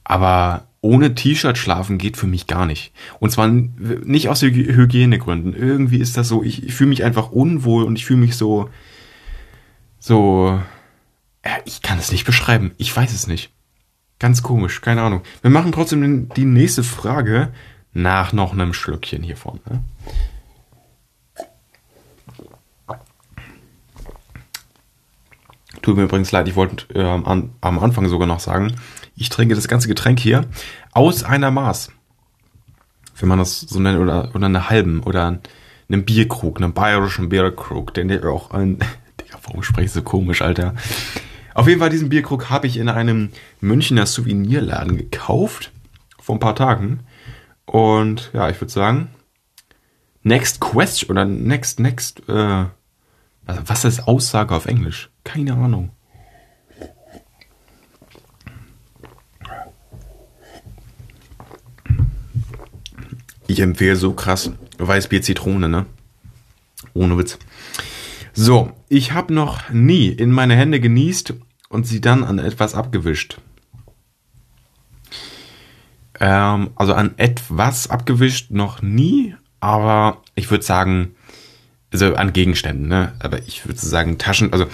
Aber 0.04 0.68
ohne 0.82 1.14
T-Shirt 1.14 1.58
schlafen 1.58 1.98
geht 1.98 2.18
für 2.18 2.28
mich 2.28 2.48
gar 2.48 2.66
nicht. 2.66 2.94
Und 3.20 3.32
zwar 3.32 3.48
nicht 3.48 4.30
aus 4.30 4.42
Hygienegründen. 4.42 5.54
Irgendwie 5.54 5.98
ist 5.98 6.18
das 6.18 6.28
so, 6.28 6.44
ich, 6.44 6.64
ich 6.64 6.74
fühle 6.74 6.90
mich 6.90 7.04
einfach 7.04 7.32
unwohl 7.32 7.84
und 7.84 7.98
ich 7.98 8.06
fühle 8.06 8.22
mich 8.22 8.36
so, 8.36 8.70
so, 10.00 10.62
ja, 11.46 11.52
ich 11.66 11.82
kann 11.82 12.00
es 12.00 12.12
nicht 12.12 12.26
beschreiben. 12.26 12.72
Ich 12.78 12.96
weiß 12.96 13.14
es 13.14 13.28
nicht. 13.28 13.52
Ganz 14.20 14.42
komisch, 14.42 14.82
keine 14.82 15.02
Ahnung. 15.02 15.22
Wir 15.42 15.52
machen 15.52 15.72
trotzdem 15.72 16.30
die 16.30 16.46
nächste 16.46 16.84
Frage 16.84 17.50
nach 17.94 18.34
noch 18.34 18.54
einem 18.54 18.74
Schlückchen 18.74 19.24
hiervon. 19.24 19.60
Ne? 19.70 19.84
Tut 25.82 25.98
mir 25.98 26.04
übrigens 26.04 26.32
leid, 26.32 26.48
ich 26.48 26.56
wollte 26.56 26.94
äh, 26.94 27.04
an, 27.04 27.52
am 27.62 27.80
Anfang 27.80 28.08
sogar 28.08 28.28
noch 28.28 28.40
sagen, 28.40 28.74
ich 29.16 29.30
trinke 29.30 29.56
das 29.56 29.68
ganze 29.68 29.88
Getränk 29.88 30.20
hier 30.20 30.46
aus 30.92 31.24
einer 31.24 31.52
Maß. 31.52 31.92
Wenn 33.18 33.30
man 33.30 33.40
das 33.40 33.62
so 33.62 33.80
nennt, 33.80 34.00
oder, 34.00 34.34
oder 34.34 34.46
einer 34.46 34.70
halben, 34.70 35.04
oder 35.04 35.40
einem 35.90 36.06
Bierkrug, 36.06 36.58
einem 36.58 36.74
bayerischen 36.74 37.30
Bierkrug, 37.30 37.94
den 37.94 38.08
der 38.08 38.26
auch 38.26 38.52
ein, 38.52 38.80
Digga, 39.20 39.40
warum 39.44 39.64
spreche 39.64 39.86
ich 39.86 39.92
so 39.92 40.02
komisch, 40.02 40.42
Alter? 40.42 40.74
Auf 41.54 41.68
jeden 41.68 41.80
Fall, 41.80 41.90
diesen 41.90 42.10
Bierkrug 42.10 42.50
habe 42.50 42.68
ich 42.68 42.78
in 42.78 42.90
einem 42.90 43.32
Münchner 43.60 44.06
Souvenirladen 44.06 44.98
gekauft, 44.98 45.72
vor 46.22 46.36
ein 46.36 46.40
paar 46.40 46.56
Tagen. 46.56 47.02
Und 47.66 48.32
ja, 48.34 48.50
ich 48.50 48.62
würde 48.62 48.72
sagen, 48.72 49.10
next 50.24 50.60
question, 50.60 51.12
oder 51.12 51.26
next, 51.26 51.80
next, 51.80 52.28
äh, 52.30 52.66
was 53.46 53.84
ist 53.84 54.08
Aussage 54.08 54.56
auf 54.56 54.66
Englisch? 54.66 55.10
Keine 55.24 55.54
Ahnung. 55.54 55.92
Ich 63.48 63.60
empfehle 63.60 63.96
so 63.96 64.14
krass 64.14 64.52
Weißbier 64.78 65.22
Zitrone, 65.22 65.70
ne? 65.70 65.86
Ohne 66.94 67.18
Witz. 67.18 67.40
So, 68.34 68.72
ich 68.88 69.12
habe 69.12 69.34
noch 69.34 69.70
nie 69.70 70.08
in 70.08 70.32
meine 70.32 70.56
Hände 70.56 70.80
genießt 70.80 71.34
und 71.70 71.88
sie 71.88 72.00
dann 72.00 72.24
an 72.24 72.40
etwas 72.40 72.76
abgewischt. 72.76 73.42
Ähm, 76.20 76.70
also 76.76 76.94
an 76.94 77.14
etwas 77.18 77.90
abgewischt 77.90 78.52
noch 78.52 78.82
nie, 78.82 79.36
aber 79.60 80.22
ich 80.36 80.52
würde 80.52 80.64
sagen, 80.64 81.16
also 81.92 82.16
an 82.16 82.34
Gegenständen, 82.34 82.88
ne? 82.88 83.14
Aber 83.20 83.40
ich 83.40 83.66
würde 83.66 83.80
sagen, 83.80 84.18
Taschen, 84.18 84.54
also, 84.54 84.68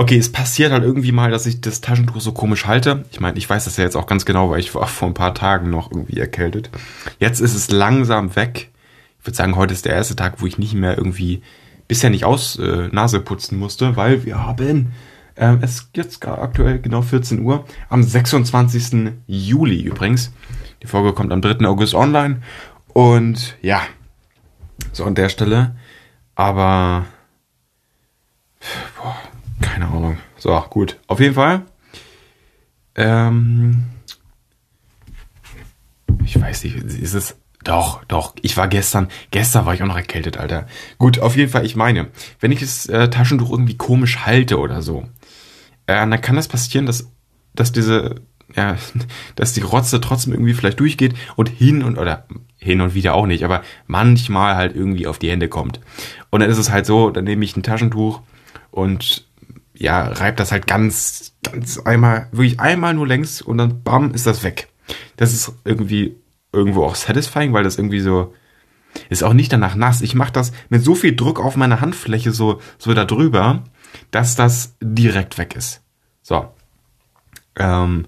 okay, 0.00 0.16
es 0.16 0.32
passiert 0.32 0.72
halt 0.72 0.82
irgendwie 0.82 1.12
mal, 1.12 1.30
dass 1.30 1.44
ich 1.44 1.60
das 1.60 1.82
Taschentuch 1.82 2.22
so 2.22 2.32
komisch 2.32 2.64
halte. 2.64 3.04
Ich 3.12 3.20
meine, 3.20 3.36
ich 3.36 3.48
weiß 3.48 3.64
das 3.64 3.76
ja 3.76 3.84
jetzt 3.84 3.96
auch 3.96 4.06
ganz 4.06 4.24
genau, 4.24 4.48
weil 4.48 4.58
ich 4.58 4.74
war 4.74 4.86
vor 4.86 5.08
ein 5.08 5.14
paar 5.14 5.34
Tagen 5.34 5.68
noch 5.68 5.92
irgendwie 5.92 6.18
erkältet. 6.18 6.70
Jetzt 7.18 7.40
ist 7.40 7.54
es 7.54 7.70
langsam 7.70 8.34
weg. 8.34 8.70
Ich 9.18 9.26
würde 9.26 9.36
sagen, 9.36 9.56
heute 9.56 9.74
ist 9.74 9.84
der 9.84 9.92
erste 9.92 10.16
Tag, 10.16 10.40
wo 10.40 10.46
ich 10.46 10.56
nicht 10.56 10.72
mehr 10.72 10.96
irgendwie 10.96 11.42
bisher 11.86 12.08
nicht 12.08 12.24
aus 12.24 12.58
äh, 12.58 12.88
Nase 12.90 13.20
putzen 13.20 13.58
musste, 13.58 13.94
weil 13.94 14.24
wir 14.24 14.42
haben 14.42 14.92
äh, 15.34 15.58
es 15.60 15.90
jetzt 15.94 16.26
aktuell 16.26 16.78
genau 16.78 17.02
14 17.02 17.42
Uhr 17.42 17.66
am 17.90 18.02
26. 18.02 19.12
Juli 19.26 19.82
übrigens. 19.82 20.32
Die 20.82 20.86
Folge 20.86 21.12
kommt 21.12 21.30
am 21.30 21.42
3. 21.42 21.66
August 21.66 21.94
online 21.94 22.40
und 22.94 23.54
ja, 23.60 23.82
so 24.92 25.04
an 25.04 25.14
der 25.14 25.28
Stelle 25.28 25.76
Aber 26.36 27.04
boah, 28.96 29.19
keine 29.60 29.86
Ahnung. 29.86 30.18
So, 30.36 30.58
gut. 30.70 30.98
Auf 31.06 31.20
jeden 31.20 31.34
Fall. 31.34 31.62
Ähm, 32.94 33.84
ich 36.24 36.40
weiß 36.40 36.64
nicht, 36.64 36.76
ist 36.76 37.14
es. 37.14 37.36
Doch, 37.62 38.04
doch. 38.04 38.34
Ich 38.40 38.56
war 38.56 38.68
gestern, 38.68 39.08
gestern 39.30 39.66
war 39.66 39.74
ich 39.74 39.82
auch 39.82 39.86
noch 39.86 39.96
erkältet, 39.96 40.38
Alter. 40.38 40.66
Gut, 40.96 41.18
auf 41.18 41.36
jeden 41.36 41.50
Fall, 41.50 41.66
ich 41.66 41.76
meine, 41.76 42.08
wenn 42.40 42.52
ich 42.52 42.60
das 42.60 42.86
äh, 42.86 43.10
Taschentuch 43.10 43.50
irgendwie 43.50 43.76
komisch 43.76 44.24
halte 44.24 44.58
oder 44.58 44.80
so, 44.80 45.04
äh, 45.86 45.94
dann 45.94 46.20
kann 46.22 46.36
das 46.36 46.48
passieren, 46.48 46.86
dass, 46.86 47.10
dass 47.54 47.72
diese, 47.72 48.22
ja, 48.56 48.76
dass 49.36 49.52
die 49.52 49.60
Rotze 49.60 50.00
trotzdem 50.00 50.32
irgendwie 50.32 50.54
vielleicht 50.54 50.80
durchgeht 50.80 51.14
und 51.36 51.50
hin 51.50 51.82
und, 51.82 51.98
oder 51.98 52.26
hin 52.56 52.80
und 52.80 52.94
wieder 52.94 53.14
auch 53.14 53.26
nicht, 53.26 53.44
aber 53.44 53.62
manchmal 53.86 54.56
halt 54.56 54.74
irgendwie 54.74 55.06
auf 55.06 55.18
die 55.18 55.30
Hände 55.30 55.48
kommt. 55.48 55.80
Und 56.30 56.40
dann 56.40 56.50
ist 56.50 56.58
es 56.58 56.70
halt 56.70 56.86
so, 56.86 57.10
dann 57.10 57.24
nehme 57.24 57.44
ich 57.44 57.56
ein 57.56 57.62
Taschentuch 57.62 58.22
und 58.70 59.26
ja, 59.80 60.02
reibt 60.08 60.38
das 60.38 60.52
halt 60.52 60.66
ganz, 60.66 61.32
ganz 61.42 61.78
einmal, 61.78 62.28
wirklich 62.32 62.60
einmal 62.60 62.92
nur 62.92 63.06
längs 63.06 63.40
und 63.40 63.56
dann 63.56 63.82
bam, 63.82 64.12
ist 64.12 64.26
das 64.26 64.44
weg. 64.44 64.68
Das 65.16 65.32
ist 65.32 65.52
irgendwie 65.64 66.16
irgendwo 66.52 66.84
auch 66.84 66.94
satisfying, 66.94 67.54
weil 67.54 67.64
das 67.64 67.78
irgendwie 67.78 68.00
so, 68.00 68.34
ist 69.08 69.24
auch 69.24 69.32
nicht 69.32 69.52
danach 69.52 69.76
nass. 69.76 70.02
Ich 70.02 70.14
mache 70.14 70.32
das 70.32 70.52
mit 70.68 70.84
so 70.84 70.94
viel 70.94 71.16
Druck 71.16 71.40
auf 71.40 71.56
meine 71.56 71.80
Handfläche 71.80 72.30
so, 72.30 72.60
so 72.76 72.92
da 72.92 73.06
drüber, 73.06 73.64
dass 74.10 74.36
das 74.36 74.76
direkt 74.82 75.38
weg 75.38 75.56
ist. 75.56 75.80
So. 76.20 76.52
Ähm, 77.56 78.06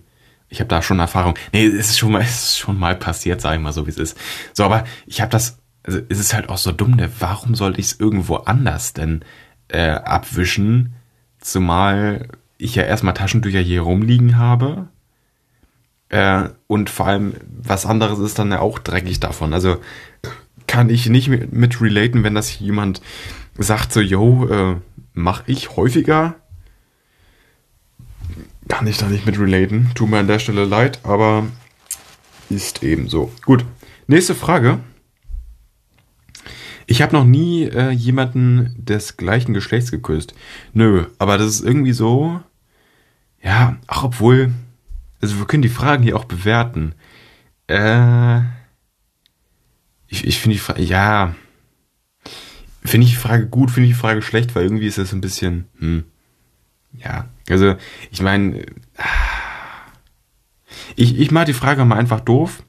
ich 0.51 0.61
habe 0.61 0.69
da 0.69 0.83
schon 0.83 0.99
Erfahrung. 0.99 1.39
Nee, 1.55 1.65
es 1.65 1.89
ist 1.89 1.99
schon 1.99 2.13
mal, 2.13 2.21
es 2.23 2.49
ist 2.49 2.59
schon 2.59 2.79
mal 2.79 2.97
passiert, 2.97 3.41
sag 3.41 3.55
ich 3.55 3.61
mal 3.61 3.73
so, 3.73 3.87
wie 3.87 3.91
es 3.91 3.99
ist. 3.99 4.19
So, 4.53 4.65
aber 4.65 4.85
ich 5.07 5.23
habe 5.23 5.31
das, 5.31 5.59
also 5.85 6.01
es 6.11 6.21
ist 6.21 6.35
halt 6.35 6.51
auch 6.51 6.59
so 6.59 6.71
dumm, 6.71 6.97
ne? 6.97 7.11
warum 7.19 7.55
sollte 7.55 7.81
ich 7.81 7.87
es 7.87 8.01
irgendwo 8.01 8.37
anders 8.37 8.93
denn 8.93 9.25
äh, 9.69 9.89
abwischen? 9.89 10.97
Zumal 11.43 12.29
ich 12.57 12.75
ja 12.75 12.85
erstmal 12.85 13.15
Taschentücher 13.15 13.61
hier 13.61 13.83
rumliegen 13.83 14.39
habe. 14.39 14.89
Äh, 16.09 16.49
und 16.67 16.89
vor 16.89 17.07
allem, 17.07 17.35
was 17.63 17.85
anderes 17.85 18.19
ist 18.19 18.39
dann 18.39 18.53
ja 18.53 18.61
auch 18.61 18.79
dreckig 18.79 19.21
davon. 19.21 19.53
Also 19.53 19.77
kann 20.67 20.89
ich 20.89 21.09
nicht 21.09 21.29
mit, 21.29 21.53
mit 21.53 21.81
relaten, 21.81 22.23
wenn 22.23 22.35
das 22.35 22.59
jemand 22.59 23.03
sagt, 23.59 23.93
so, 23.93 24.01
yo, 24.01 24.47
äh, 24.49 24.77
mach 25.13 25.43
ich 25.47 25.77
häufiger. 25.77 26.37
Kann 28.69 28.87
ich 28.87 28.97
da 28.97 29.09
nicht 29.09 29.27
mit 29.27 29.39
relaten. 29.39 29.91
Tut 29.95 30.09
mir 30.09 30.19
an 30.19 30.29
der 30.29 30.39
Stelle 30.39 30.65
leid, 30.65 31.01
aber 31.03 31.47
ist 32.49 32.83
eben 32.83 33.09
so. 33.09 33.33
Gut. 33.45 33.65
Nächste 34.07 34.35
Frage. 34.35 34.79
Ich 36.87 37.03
habe 37.03 37.15
noch 37.15 37.25
nie 37.25 37.65
äh, 37.65 37.91
jemanden 37.91 38.75
des 38.77 39.17
gleichen 39.17 39.55
Geschlechts 39.55 39.91
geküsst. 39.91 40.35
Nö, 40.73 41.07
aber 41.19 41.39
das 41.39 41.49
ist 41.49 41.65
irgendwie 41.65 41.93
so. 41.93 42.41
Ja, 43.43 43.77
auch 43.87 44.05
obwohl. 44.05 44.53
Also 45.21 45.39
wir 45.39 45.47
können 45.47 45.63
die 45.63 45.69
Fragen 45.69 46.03
hier 46.03 46.17
auch 46.17 46.25
bewerten. 46.25 46.95
Äh. 47.67 48.41
Ich, 50.09 50.27
ich 50.27 50.39
finde 50.41 50.57
die 50.57 50.61
Frage. 50.61 50.83
Ja. 50.83 51.35
Finde 52.85 53.07
ich 53.07 53.13
die 53.13 53.19
Frage 53.19 53.47
gut, 53.47 53.71
finde 53.71 53.89
ich 53.89 53.95
die 53.95 54.01
Frage 54.01 54.23
schlecht, 54.23 54.55
weil 54.55 54.65
irgendwie 54.65 54.87
ist 54.87 54.99
das 54.99 55.13
ein 55.13 55.21
bisschen. 55.21 55.67
Hm. 55.79 56.05
Ja, 56.93 57.29
also 57.49 57.77
ich 58.11 58.21
meine. 58.21 58.67
Ich, 60.97 61.19
ich 61.19 61.31
mache 61.31 61.47
die 61.47 61.53
Frage 61.53 61.85
mal 61.85 61.99
einfach 61.99 62.21
doof. 62.21 62.63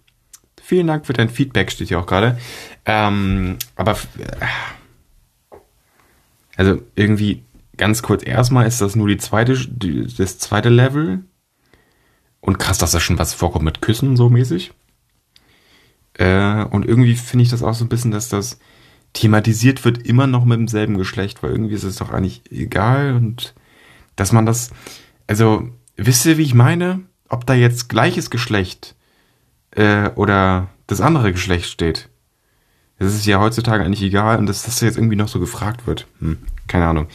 Vielen 0.65 0.87
Dank 0.87 1.05
für 1.05 1.11
dein 1.11 1.27
Feedback, 1.27 1.69
steht 1.69 1.89
hier 1.89 1.99
auch 1.99 2.05
gerade. 2.05 2.39
Ähm, 2.85 3.57
aber 3.75 3.97
äh, 4.17 5.57
also 6.55 6.81
irgendwie 6.95 7.43
ganz 7.75 8.01
kurz 8.01 8.25
erstmal 8.25 8.65
ist 8.65 8.79
das 8.79 8.95
nur 8.95 9.09
die 9.09 9.17
zweite, 9.17 9.57
die, 9.67 10.07
das 10.07 10.39
zweite 10.39 10.69
Level. 10.69 11.25
Und 12.39 12.59
krass, 12.59 12.77
dass 12.77 12.91
da 12.91 13.01
schon 13.01 13.19
was 13.19 13.33
vorkommt 13.33 13.65
mit 13.65 13.81
Küssen 13.81 14.15
so 14.15 14.29
mäßig. 14.29 14.71
Äh, 16.13 16.63
und 16.63 16.85
irgendwie 16.85 17.15
finde 17.15 17.43
ich 17.43 17.49
das 17.49 17.61
auch 17.61 17.73
so 17.73 17.83
ein 17.83 17.89
bisschen, 17.89 18.11
dass 18.11 18.29
das 18.29 18.57
thematisiert 19.11 19.83
wird 19.83 20.07
immer 20.07 20.27
noch 20.27 20.45
mit 20.45 20.59
demselben 20.59 20.97
Geschlecht, 20.97 21.43
weil 21.43 21.51
irgendwie 21.51 21.75
ist 21.75 21.83
es 21.83 21.97
doch 21.97 22.11
eigentlich 22.11 22.41
egal 22.49 23.15
und 23.15 23.53
dass 24.15 24.31
man 24.31 24.45
das, 24.45 24.71
also 25.27 25.67
wisst 25.97 26.25
ihr, 26.25 26.37
wie 26.37 26.43
ich 26.43 26.53
meine? 26.53 27.01
Ob 27.27 27.45
da 27.45 27.53
jetzt 27.53 27.89
gleiches 27.89 28.29
Geschlecht 28.29 28.95
äh, 29.75 30.09
oder 30.15 30.69
das 30.87 31.01
andere 31.01 31.31
Geschlecht 31.31 31.65
steht. 31.65 32.09
Das 32.99 33.13
ist 33.13 33.25
ja 33.25 33.39
heutzutage 33.39 33.83
eigentlich 33.83 34.03
egal 34.03 34.37
und 34.37 34.45
dass 34.45 34.63
das 34.63 34.79
jetzt 34.81 34.97
irgendwie 34.97 35.15
noch 35.15 35.27
so 35.27 35.39
gefragt 35.39 35.87
wird. 35.87 36.07
Hm, 36.19 36.37
keine 36.67 36.87
Ahnung. 36.87 37.07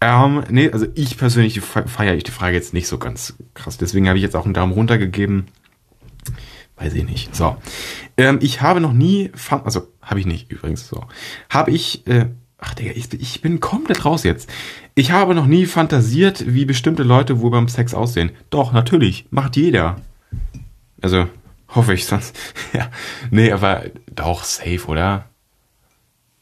Ähm, 0.00 0.44
nee, 0.48 0.70
also 0.70 0.86
ich 0.94 1.18
persönlich 1.18 1.60
feiere 1.60 2.14
ich 2.14 2.24
die 2.24 2.30
Frage 2.30 2.54
jetzt 2.54 2.72
nicht 2.72 2.86
so 2.86 2.98
ganz 2.98 3.34
krass. 3.54 3.78
Deswegen 3.78 4.06
habe 4.08 4.18
ich 4.18 4.22
jetzt 4.22 4.36
auch 4.36 4.44
einen 4.44 4.54
Daumen 4.54 4.72
runter 4.72 4.96
gegeben. 4.96 5.46
Weiß 6.76 6.94
ich 6.94 7.04
nicht. 7.04 7.34
So. 7.34 7.56
Ähm, 8.16 8.38
ich 8.40 8.62
habe 8.62 8.80
noch 8.80 8.92
nie, 8.92 9.32
also 9.64 9.88
habe 10.00 10.20
ich 10.20 10.26
nicht 10.26 10.52
übrigens 10.52 10.86
so. 10.86 11.04
Habe 11.50 11.72
ich, 11.72 12.06
äh, 12.06 12.26
ach 12.58 12.74
Digga, 12.74 12.92
ich, 12.94 13.12
ich 13.12 13.40
bin 13.42 13.58
komplett 13.58 14.04
raus 14.04 14.22
jetzt. 14.22 14.48
Ich 14.94 15.10
habe 15.10 15.34
noch 15.34 15.46
nie 15.46 15.66
fantasiert, 15.66 16.44
wie 16.46 16.64
bestimmte 16.64 17.02
Leute 17.02 17.40
wohl 17.40 17.50
beim 17.50 17.68
Sex 17.68 17.94
aussehen. 17.94 18.30
Doch, 18.50 18.72
natürlich. 18.72 19.26
Macht 19.30 19.56
jeder. 19.56 19.96
Also, 21.02 21.26
Hoffe 21.68 21.94
ich 21.94 22.06
sonst. 22.06 22.36
ja. 22.72 22.90
Nee, 23.30 23.52
aber 23.52 23.84
doch 24.10 24.44
safe, 24.44 24.86
oder? 24.86 25.28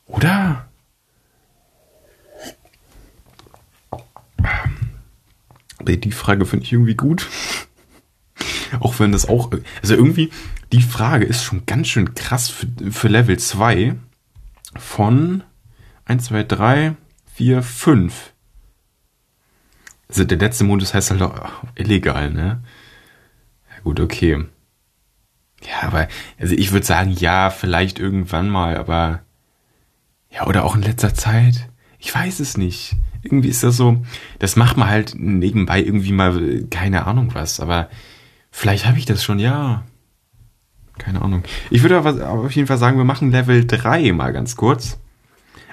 Oder? 0.07 0.69
Die 5.83 6.13
Frage 6.13 6.47
finde 6.47 6.65
ich 6.65 6.73
irgendwie 6.73 6.95
gut. 6.95 7.29
auch 8.81 8.99
wenn 8.99 9.13
das 9.13 9.29
auch. 9.29 9.51
Also 9.83 9.95
irgendwie, 9.95 10.31
die 10.73 10.83
Frage 10.83 11.25
ist 11.25 11.45
schon 11.45 11.67
ganz 11.67 11.89
schön 11.89 12.15
krass 12.15 12.49
für, 12.49 12.67
für 12.91 13.09
Level 13.09 13.39
2 13.39 13.97
von 14.77 15.45
1, 16.05 16.25
2, 16.25 16.43
3, 16.45 16.97
4, 17.35 17.63
5. 17.63 18.33
Also 20.09 20.25
der 20.25 20.39
letzte 20.39 20.65
Modus 20.65 20.95
heißt 20.95 21.11
halt 21.11 21.23
auch 21.23 21.65
illegal, 21.75 22.31
ne? 22.31 22.63
Ja, 23.71 23.83
gut, 23.83 23.99
okay. 24.01 24.45
Ja, 25.69 25.89
aber 25.89 26.09
also 26.39 26.55
ich 26.55 26.73
würde 26.73 26.87
sagen, 26.87 27.13
ja, 27.13 27.51
vielleicht 27.51 27.99
irgendwann 27.99 28.49
mal, 28.49 28.77
aber 28.77 29.23
ja, 30.31 30.47
oder 30.47 30.65
auch 30.65 30.77
in 30.77 30.83
letzter 30.83 31.15
Zeit. 31.15 31.69
Ich 31.99 32.15
weiß 32.15 32.41
es 32.41 32.57
nicht. 32.57 32.95
Irgendwie 33.23 33.49
ist 33.49 33.65
das 33.65 33.77
so, 33.77 34.05
das 34.39 34.55
macht 34.55 34.77
man 34.77 34.89
halt 34.89 35.15
nebenbei 35.17 35.83
irgendwie 35.83 36.13
mal, 36.13 36.65
keine 36.71 37.07
Ahnung 37.07 37.31
was, 37.35 37.59
aber 37.59 37.89
vielleicht 38.51 38.87
habe 38.87 38.99
ich 38.99 39.07
das 39.07 39.25
schon, 39.25 39.39
ja. 39.39 39.83
Keine 40.99 41.23
Ahnung. 41.23 41.43
Ich 41.71 41.83
würde 41.83 41.99
aber 41.99 42.31
auf 42.31 42.53
jeden 42.53 42.69
Fall 42.69 42.79
sagen, 42.79 42.97
wir 42.97 43.05
machen 43.05 43.31
Level 43.31 43.67
3 43.67 44.13
mal 44.13 44.33
ganz 44.33 44.57
kurz. 44.57 44.99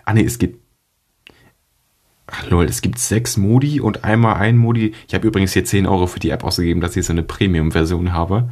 Ah 0.06 0.14
nee, 0.14 0.24
es 0.24 0.40
gibt. 0.40 0.62
Ach 2.28 2.50
lol, 2.50 2.66
es 2.66 2.82
gibt 2.82 3.00
sechs 3.00 3.38
Modi 3.38 3.80
und 3.80 4.04
einmal 4.04 4.36
ein 4.36 4.58
Modi. 4.58 4.94
Ich 5.08 5.14
habe 5.14 5.28
übrigens 5.28 5.54
hier 5.54 5.66
10 5.66 5.86
Euro 5.86 6.08
für 6.08 6.20
die 6.20 6.30
App 6.32 6.44
ausgegeben, 6.44 6.82
dass 6.82 6.96
ich 6.96 7.06
so 7.06 7.14
eine 7.14 7.24
Premium-Version 7.24 8.12
habe. 8.12 8.50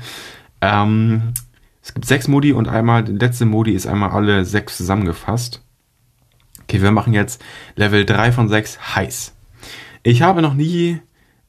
Ähm, 0.61 1.33
es 1.81 1.93
gibt 1.93 2.05
sechs 2.05 2.27
Modi 2.27 2.53
und 2.53 2.67
einmal, 2.67 3.03
der 3.03 3.15
letzte 3.15 3.45
Modi 3.45 3.73
ist 3.73 3.87
einmal 3.87 4.11
alle 4.11 4.45
sechs 4.45 4.77
zusammengefasst. 4.77 5.63
Okay, 6.63 6.81
wir 6.81 6.91
machen 6.91 7.13
jetzt 7.13 7.43
Level 7.75 8.05
3 8.05 8.31
von 8.31 8.47
6 8.47 8.95
heiß. 8.95 9.35
Ich 10.03 10.21
habe 10.21 10.41
noch 10.41 10.53
nie 10.53 11.01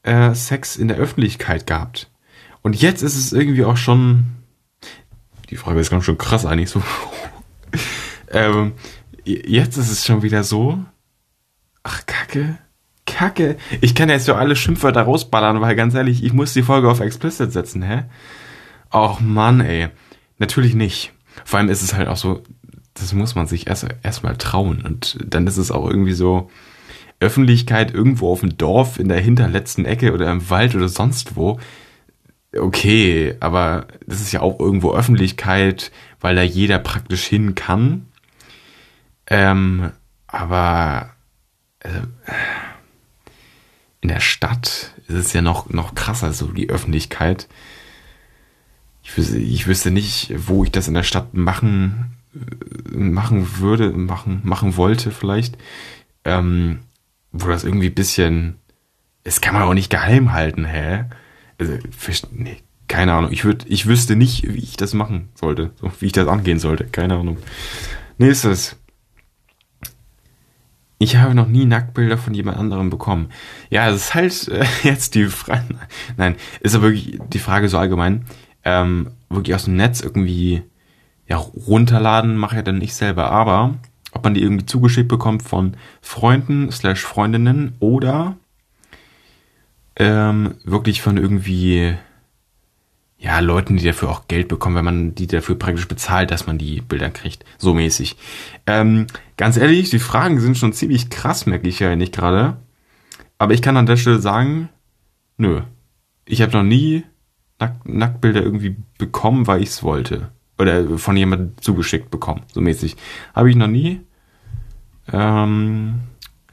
äh, 0.03 0.35
Sex 0.35 0.77
in 0.77 0.89
der 0.89 0.97
Öffentlichkeit 0.97 1.67
gehabt. 1.67 2.11
Und 2.63 2.81
jetzt 2.81 3.03
ist 3.03 3.17
es 3.17 3.33
irgendwie 3.33 3.65
auch 3.65 3.77
schon. 3.77 4.27
Die 5.51 5.57
Frage 5.57 5.81
ist 5.81 5.91
ganz 5.91 6.05
schön 6.05 6.19
krass 6.19 6.47
eigentlich 6.47 6.71
so. 6.71 6.83
ähm, 8.31 8.73
jetzt 9.25 9.77
ist 9.77 9.91
es 9.91 10.05
schon 10.07 10.23
wieder 10.23 10.45
so. 10.45 10.79
Ach, 11.83 12.07
Kacke. 12.07 12.59
Kacke. 13.07 13.57
Ich 13.81 13.95
kann 13.95 14.09
jetzt 14.09 14.25
so 14.25 14.35
alle 14.35 14.57
Schimpfwörter 14.57 15.03
rausballern, 15.03 15.61
weil 15.61 15.77
ganz 15.77 15.95
ehrlich, 15.95 16.25
ich 16.25 16.33
muss 16.33 16.55
die 16.55 16.63
Folge 16.63 16.89
auf 16.89 17.01
Explicit 17.01 17.53
setzen, 17.53 17.83
hä? 17.83 18.05
Och 18.93 19.21
Mann, 19.21 19.61
ey. 19.61 19.89
Natürlich 20.39 20.75
nicht. 20.75 21.13
Vor 21.45 21.59
allem 21.59 21.69
ist 21.69 21.83
es 21.83 21.95
halt 21.95 22.09
auch 22.09 22.17
so, 22.17 22.43
das 22.95 23.13
muss 23.13 23.35
man 23.35 23.47
sich 23.47 23.67
erst 23.67 23.87
erstmal 24.03 24.37
trauen. 24.37 24.83
Und 24.83 25.19
dann 25.25 25.47
ist 25.47 25.57
es 25.57 25.71
auch 25.71 25.89
irgendwie 25.89 26.13
so, 26.13 26.51
Öffentlichkeit 27.23 27.95
irgendwo 27.95 28.33
auf 28.33 28.41
dem 28.41 28.59
Dorf 28.59 28.99
in 28.99 29.09
der 29.09 29.21
hinterletzten 29.21 29.85
Ecke 29.85 30.13
oder 30.13 30.31
im 30.31 30.51
Wald 30.51 30.75
oder 30.75 30.89
sonst 30.89 31.37
wo. 31.37 31.59
Okay, 32.55 33.37
aber 33.41 33.87
das 34.07 34.21
ist 34.21 34.33
ja 34.33 34.41
auch 34.41 34.61
irgendwo 34.61 34.93
Öffentlichkeit, 34.93 35.91
weil 36.21 36.35
da 36.35 36.43
jeder 36.43 36.79
praktisch 36.79 37.25
hin 37.25 37.55
kann. 37.55 38.09
Ähm, 39.29 39.93
aber 40.27 41.11
äh, 41.79 41.89
in 44.01 44.09
der 44.09 44.21
Stadt 44.21 44.93
ist 45.07 45.15
es 45.15 45.33
ja 45.33 45.41
noch, 45.41 45.71
noch 45.71 45.95
krasser, 45.95 46.33
so 46.33 46.49
die 46.49 46.69
Öffentlichkeit 46.69 47.49
ich 49.13 49.19
wüsste, 49.19 49.39
ich 49.39 49.67
wüsste 49.67 49.91
nicht, 49.91 50.33
wo 50.37 50.65
ich 50.65 50.71
das 50.71 50.89
in 50.89 50.95
der 50.95 51.03
Stadt 51.03 51.35
machen 51.35 52.17
äh, 52.35 52.97
machen 52.97 53.59
würde, 53.59 53.91
machen, 53.91 54.41
machen 54.43 54.77
wollte 54.77 55.11
vielleicht, 55.11 55.59
ähm, 56.25 56.81
wo 57.31 57.49
das 57.49 57.65
irgendwie 57.65 57.91
bisschen, 57.91 58.57
das 59.25 59.41
kann 59.41 59.55
man 59.55 59.65
auch 59.65 59.75
nicht 59.75 59.91
geheim 59.91 60.33
halten, 60.33 60.65
hä? 60.65 61.05
Also, 61.59 61.75
nee, 62.33 62.59
keine 62.89 63.13
Ahnung. 63.15 63.33
Ich 63.33 63.45
würde, 63.45 63.67
ich 63.69 63.87
wüsste 63.87 64.17
nicht, 64.17 64.43
wie 64.49 64.59
ich 64.59 64.77
das 64.77 64.95
machen 64.95 65.29
sollte, 65.35 65.71
so, 65.81 65.91
wie 66.01 66.07
ich 66.07 66.13
das 66.13 66.29
angehen 66.29 66.59
sollte. 66.59 66.85
Keine 66.85 67.17
Ahnung. 67.17 67.39
Nächstes. 68.19 68.77
Ich 70.99 71.17
habe 71.17 71.35
noch 71.35 71.49
nie 71.49 71.65
Nacktbilder 71.65 72.17
von 72.17 72.33
jemand 72.33 72.59
anderem 72.59 72.89
bekommen. 72.89 73.31
Ja, 73.71 73.91
es 73.91 73.97
ist 73.97 74.15
halt 74.15 74.49
äh, 74.49 74.65
jetzt 74.85 75.15
die 75.15 75.27
Frage. 75.27 75.65
Nein, 76.17 76.37
ist 76.61 76.75
aber 76.75 76.85
wirklich 76.85 77.19
die 77.33 77.39
Frage 77.39 77.69
so 77.69 77.79
allgemein. 77.79 78.25
Ähm, 78.65 79.11
wirklich 79.29 79.55
aus 79.55 79.65
dem 79.65 79.77
Netz 79.77 80.01
irgendwie 80.01 80.63
ja, 81.27 81.37
runterladen 81.37 82.37
mache 82.37 82.59
ich 82.59 82.65
dann 82.65 82.79
nicht 82.79 82.95
selber, 82.95 83.31
aber 83.31 83.75
ob 84.13 84.25
man 84.25 84.35
die 84.35 84.43
irgendwie 84.43 84.67
zugeschickt 84.67 85.09
bekommt 85.09 85.43
von 85.43 85.77
Freunden 86.01 86.71
slash 86.71 87.01
Freundinnen 87.01 87.75
oder 87.81 88.37
ähm, 89.97 90.57
wirklich 90.65 91.01
von 91.03 91.17
irgendwie 91.17 91.97
ja, 93.19 93.39
Leuten, 93.39 93.77
die 93.77 93.85
dafür 93.85 94.11
auch 94.11 94.27
Geld 94.27 94.49
bekommen, 94.49 94.75
wenn 94.75 94.85
man 94.85 95.15
die 95.15 95.29
dafür 95.29 95.55
praktisch 95.55 95.87
bezahlt, 95.87 96.33
dass 96.33 96.49
man 96.49 96.59
die 96.59 96.81
Bilder 96.81 97.09
kriegt. 97.09 97.45
So 97.57 97.73
mäßig. 97.73 98.17
Ähm, 98.67 99.07
ganz 99.37 99.57
ehrlich, 99.57 99.91
die 99.91 100.01
Fragen 100.01 100.41
sind 100.41 100.59
schon 100.59 100.73
ziemlich 100.73 101.09
krass, 101.09 101.47
merke 101.47 101.69
ich 101.69 101.79
ja 101.79 101.95
nicht 101.95 102.13
gerade. 102.13 102.57
Aber 103.39 103.55
ich 103.55 103.63
kann 103.63 103.77
an 103.77 103.87
der 103.87 103.97
Stelle 103.97 104.19
sagen, 104.19 104.71
nö. 105.37 105.63
Ich 106.25 106.43
habe 106.43 106.53
noch 106.53 106.65
nie 106.65 107.05
Nack 107.63 107.89
Nacktbilder 107.89 108.43
irgendwie 108.43 108.77
bekommen, 108.99 109.47
weil 109.47 109.63
ich 109.63 109.71
es 109.71 109.83
wollte. 109.83 110.29
Oder 110.59 110.99
von 110.99 111.17
jemandem 111.17 111.53
zugeschickt 111.61 112.11
bekommen, 112.11 112.43
so 112.53 112.61
mäßig. 112.61 112.97
Habe 113.35 113.51
ich 113.51 113.57
noch 113.57 113.69
nie. 113.69 114.01
Ähm, 115.13 116.01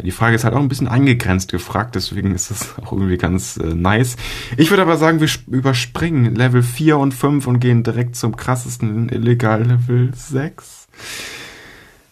die 0.02 0.12
Frage 0.12 0.36
ist 0.36 0.46
halt 0.46 0.54
auch 0.54 0.60
ein 0.60 0.70
bisschen 0.70 0.88
eingegrenzt 0.88 1.52
gefragt, 1.52 1.96
deswegen 1.96 2.34
ist 2.34 2.52
das 2.52 2.80
auch 2.86 2.94
irgendwie 2.94 3.18
ganz 3.18 3.58
äh, 3.58 3.76
nice. 3.76 4.16
Ich 4.58 4.70
würde 4.70 4.84
aber 4.84 4.98
sagen, 4.98 5.20
wir 5.20 5.30
überspringen 5.48 6.36
Level 6.36 6.64
4 6.64 6.98
und 6.98 7.14
5 7.14 7.48
und 7.48 7.60
gehen 7.60 7.84
direkt 7.84 8.16
zum 8.16 8.36
krassesten 8.36 9.10
illegal 9.10 9.64
Level 9.64 10.12
6. 10.14 10.88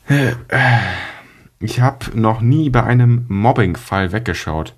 Äh, 0.10 0.34
ich 1.60 1.82
habe 1.82 2.06
noch 2.14 2.42
nie 2.42 2.70
bei 2.70 2.84
einem 2.84 3.26
Mobbing-Fall 3.30 4.12
weggeschaut. 4.12 4.76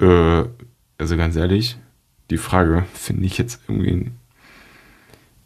Äh, 0.00 0.44
also 0.98 1.16
ganz 1.16 1.36
ehrlich, 1.36 1.78
die 2.30 2.38
Frage 2.38 2.84
finde 2.94 3.24
ich 3.24 3.38
jetzt 3.38 3.60
irgendwie. 3.68 4.10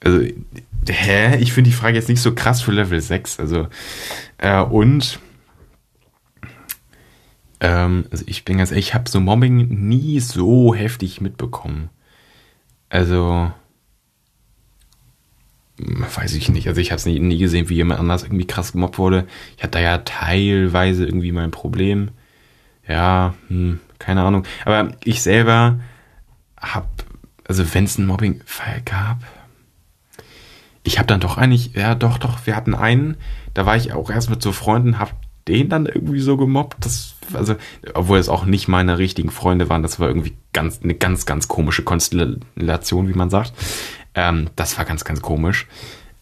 Also, 0.05 0.21
hä? 0.89 1.37
Ich 1.39 1.53
finde 1.53 1.71
die 1.71 1.77
Frage 1.77 1.97
jetzt 1.97 2.09
nicht 2.09 2.23
so 2.23 2.35
krass 2.35 2.63
für 2.63 2.73
Level 2.73 3.01
6. 3.01 3.41
Also, 3.41 3.69
äh, 4.39 4.61
und 4.61 5.19
ähm, 7.61 8.07
also 8.11 8.25
ich 8.27 8.45
bin 8.45 8.59
ganz 8.59 8.71
ehrlich, 8.71 8.89
ich 8.89 8.95
habe 8.95 9.11
so 9.11 9.21
Mobbing 9.21 9.69
nie 9.89 10.21
so 10.21 10.75
heftig 10.75 11.21
mitbekommen. 11.21 11.91
Also, 12.89 13.53
hm, 15.79 16.05
weiß 16.15 16.35
ich 16.35 16.49
nicht. 16.49 16.69
Also 16.69 16.81
ich 16.81 16.91
habe 16.91 16.99
es 16.99 17.07
nie, 17.07 17.19
nie 17.19 17.39
gesehen, 17.39 17.69
wie 17.69 17.75
jemand 17.75 18.01
anders 18.01 18.23
irgendwie 18.23 18.47
krass 18.47 18.73
gemobbt 18.73 18.99
wurde. 18.99 19.27
Ich 19.57 19.63
hatte 19.63 19.79
da 19.79 19.81
ja 19.81 19.99
teilweise 19.99 21.05
irgendwie 21.05 21.33
mein 21.33 21.51
Problem. 21.51 22.11
Ja, 22.87 23.35
hm, 23.49 23.81
keine 23.99 24.23
Ahnung. 24.23 24.45
Aber 24.65 24.93
ich 25.05 25.23
selber 25.23 25.81
habe, 26.61 26.89
also 27.47 27.75
wenn 27.75 27.85
es 27.85 27.99
einen 27.99 28.07
Mobbing-Fall 28.07 28.83
gab, 28.85 29.19
ich 30.83 30.99
habe 30.99 31.07
dann 31.07 31.21
doch 31.21 31.37
eigentlich, 31.37 31.75
ja 31.75 31.95
doch, 31.95 32.19
doch, 32.19 32.47
wir 32.47 32.57
hatten 32.57 32.75
einen, 32.75 33.17
da 33.55 33.67
war 33.67 33.77
ich 33.77 33.93
auch 33.93 34.11
erst 34.11 34.31
mit 34.31 34.43
so 34.43 34.53
Freunden, 34.53 34.99
hab 34.99 35.15
den 35.49 35.69
dann 35.69 35.87
irgendwie 35.87 36.21
so 36.21 36.37
gemobbt. 36.37 36.85
Das, 36.85 37.15
also, 37.33 37.57
obwohl 37.95 38.19
es 38.19 38.29
auch 38.29 38.45
nicht 38.45 38.69
meine 38.69 38.99
richtigen 38.99 39.31
Freunde 39.31 39.69
waren, 39.69 39.83
das 39.83 39.99
war 39.99 40.09
irgendwie 40.09 40.35
ganz, 40.53 40.81
eine 40.83 40.95
ganz, 40.95 41.27
ganz 41.27 41.49
komische 41.49 41.83
Konstellation, 41.83 43.09
wie 43.09 43.15
man 43.15 43.31
sagt. 43.31 43.53
Ähm, 44.15 44.51
das 44.57 44.79
war 44.79 44.85
ganz, 44.85 45.05
ganz 45.05 45.23
komisch. 45.23 45.67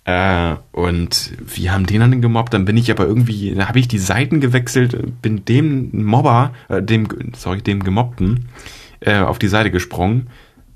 Äh, 0.04 0.54
und 0.70 1.32
wir 1.44 1.72
haben 1.72 1.86
den 1.86 2.00
dann 2.00 2.22
gemobbt, 2.22 2.54
dann 2.54 2.64
bin 2.64 2.76
ich 2.76 2.90
aber 2.90 3.06
irgendwie, 3.06 3.54
da 3.54 3.68
habe 3.68 3.80
ich 3.80 3.88
die 3.88 3.98
Seiten 3.98 4.40
gewechselt, 4.40 5.20
bin 5.20 5.44
dem 5.44 6.04
Mobber, 6.04 6.52
äh, 6.68 6.80
dem, 6.80 7.08
sorry, 7.36 7.60
dem 7.60 7.82
Gemobbten, 7.82 8.48
äh, 9.06 9.20
auf 9.20 9.38
die 9.38 9.48
Seite 9.48 9.70
gesprungen 9.70 10.28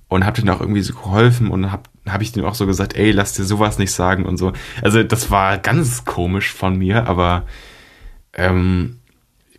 und 0.08 0.24
habe 0.24 0.40
denen 0.40 0.50
auch 0.50 0.60
irgendwie 0.60 0.80
so 0.80 0.94
geholfen 0.94 1.48
und 1.48 1.70
habe 1.70 1.82
hab 2.08 2.22
ich 2.22 2.32
denen 2.32 2.46
auch 2.46 2.54
so 2.54 2.66
gesagt, 2.66 2.96
ey, 2.96 3.10
lass 3.10 3.34
dir 3.34 3.44
sowas 3.44 3.78
nicht 3.78 3.92
sagen 3.92 4.24
und 4.24 4.38
so. 4.38 4.52
Also 4.82 5.02
das 5.02 5.30
war 5.30 5.58
ganz 5.58 6.04
komisch 6.04 6.52
von 6.52 6.78
mir, 6.78 7.06
aber 7.06 7.44
ähm, 8.32 9.00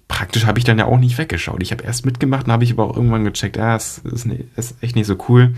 praktisch 0.08 0.46
habe 0.46 0.58
ich 0.58 0.66
dann 0.66 0.80
ja 0.80 0.86
auch 0.86 0.98
nicht 0.98 1.18
weggeschaut. 1.18 1.62
Ich 1.62 1.72
habe 1.72 1.84
erst 1.84 2.06
mitgemacht 2.06 2.48
und 2.48 2.54
habe 2.54 2.64
ich 2.64 2.72
aber 2.72 2.86
auch 2.86 2.96
irgendwann 2.96 3.26
gecheckt, 3.26 3.58
ah, 3.58 3.76
es 3.76 4.00
ist, 4.00 4.28
ist 4.56 4.84
echt 4.84 4.96
nicht 4.96 5.08
so 5.08 5.18
cool. 5.30 5.54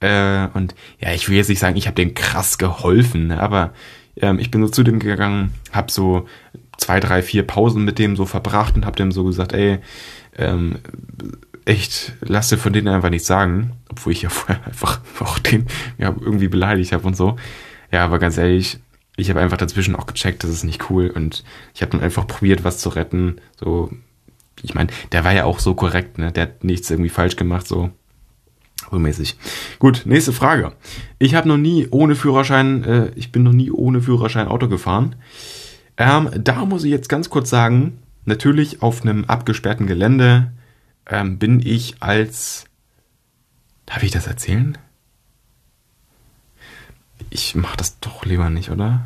Äh, 0.00 0.48
und 0.54 0.74
ja, 1.00 1.12
ich 1.12 1.28
will 1.28 1.36
jetzt 1.36 1.48
nicht 1.48 1.58
sagen, 1.58 1.76
ich 1.76 1.86
habe 1.86 1.96
dem 1.96 2.14
krass 2.14 2.58
geholfen, 2.58 3.28
ne, 3.28 3.40
aber 3.40 3.72
ähm, 4.16 4.38
ich 4.38 4.50
bin 4.50 4.62
so 4.62 4.68
zu 4.68 4.82
dem 4.82 5.00
gegangen, 5.00 5.52
habe 5.72 5.90
so 5.90 6.26
zwei, 6.76 7.00
drei, 7.00 7.22
vier 7.22 7.46
Pausen 7.46 7.84
mit 7.84 7.98
dem 7.98 8.16
so 8.16 8.24
verbracht 8.24 8.76
und 8.76 8.86
habe 8.86 8.96
dem 8.96 9.12
so 9.12 9.24
gesagt, 9.24 9.52
ey, 9.52 9.80
ähm, 10.36 10.76
echt, 11.68 12.14
lass 12.20 12.48
dir 12.48 12.56
von 12.56 12.72
denen 12.72 12.88
einfach 12.88 13.10
nichts 13.10 13.26
sagen, 13.26 13.72
obwohl 13.90 14.12
ich 14.12 14.22
ja 14.22 14.28
vorher 14.30 14.66
einfach 14.66 15.00
auch 15.20 15.38
den 15.38 15.66
ja, 15.98 16.08
irgendwie 16.08 16.48
beleidigt 16.48 16.92
habe 16.92 17.06
und 17.06 17.16
so. 17.16 17.36
Ja, 17.92 18.04
aber 18.04 18.18
ganz 18.18 18.38
ehrlich, 18.38 18.78
ich 19.16 19.30
habe 19.30 19.40
einfach 19.40 19.56
dazwischen 19.56 19.96
auch 19.96 20.06
gecheckt, 20.06 20.44
das 20.44 20.50
ist 20.50 20.64
nicht 20.64 20.90
cool 20.90 21.10
und 21.10 21.44
ich 21.74 21.82
habe 21.82 21.92
dann 21.92 22.00
einfach 22.00 22.26
probiert, 22.26 22.64
was 22.64 22.78
zu 22.78 22.88
retten. 22.88 23.36
So, 23.56 23.90
ich 24.62 24.74
meine, 24.74 24.90
der 25.12 25.24
war 25.24 25.32
ja 25.32 25.44
auch 25.44 25.58
so 25.58 25.74
korrekt, 25.74 26.18
ne? 26.18 26.32
Der 26.32 26.44
hat 26.44 26.64
nichts 26.64 26.90
irgendwie 26.90 27.10
falsch 27.10 27.36
gemacht, 27.36 27.66
so 27.66 27.90
mäßig. 28.90 29.36
Gut, 29.78 30.02
nächste 30.06 30.32
Frage. 30.32 30.72
Ich 31.18 31.34
habe 31.34 31.48
noch 31.48 31.56
nie 31.56 31.88
ohne 31.90 32.14
Führerschein, 32.14 32.84
äh, 32.84 33.10
ich 33.16 33.32
bin 33.32 33.42
noch 33.42 33.52
nie 33.52 33.70
ohne 33.70 34.00
Führerschein 34.00 34.48
Auto 34.48 34.68
gefahren. 34.68 35.16
Ähm, 35.96 36.30
da 36.38 36.64
muss 36.64 36.84
ich 36.84 36.90
jetzt 36.90 37.08
ganz 37.08 37.28
kurz 37.28 37.50
sagen, 37.50 37.98
natürlich 38.24 38.82
auf 38.82 39.02
einem 39.02 39.24
abgesperrten 39.24 39.86
Gelände 39.86 40.52
ähm, 41.08 41.38
bin 41.38 41.60
ich 41.60 42.02
als, 42.02 42.64
darf 43.86 44.02
ich 44.02 44.10
das 44.10 44.26
erzählen? 44.26 44.78
ich 47.30 47.54
mach 47.54 47.76
das 47.76 48.00
doch 48.00 48.24
lieber 48.24 48.50
nicht, 48.50 48.70
oder? 48.70 49.00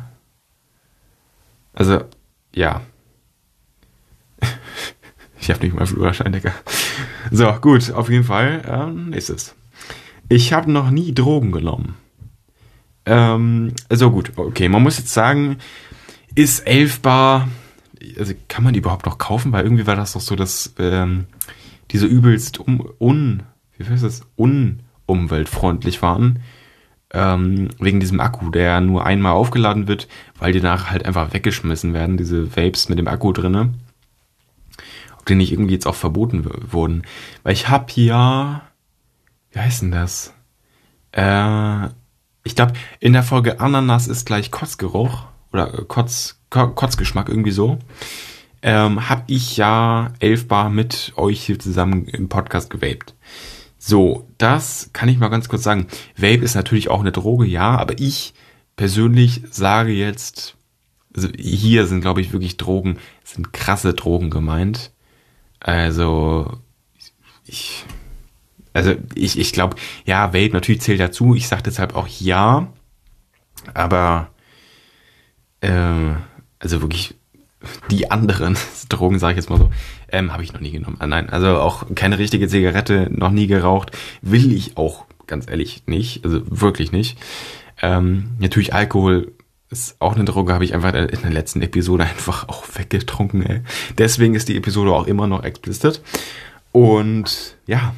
Also, 1.73 2.03
ja. 2.53 2.81
ich 5.39 5.49
habe 5.49 5.65
nicht 5.65 5.75
mal 5.75 5.85
Führerschein, 5.85 6.31
Digga. 6.31 6.53
So, 7.31 7.51
gut, 7.53 7.91
auf 7.91 8.09
jeden 8.09 8.23
Fall. 8.23 8.61
Ähm, 8.67 9.09
nächstes. 9.09 9.55
Ich 10.29 10.53
habe 10.53 10.71
noch 10.71 10.89
nie 10.89 11.13
Drogen 11.13 11.51
genommen. 11.51 11.95
Ähm, 13.05 13.73
also 13.89 14.11
gut, 14.11 14.31
okay, 14.37 14.69
man 14.69 14.83
muss 14.83 14.97
jetzt 14.97 15.13
sagen, 15.13 15.57
ist 16.35 16.61
11 16.61 17.01
Bar, 17.01 17.49
also 18.17 18.33
kann 18.47 18.63
man 18.63 18.73
die 18.73 18.79
überhaupt 18.79 19.05
noch 19.05 19.17
kaufen? 19.17 19.51
Weil 19.51 19.65
irgendwie 19.65 19.87
war 19.87 19.95
das 19.95 20.13
doch 20.13 20.21
so, 20.21 20.35
dass 20.35 20.73
ähm, 20.79 21.25
diese 21.91 22.05
übelst 22.05 22.59
um, 22.59 22.87
un, 22.99 23.43
wie 23.77 23.85
heißt 23.85 24.03
das, 24.03 24.21
unumweltfreundlich 24.35 26.01
waren 26.01 26.39
ähm, 27.13 27.69
wegen 27.79 27.99
diesem 27.99 28.19
Akku, 28.19 28.49
der 28.49 28.81
nur 28.81 29.05
einmal 29.05 29.33
aufgeladen 29.33 29.87
wird, 29.87 30.07
weil 30.37 30.51
die 30.51 30.61
nachher 30.61 30.91
halt 30.91 31.05
einfach 31.05 31.33
weggeschmissen 31.33 31.93
werden, 31.93 32.17
diese 32.17 32.55
Vapes 32.55 32.89
mit 32.89 32.97
dem 32.97 33.07
Akku 33.07 33.31
drinne. 33.31 33.73
Ob 35.17 35.25
die 35.27 35.35
nicht 35.35 35.51
irgendwie 35.51 35.75
jetzt 35.75 35.85
auch 35.85 35.95
verboten 35.95 36.45
wurden. 36.71 37.03
Weil 37.43 37.53
ich 37.53 37.69
hab 37.69 37.91
hier, 37.91 38.61
wie 39.51 39.59
heißt 39.59 39.83
denn 39.83 39.91
das? 39.91 40.33
Äh, 41.11 41.87
ich 42.43 42.55
glaube, 42.55 42.73
in 42.99 43.13
der 43.13 43.23
Folge 43.23 43.59
Ananas 43.61 44.07
ist 44.07 44.25
gleich 44.25 44.51
Kotzgeruch 44.51 45.23
oder 45.53 45.67
Kotz, 45.87 46.41
Kotzgeschmack 46.49 47.29
irgendwie 47.29 47.51
so. 47.51 47.77
Ähm, 48.65 49.09
hab 49.09 49.29
ich 49.29 49.57
ja 49.57 50.13
elf 50.19 50.47
Bar 50.47 50.69
mit 50.69 51.11
euch 51.17 51.43
hier 51.43 51.59
zusammen 51.59 52.05
im 52.05 52.29
Podcast 52.29 52.69
gewaped. 52.69 53.13
So, 53.77 54.29
das 54.37 54.91
kann 54.93 55.09
ich 55.09 55.17
mal 55.17 55.27
ganz 55.27 55.49
kurz 55.49 55.63
sagen. 55.63 55.87
Vape 56.15 56.45
ist 56.45 56.55
natürlich 56.55 56.89
auch 56.89 57.01
eine 57.01 57.11
Droge, 57.11 57.45
ja, 57.45 57.75
aber 57.77 57.99
ich 57.99 58.33
persönlich 58.77 59.41
sage 59.51 59.91
jetzt, 59.91 60.55
also 61.13 61.27
hier 61.37 61.85
sind, 61.85 61.99
glaube 61.99 62.21
ich, 62.21 62.31
wirklich 62.31 62.55
Drogen, 62.55 62.97
sind 63.25 63.51
krasse 63.51 63.93
Drogen 63.93 64.29
gemeint. 64.29 64.93
Also, 65.59 66.59
ich, 67.45 67.83
also 68.71 68.95
ich, 69.13 69.37
ich 69.37 69.51
glaube, 69.51 69.75
ja, 70.05 70.27
Vape 70.33 70.53
natürlich 70.53 70.81
zählt 70.81 71.01
dazu. 71.01 71.35
Ich 71.35 71.49
sage 71.49 71.63
deshalb 71.63 71.95
auch 71.95 72.07
ja, 72.07 72.71
aber 73.73 74.29
äh, 75.59 76.13
also 76.59 76.81
wirklich 76.81 77.15
die 77.91 78.11
anderen 78.11 78.57
Drogen, 78.89 79.19
sage 79.19 79.33
ich 79.33 79.37
jetzt 79.37 79.49
mal 79.49 79.57
so, 79.57 79.69
ähm, 80.11 80.31
habe 80.33 80.43
ich 80.43 80.53
noch 80.53 80.61
nie 80.61 80.71
genommen. 80.71 80.97
Ah, 80.99 81.07
nein, 81.07 81.29
also 81.29 81.57
auch 81.57 81.85
keine 81.95 82.19
richtige 82.19 82.47
Zigarette, 82.47 83.09
noch 83.11 83.31
nie 83.31 83.47
geraucht. 83.47 83.91
Will 84.21 84.51
ich 84.51 84.77
auch, 84.77 85.05
ganz 85.27 85.49
ehrlich, 85.49 85.83
nicht. 85.85 86.23
Also 86.23 86.41
wirklich 86.45 86.91
nicht. 86.91 87.17
Ähm, 87.81 88.31
natürlich 88.39 88.73
Alkohol 88.73 89.31
ist 89.69 89.95
auch 89.99 90.15
eine 90.15 90.23
Droge, 90.23 90.53
habe 90.53 90.63
ich 90.63 90.73
einfach 90.73 90.93
in 90.93 91.21
der 91.21 91.31
letzten 91.31 91.61
Episode 91.61 92.03
einfach 92.09 92.47
auch 92.47 92.63
weggetrunken. 92.75 93.43
Ey. 93.43 93.61
Deswegen 93.97 94.35
ist 94.35 94.47
die 94.47 94.57
Episode 94.57 94.91
auch 94.91 95.07
immer 95.07 95.27
noch 95.27 95.43
explicit. 95.43 96.01
Und 96.71 97.57
ja, 97.67 97.93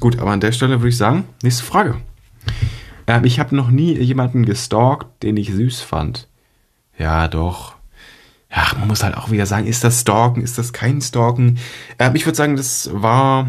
gut, 0.00 0.18
aber 0.18 0.32
an 0.32 0.40
der 0.40 0.52
Stelle 0.52 0.80
würde 0.80 0.88
ich 0.88 0.96
sagen, 0.96 1.24
nächste 1.42 1.64
Frage. 1.64 1.96
Ähm, 3.06 3.24
ich 3.24 3.38
habe 3.38 3.56
noch 3.56 3.70
nie 3.70 3.94
jemanden 3.98 4.44
gestalkt, 4.44 5.22
den 5.22 5.36
ich 5.36 5.52
süß 5.52 5.80
fand. 5.80 6.28
Ja, 6.98 7.28
doch. 7.28 7.77
Ja, 8.50 8.66
man 8.78 8.88
muss 8.88 9.02
halt 9.02 9.16
auch 9.16 9.30
wieder 9.30 9.46
sagen, 9.46 9.66
ist 9.66 9.84
das 9.84 10.00
Stalken, 10.00 10.42
ist 10.42 10.56
das 10.58 10.72
kein 10.72 11.00
Stalken? 11.00 11.58
Ähm, 11.98 12.14
ich 12.14 12.24
würde 12.26 12.36
sagen, 12.36 12.56
das 12.56 12.90
war. 12.92 13.48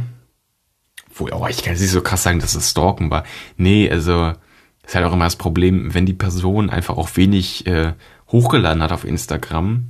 Wo, 1.14 1.28
oh, 1.32 1.48
ich 1.50 1.64
kann 1.64 1.74
jetzt 1.74 1.82
nicht 1.82 1.92
so 1.92 2.02
krass 2.02 2.24
sagen, 2.24 2.40
dass 2.40 2.56
es 2.56 2.70
Stalken 2.70 3.10
war. 3.10 3.24
Nee, 3.58 3.90
also 3.90 4.34
ist 4.90 4.96
halt 4.96 5.06
auch 5.06 5.14
immer 5.14 5.26
das 5.26 5.36
Problem, 5.36 5.94
wenn 5.94 6.06
die 6.06 6.14
Person 6.14 6.70
einfach 6.70 6.98
auch 6.98 7.16
wenig 7.16 7.68
äh, 7.68 7.94
hochgeladen 8.30 8.82
hat 8.82 8.92
auf 8.92 9.06
Instagram, 9.06 9.90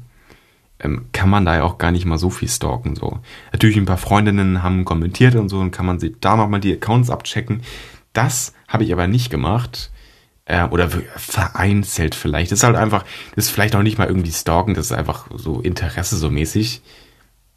ähm, 0.80 1.06
kann 1.14 1.30
man 1.30 1.46
da 1.46 1.56
ja 1.56 1.64
auch 1.64 1.78
gar 1.78 1.92
nicht 1.92 2.06
mal 2.06 2.18
so 2.18 2.30
viel 2.30 2.50
stalken. 2.50 2.96
So. 2.96 3.20
Natürlich 3.54 3.78
ein 3.78 3.86
paar 3.86 3.98
Freundinnen 3.98 4.62
haben 4.62 4.86
kommentiert 4.86 5.36
und 5.36 5.50
so, 5.50 5.60
und 5.60 5.72
kann 5.72 5.86
man 5.86 6.00
sich 6.00 6.16
da 6.20 6.36
nochmal 6.36 6.60
die 6.60 6.74
Accounts 6.74 7.10
abchecken. 7.10 7.62
Das 8.12 8.54
habe 8.68 8.84
ich 8.84 8.92
aber 8.92 9.08
nicht 9.08 9.30
gemacht. 9.30 9.92
Äh, 10.50 10.68
oder 10.70 10.90
vereinzelt 10.90 12.16
vielleicht. 12.16 12.52
Das 12.52 12.60
ist 12.60 12.64
halt 12.64 12.76
einfach, 12.76 13.06
das 13.36 13.46
ist 13.46 13.52
vielleicht 13.52 13.76
auch 13.76 13.84
nicht 13.84 14.00
mal 14.00 14.08
irgendwie 14.08 14.32
stalken, 14.32 14.74
das 14.74 14.88
ist 14.88 14.92
einfach 14.92 15.28
so 15.36 15.62
Interesse 15.62 16.18
so 16.18 16.32
mäßig. 16.32 16.82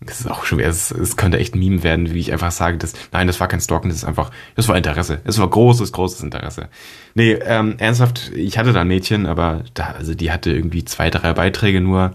Das 0.00 0.20
ist 0.20 0.30
auch 0.30 0.44
schwer. 0.44 0.68
Es, 0.68 0.90
es 0.90 1.16
könnte 1.16 1.38
echt 1.38 1.54
ein 1.54 1.58
Meme 1.58 1.82
werden, 1.84 2.12
wie 2.12 2.18
ich 2.18 2.32
einfach 2.34 2.50
sage, 2.50 2.76
dass, 2.76 2.92
nein, 3.10 3.28
das 3.28 3.40
war 3.40 3.48
kein 3.48 3.62
Stalken, 3.62 3.88
das 3.88 3.98
ist 3.98 4.04
einfach, 4.04 4.30
das 4.56 4.68
war 4.68 4.76
Interesse. 4.76 5.22
Das 5.24 5.38
war 5.38 5.48
großes, 5.48 5.92
großes 5.92 6.22
Interesse. 6.22 6.68
Nee, 7.14 7.32
ähm, 7.32 7.76
ernsthaft, 7.78 8.30
ich 8.34 8.58
hatte 8.58 8.74
da 8.74 8.82
ein 8.82 8.88
Mädchen, 8.88 9.24
aber 9.24 9.64
da, 9.72 9.92
also 9.92 10.14
die 10.14 10.30
hatte 10.30 10.52
irgendwie 10.52 10.84
zwei, 10.84 11.08
drei 11.08 11.32
Beiträge 11.32 11.80
nur. 11.80 12.12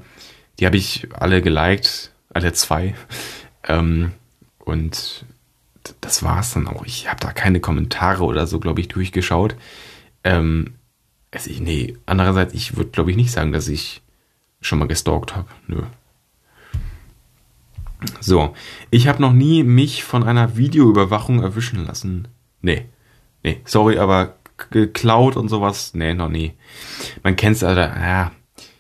Die 0.59 0.67
habe 0.67 0.78
ich 0.78 1.07
alle 1.11 1.41
geliked, 1.41 2.11
alle 2.32 2.53
zwei. 2.53 2.93
Ähm, 3.69 4.13
und 4.59 5.25
das 5.99 6.23
war's 6.23 6.53
dann 6.53 6.67
auch. 6.67 6.86
Ich 6.86 7.09
habe 7.09 7.19
da 7.19 7.34
keine 7.34 7.59
Kommentare 7.59 8.23
oder 8.23 8.47
so, 8.47 8.61
glaube 8.61 8.80
ich, 8.80 8.88
durchgeschaut. 8.88 9.57
Ähm, 10.28 10.73
also 11.32 11.49
ich, 11.49 11.61
nee, 11.61 11.97
andererseits, 12.05 12.53
ich 12.53 12.75
würde, 12.75 12.89
glaube 12.89 13.11
ich, 13.11 13.17
nicht 13.17 13.32
sagen, 13.32 13.53
dass 13.53 13.69
ich 13.69 14.01
schon 14.59 14.80
mal 14.80 14.88
gestalkt 14.88 15.36
habe. 15.36 15.47
Nö. 15.67 15.84
So, 18.19 18.53
ich 18.91 19.07
habe 19.07 19.21
noch 19.21 19.32
nie 19.32 19.63
mich 19.63 20.03
von 20.03 20.23
einer 20.23 20.57
Videoüberwachung 20.57 21.41
erwischen 21.41 21.86
lassen. 21.86 22.28
Nee, 22.61 22.86
nee, 23.43 23.61
sorry, 23.63 23.97
aber 23.97 24.36
geklaut 24.69 25.38
und 25.38 25.47
sowas, 25.47 25.93
nee, 25.93 26.13
noch 26.13 26.30
nie. 26.30 26.53
Man 27.23 27.38
kennt's, 27.38 27.63
Alter, 27.63 27.95
ja, 27.99 28.32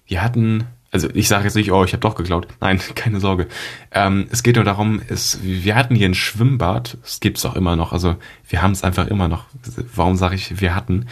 wir 0.05 0.21
hatten, 0.21 0.65
also 0.97 1.09
ich 1.13 1.27
sage 1.27 1.43
jetzt 1.43 1.55
nicht, 1.55 1.71
oh, 1.71 1.83
ich 1.83 1.93
habe 1.93 2.01
doch 2.01 2.15
geklaut. 2.15 2.47
Nein, 2.59 2.79
keine 2.95 3.19
Sorge. 3.19 3.47
Ähm, 3.91 4.27
es 4.31 4.41
geht 4.41 4.55
nur 4.55 4.65
darum, 4.65 4.99
es, 5.07 5.39
wir 5.43 5.75
hatten 5.75 5.95
hier 5.95 6.09
ein 6.09 6.15
Schwimmbad, 6.15 6.97
es 7.03 7.19
gibt's 7.19 7.45
auch 7.45 7.55
immer 7.55 7.75
noch, 7.75 7.93
also 7.93 8.15
wir 8.47 8.63
haben 8.63 8.71
es 8.71 8.83
einfach 8.83 9.07
immer 9.07 9.27
noch. 9.27 9.45
Warum 9.95 10.15
sage 10.15 10.35
ich, 10.35 10.59
wir 10.59 10.73
hatten? 10.73 11.05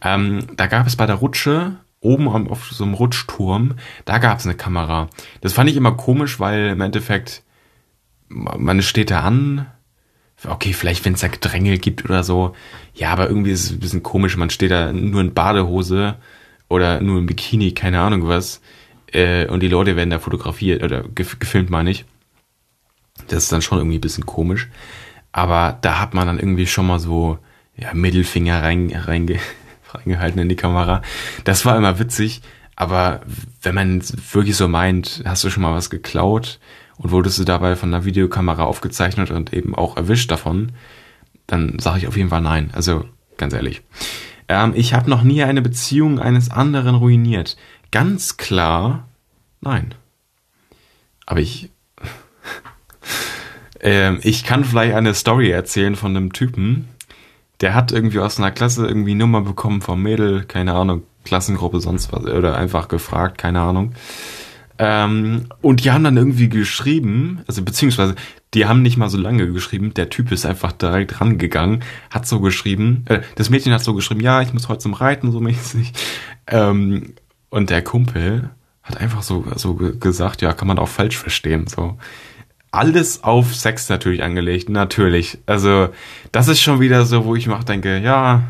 Ähm, 0.00 0.46
da 0.56 0.68
gab 0.68 0.86
es 0.86 0.94
bei 0.94 1.06
der 1.06 1.16
Rutsche 1.16 1.76
oben 2.00 2.28
auf 2.28 2.70
so 2.70 2.84
einem 2.84 2.94
Rutschturm, 2.94 3.74
da 4.04 4.18
gab 4.18 4.38
es 4.38 4.44
eine 4.44 4.54
Kamera. 4.54 5.08
Das 5.40 5.54
fand 5.54 5.68
ich 5.68 5.76
immer 5.76 5.92
komisch, 5.92 6.38
weil 6.38 6.68
im 6.68 6.80
Endeffekt 6.80 7.42
man 8.28 8.80
steht 8.82 9.10
da 9.10 9.22
an. 9.22 9.66
Okay, 10.44 10.72
vielleicht 10.72 11.04
wenn 11.04 11.14
es 11.14 11.20
da 11.20 11.28
Gedränge 11.28 11.78
gibt 11.78 12.04
oder 12.04 12.22
so. 12.22 12.54
Ja, 12.94 13.10
aber 13.10 13.28
irgendwie 13.28 13.50
ist 13.50 13.64
es 13.64 13.72
ein 13.72 13.80
bisschen 13.80 14.02
komisch. 14.04 14.36
Man 14.36 14.50
steht 14.50 14.70
da 14.70 14.92
nur 14.92 15.20
in 15.20 15.34
Badehose 15.34 16.16
oder 16.68 17.00
nur 17.00 17.18
im 17.18 17.26
Bikini, 17.26 17.72
keine 17.72 18.00
Ahnung 18.00 18.28
was. 18.28 18.60
Äh, 19.12 19.46
und 19.46 19.60
die 19.60 19.68
Leute 19.68 19.96
werden 19.96 20.10
da 20.10 20.18
fotografiert 20.18 20.82
oder 20.82 21.04
gefilmt, 21.14 21.70
meine 21.70 21.90
ich. 21.90 22.04
Das 23.28 23.44
ist 23.44 23.52
dann 23.52 23.62
schon 23.62 23.78
irgendwie 23.78 23.98
ein 23.98 24.02
bisschen 24.02 24.26
komisch. 24.26 24.68
Aber 25.32 25.78
da 25.82 26.00
hat 26.00 26.14
man 26.14 26.26
dann 26.26 26.38
irgendwie 26.38 26.66
schon 26.66 26.86
mal 26.86 26.98
so 26.98 27.38
ja, 27.76 27.92
Mittelfinger 27.92 28.62
rein, 28.62 28.92
reinge, 28.94 29.38
reingehalten 29.92 30.40
in 30.40 30.48
die 30.48 30.56
Kamera. 30.56 31.02
Das 31.44 31.64
war 31.64 31.76
immer 31.76 31.98
witzig. 31.98 32.42
Aber 32.76 33.22
wenn 33.62 33.74
man 33.74 34.02
wirklich 34.32 34.56
so 34.56 34.68
meint, 34.68 35.22
hast 35.24 35.44
du 35.44 35.50
schon 35.50 35.62
mal 35.62 35.74
was 35.74 35.88
geklaut 35.88 36.60
und 36.98 37.10
wurdest 37.10 37.38
du 37.38 37.44
dabei 37.44 37.74
von 37.74 37.92
einer 37.92 38.04
Videokamera 38.04 38.64
aufgezeichnet 38.64 39.30
und 39.30 39.52
eben 39.54 39.74
auch 39.74 39.96
erwischt 39.96 40.30
davon, 40.30 40.72
dann 41.46 41.78
sage 41.78 41.98
ich 41.98 42.08
auf 42.08 42.16
jeden 42.16 42.28
Fall 42.28 42.42
nein. 42.42 42.70
Also 42.74 43.06
ganz 43.38 43.54
ehrlich. 43.54 43.82
Ähm, 44.48 44.72
ich 44.76 44.94
habe 44.94 45.10
noch 45.10 45.22
nie 45.22 45.42
eine 45.42 45.62
Beziehung 45.62 46.18
eines 46.20 46.50
anderen 46.50 46.94
ruiniert. 46.94 47.56
Ganz 47.90 48.36
klar, 48.36 49.08
nein. 49.60 49.94
Aber 51.24 51.40
ich. 51.40 51.70
ähm, 53.80 54.20
ich 54.22 54.44
kann 54.44 54.64
vielleicht 54.64 54.94
eine 54.94 55.14
Story 55.14 55.50
erzählen 55.50 55.96
von 55.96 56.16
einem 56.16 56.32
Typen, 56.32 56.88
der 57.60 57.74
hat 57.74 57.92
irgendwie 57.92 58.18
aus 58.20 58.38
einer 58.38 58.50
Klasse 58.50 58.86
irgendwie 58.86 59.14
Nummer 59.14 59.40
bekommen 59.40 59.80
vom 59.80 60.02
Mädel, 60.02 60.44
keine 60.44 60.74
Ahnung, 60.74 61.02
Klassengruppe, 61.24 61.80
sonst 61.80 62.12
was, 62.12 62.24
oder 62.24 62.56
einfach 62.56 62.88
gefragt, 62.88 63.38
keine 63.38 63.60
Ahnung. 63.60 63.94
Ähm, 64.78 65.46
und 65.62 65.84
die 65.84 65.90
haben 65.90 66.04
dann 66.04 66.18
irgendwie 66.18 66.50
geschrieben, 66.50 67.40
also 67.46 67.62
beziehungsweise 67.62 68.14
die 68.52 68.66
haben 68.66 68.82
nicht 68.82 68.98
mal 68.98 69.08
so 69.08 69.16
lange 69.16 69.50
geschrieben, 69.50 69.94
der 69.94 70.10
Typ 70.10 70.32
ist 70.32 70.44
einfach 70.44 70.72
direkt 70.72 71.20
rangegangen, 71.20 71.82
hat 72.10 72.26
so 72.26 72.40
geschrieben, 72.40 73.04
äh, 73.08 73.20
das 73.36 73.48
Mädchen 73.48 73.72
hat 73.72 73.82
so 73.82 73.94
geschrieben, 73.94 74.20
ja, 74.20 74.42
ich 74.42 74.52
muss 74.52 74.68
heute 74.68 74.80
zum 74.80 74.92
Reiten, 74.92 75.32
so 75.32 75.40
mäßig. 75.40 75.92
Ähm, 76.46 77.14
und 77.50 77.70
der 77.70 77.82
Kumpel 77.82 78.50
hat 78.82 78.98
einfach 78.98 79.22
so, 79.22 79.44
so 79.56 79.74
gesagt, 79.74 80.42
ja, 80.42 80.52
kann 80.52 80.68
man 80.68 80.78
auch 80.78 80.88
falsch 80.88 81.16
verstehen, 81.16 81.66
so. 81.66 81.98
Alles 82.70 83.24
auf 83.24 83.54
Sex 83.54 83.88
natürlich 83.88 84.22
angelegt, 84.22 84.68
natürlich. 84.68 85.38
Also, 85.46 85.88
das 86.32 86.48
ist 86.48 86.60
schon 86.60 86.80
wieder 86.80 87.06
so, 87.06 87.24
wo 87.24 87.34
ich 87.34 87.46
mir 87.46 87.56
auch 87.56 87.64
denke, 87.64 87.98
ja, 87.98 88.42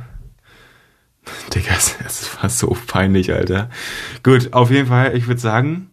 Digga, 1.55 1.74
es 1.76 2.30
war 2.40 2.51
so 2.51 2.76
peinlich, 2.86 3.32
Alter. 3.32 3.70
Gut, 4.22 4.53
auf 4.53 4.70
jeden 4.70 4.88
Fall, 4.88 5.16
ich 5.16 5.26
würde 5.26 5.40
sagen, 5.40 5.90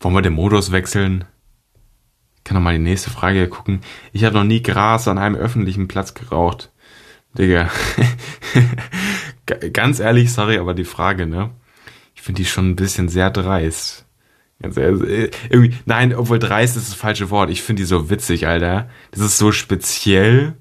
wollen 0.00 0.14
wir 0.14 0.22
den 0.22 0.32
Modus 0.32 0.72
wechseln? 0.72 1.24
Ich 2.36 2.44
kann 2.44 2.54
noch 2.56 2.62
mal 2.62 2.72
die 2.72 2.82
nächste 2.82 3.10
Frage 3.10 3.48
gucken. 3.48 3.80
Ich 4.12 4.24
habe 4.24 4.34
noch 4.34 4.44
nie 4.44 4.62
Gras 4.62 5.08
an 5.08 5.18
einem 5.18 5.34
öffentlichen 5.34 5.88
Platz 5.88 6.14
geraucht. 6.14 6.72
Digga. 7.36 7.70
Ganz 9.72 10.00
ehrlich, 10.00 10.32
sorry, 10.32 10.58
aber 10.58 10.74
die 10.74 10.84
Frage, 10.84 11.26
ne? 11.26 11.50
Ich 12.20 12.26
finde 12.26 12.42
die 12.42 12.48
schon 12.48 12.68
ein 12.68 12.76
bisschen 12.76 13.08
sehr 13.08 13.30
dreist. 13.30 14.04
Äh, 14.62 15.30
irgendwie, 15.48 15.74
nein, 15.86 16.14
obwohl 16.14 16.38
dreist 16.38 16.76
ist 16.76 16.88
das 16.90 16.94
falsche 16.94 17.30
Wort. 17.30 17.48
Ich 17.48 17.62
finde 17.62 17.80
die 17.80 17.86
so 17.86 18.10
witzig, 18.10 18.46
Alter. 18.46 18.90
Das 19.10 19.22
ist 19.22 19.38
so 19.38 19.52
speziell 19.52 20.54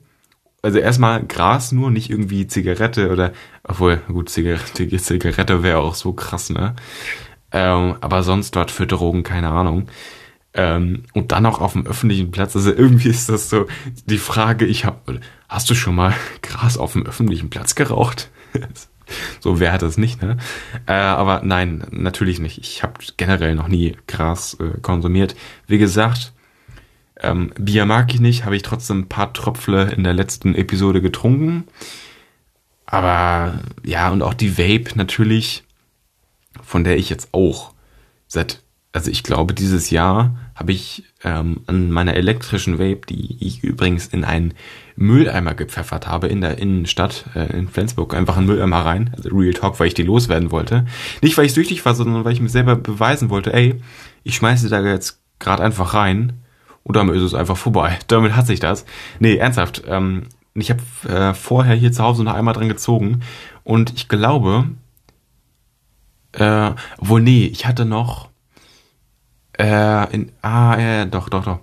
also 0.61 0.79
erstmal 0.79 1.25
Gras 1.25 1.71
nur, 1.71 1.91
nicht 1.91 2.09
irgendwie 2.09 2.47
Zigarette 2.47 3.11
oder, 3.11 3.33
obwohl, 3.63 3.97
gut, 4.07 4.29
Zigarette, 4.29 4.87
Zigarette 4.97 5.63
wäre 5.63 5.79
auch 5.79 5.95
so 5.95 6.13
krass, 6.13 6.49
ne? 6.49 6.75
Ähm, 7.51 7.95
aber 8.01 8.23
sonst 8.23 8.55
dort 8.55 8.71
für 8.71 8.85
Drogen, 8.85 9.23
keine 9.23 9.49
Ahnung. 9.49 9.87
Ähm, 10.53 11.03
und 11.13 11.31
dann 11.31 11.45
auch 11.45 11.61
auf 11.61 11.73
dem 11.73 11.87
öffentlichen 11.87 12.31
Platz. 12.31 12.55
Also 12.55 12.71
irgendwie 12.71 13.09
ist 13.09 13.29
das 13.29 13.49
so 13.49 13.67
die 14.05 14.17
Frage, 14.17 14.65
ich 14.65 14.85
habe, 14.85 15.19
hast 15.47 15.69
du 15.69 15.75
schon 15.75 15.95
mal 15.95 16.13
Gras 16.41 16.77
auf 16.77 16.93
dem 16.93 17.05
öffentlichen 17.05 17.49
Platz 17.49 17.75
geraucht? 17.75 18.29
so 19.39 19.59
wer 19.59 19.71
hat 19.71 19.81
das 19.81 19.97
nicht, 19.97 20.21
ne? 20.21 20.37
Äh, 20.85 20.93
aber 20.93 21.41
nein, 21.43 21.83
natürlich 21.91 22.39
nicht. 22.39 22.57
Ich 22.59 22.83
habe 22.83 22.93
generell 23.17 23.55
noch 23.55 23.67
nie 23.67 23.97
Gras 24.07 24.55
äh, 24.59 24.79
konsumiert. 24.81 25.35
Wie 25.67 25.77
gesagt, 25.77 26.33
ähm, 27.21 27.51
Bier 27.57 27.85
mag 27.85 28.13
ich 28.13 28.19
nicht, 28.19 28.45
habe 28.45 28.55
ich 28.55 28.61
trotzdem 28.61 29.01
ein 29.01 29.09
paar 29.09 29.33
Tröpfle 29.33 29.91
in 29.91 30.03
der 30.03 30.13
letzten 30.13 30.55
Episode 30.55 31.01
getrunken. 31.01 31.65
Aber 32.85 33.59
ja, 33.83 34.09
und 34.09 34.23
auch 34.23 34.33
die 34.33 34.57
Vape 34.57 34.97
natürlich, 34.97 35.63
von 36.63 36.83
der 36.83 36.97
ich 36.97 37.09
jetzt 37.09 37.29
auch 37.33 37.73
seit, 38.27 38.61
also 38.99 39.11
ich 39.11 39.23
glaube, 39.23 39.53
dieses 39.53 39.91
Jahr 39.91 40.35
habe 40.55 40.73
ich 40.73 41.05
ähm, 41.23 41.61
an 41.67 41.89
meiner 41.89 42.15
elektrischen 42.15 42.79
Vape, 42.79 43.03
die 43.07 43.37
ich 43.39 43.63
übrigens 43.63 44.07
in 44.07 44.25
einen 44.25 44.55
Mülleimer 44.97 45.53
gepfeffert 45.53 46.05
habe 46.05 46.27
in 46.27 46.41
der 46.41 46.57
Innenstadt 46.57 47.23
äh, 47.33 47.57
in 47.57 47.69
Flensburg, 47.69 48.13
einfach 48.13 48.35
einen 48.35 48.47
Mülleimer 48.47 48.81
rein, 48.81 49.11
also 49.15 49.29
Real 49.29 49.53
Talk, 49.53 49.79
weil 49.79 49.87
ich 49.87 49.93
die 49.93 50.03
loswerden 50.03 50.51
wollte. 50.51 50.85
Nicht, 51.21 51.37
weil 51.37 51.45
ich 51.45 51.53
süchtig 51.53 51.85
war, 51.85 51.95
sondern 51.95 52.25
weil 52.25 52.33
ich 52.33 52.41
mir 52.41 52.49
selber 52.49 52.75
beweisen 52.75 53.29
wollte, 53.29 53.53
ey, 53.53 53.81
ich 54.23 54.35
schmeiße 54.35 54.67
da 54.67 54.81
jetzt 54.83 55.21
gerade 55.39 55.63
einfach 55.63 55.93
rein 55.93 56.33
und 56.83 56.97
damit 56.97 57.15
ist 57.15 57.23
es 57.23 57.33
einfach 57.33 57.55
vorbei. 57.55 57.97
Damit 58.07 58.35
hat 58.35 58.47
sich 58.47 58.59
das. 58.59 58.83
Nee, 59.21 59.37
ernsthaft. 59.37 59.83
Ähm, 59.87 60.23
ich 60.55 60.71
habe 60.71 60.81
äh, 61.07 61.33
vorher 61.33 61.75
hier 61.75 61.93
zu 61.93 62.03
Hause 62.03 62.25
noch 62.25 62.33
einmal 62.33 62.53
dran 62.53 62.67
gezogen. 62.67 63.21
Und 63.63 63.93
ich 63.95 64.09
glaube, 64.09 64.65
äh, 66.33 66.71
wohl 66.97 67.21
nee, 67.21 67.45
ich 67.45 67.65
hatte 67.65 67.85
noch 67.85 68.27
äh, 69.59 70.13
in, 70.13 70.31
ah, 70.41 70.75
äh, 70.77 71.05
doch, 71.05 71.29
doch, 71.29 71.43
doch. 71.43 71.59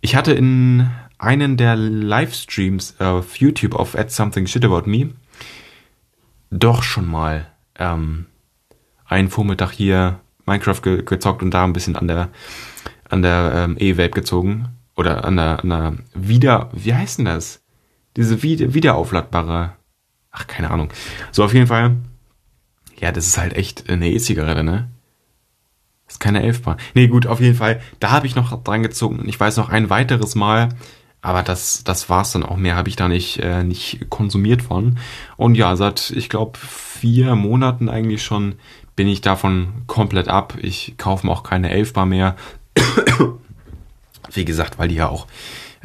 Ich 0.00 0.14
hatte 0.14 0.32
in 0.32 0.90
einen 1.18 1.56
der 1.56 1.76
Livestreams 1.76 3.00
auf 3.00 3.36
YouTube 3.36 3.74
auf 3.74 3.96
Add 3.96 4.10
Something 4.10 4.46
Shit 4.46 4.64
About 4.64 4.88
Me 4.88 5.10
doch 6.50 6.82
schon 6.82 7.08
mal 7.08 7.46
ähm, 7.78 8.26
einen 9.06 9.28
Vormittag 9.28 9.70
hier 9.72 10.20
Minecraft 10.46 10.80
ge 10.82 11.02
gezockt 11.02 11.42
und 11.42 11.52
da 11.52 11.64
ein 11.64 11.72
bisschen 11.72 11.96
an 11.96 12.08
der 12.08 12.28
an 13.08 13.22
der 13.22 13.52
ähm, 13.54 13.76
E-Vape 13.78 14.10
gezogen 14.10 14.68
oder 14.96 15.24
an 15.24 15.36
der, 15.36 15.60
an 15.60 15.68
der 15.68 15.94
wieder 16.14 16.70
wie 16.72 16.94
heißt 16.94 17.18
denn 17.18 17.24
das? 17.26 17.62
Diese 18.16 18.42
wieder, 18.42 18.74
wiederaufladbare 18.74 19.74
ach 20.30 20.46
keine 20.46 20.70
Ahnung. 20.70 20.92
So 21.32 21.44
auf 21.44 21.54
jeden 21.54 21.66
Fall 21.66 21.96
ja, 23.00 23.12
das 23.12 23.26
ist 23.26 23.38
halt 23.38 23.54
echt 23.54 23.88
eine 23.88 24.10
E-Zigarette, 24.10 24.62
ne? 24.62 24.90
Das 26.10 26.16
ist 26.16 26.20
keine 26.20 26.42
Elfbar. 26.42 26.76
Nee, 26.94 27.06
gut, 27.06 27.28
auf 27.28 27.40
jeden 27.40 27.54
Fall. 27.54 27.80
Da 28.00 28.10
habe 28.10 28.26
ich 28.26 28.34
noch 28.34 28.64
dran 28.64 28.82
gezogen. 28.82 29.28
Ich 29.28 29.38
weiß 29.38 29.56
noch 29.58 29.68
ein 29.68 29.90
weiteres 29.90 30.34
Mal, 30.34 30.70
aber 31.22 31.44
das, 31.44 31.84
das 31.84 32.08
war's 32.08 32.32
dann 32.32 32.42
auch. 32.42 32.56
Mehr 32.56 32.74
habe 32.74 32.88
ich 32.88 32.96
da 32.96 33.06
nicht, 33.06 33.38
äh, 33.38 33.62
nicht 33.62 34.10
konsumiert 34.10 34.60
von. 34.60 34.98
Und 35.36 35.54
ja, 35.54 35.76
seit, 35.76 36.10
ich 36.10 36.28
glaube, 36.28 36.58
vier 36.58 37.36
Monaten 37.36 37.88
eigentlich 37.88 38.24
schon 38.24 38.56
bin 38.96 39.06
ich 39.06 39.20
davon 39.20 39.68
komplett 39.86 40.26
ab. 40.26 40.54
Ich 40.60 40.96
kaufe 40.98 41.28
mir 41.28 41.32
auch 41.32 41.44
keine 41.44 41.70
Elfbar 41.70 42.06
mehr. 42.06 42.34
Wie 44.32 44.44
gesagt, 44.44 44.80
weil 44.80 44.88
die 44.88 44.96
ja 44.96 45.08
auch, 45.08 45.28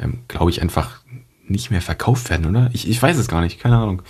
ähm, 0.00 0.24
glaube 0.26 0.50
ich, 0.50 0.60
einfach 0.60 1.02
nicht 1.46 1.70
mehr 1.70 1.82
verkauft 1.82 2.30
werden, 2.30 2.46
oder? 2.46 2.68
Ich, 2.72 2.90
ich 2.90 3.00
weiß 3.00 3.16
es 3.16 3.28
gar 3.28 3.42
nicht, 3.42 3.60
keine 3.60 3.76
Ahnung. 3.76 4.02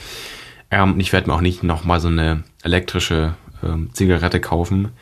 Ähm, 0.70 0.98
ich 0.98 1.12
werde 1.12 1.28
mir 1.28 1.34
auch 1.34 1.42
nicht 1.42 1.62
nochmal 1.62 2.00
so 2.00 2.08
eine 2.08 2.42
elektrische 2.62 3.34
ähm, 3.62 3.90
Zigarette 3.92 4.40
kaufen. 4.40 4.92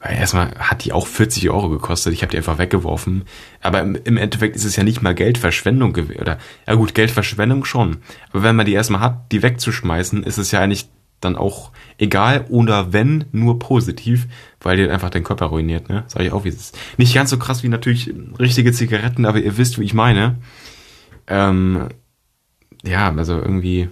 Weil 0.00 0.16
erstmal 0.16 0.54
hat 0.58 0.84
die 0.84 0.92
auch 0.92 1.06
40 1.06 1.50
Euro 1.50 1.68
gekostet. 1.68 2.12
Ich 2.12 2.22
habe 2.22 2.30
die 2.30 2.36
einfach 2.36 2.58
weggeworfen. 2.58 3.24
Aber 3.60 3.80
im, 3.80 4.16
Endeffekt 4.16 4.54
ist 4.54 4.64
es 4.64 4.76
ja 4.76 4.84
nicht 4.84 5.02
mal 5.02 5.14
Geldverschwendung 5.14 5.92
gewesen. 5.92 6.20
Oder, 6.20 6.38
ja 6.66 6.74
gut, 6.74 6.94
Geldverschwendung 6.94 7.64
schon. 7.64 7.98
Aber 8.30 8.44
wenn 8.44 8.54
man 8.54 8.66
die 8.66 8.74
erstmal 8.74 9.00
hat, 9.00 9.32
die 9.32 9.42
wegzuschmeißen, 9.42 10.22
ist 10.22 10.38
es 10.38 10.52
ja 10.52 10.60
eigentlich 10.60 10.88
dann 11.20 11.34
auch 11.34 11.72
egal 11.98 12.46
oder 12.48 12.92
wenn 12.92 13.24
nur 13.32 13.58
positiv, 13.58 14.28
weil 14.60 14.76
die 14.76 14.88
einfach 14.88 15.10
den 15.10 15.24
Körper 15.24 15.46
ruiniert, 15.46 15.88
ne? 15.88 16.04
Sag 16.06 16.22
ich 16.22 16.30
auch, 16.30 16.44
wie 16.44 16.48
es 16.50 16.54
ist. 16.54 16.78
Nicht 16.96 17.12
ganz 17.12 17.30
so 17.30 17.38
krass 17.38 17.64
wie 17.64 17.68
natürlich 17.68 18.14
richtige 18.38 18.72
Zigaretten, 18.72 19.26
aber 19.26 19.40
ihr 19.40 19.58
wisst, 19.58 19.80
wie 19.80 19.84
ich 19.84 19.94
meine. 19.94 20.36
Ähm, 21.26 21.88
ja, 22.84 23.12
also 23.12 23.34
irgendwie 23.34 23.88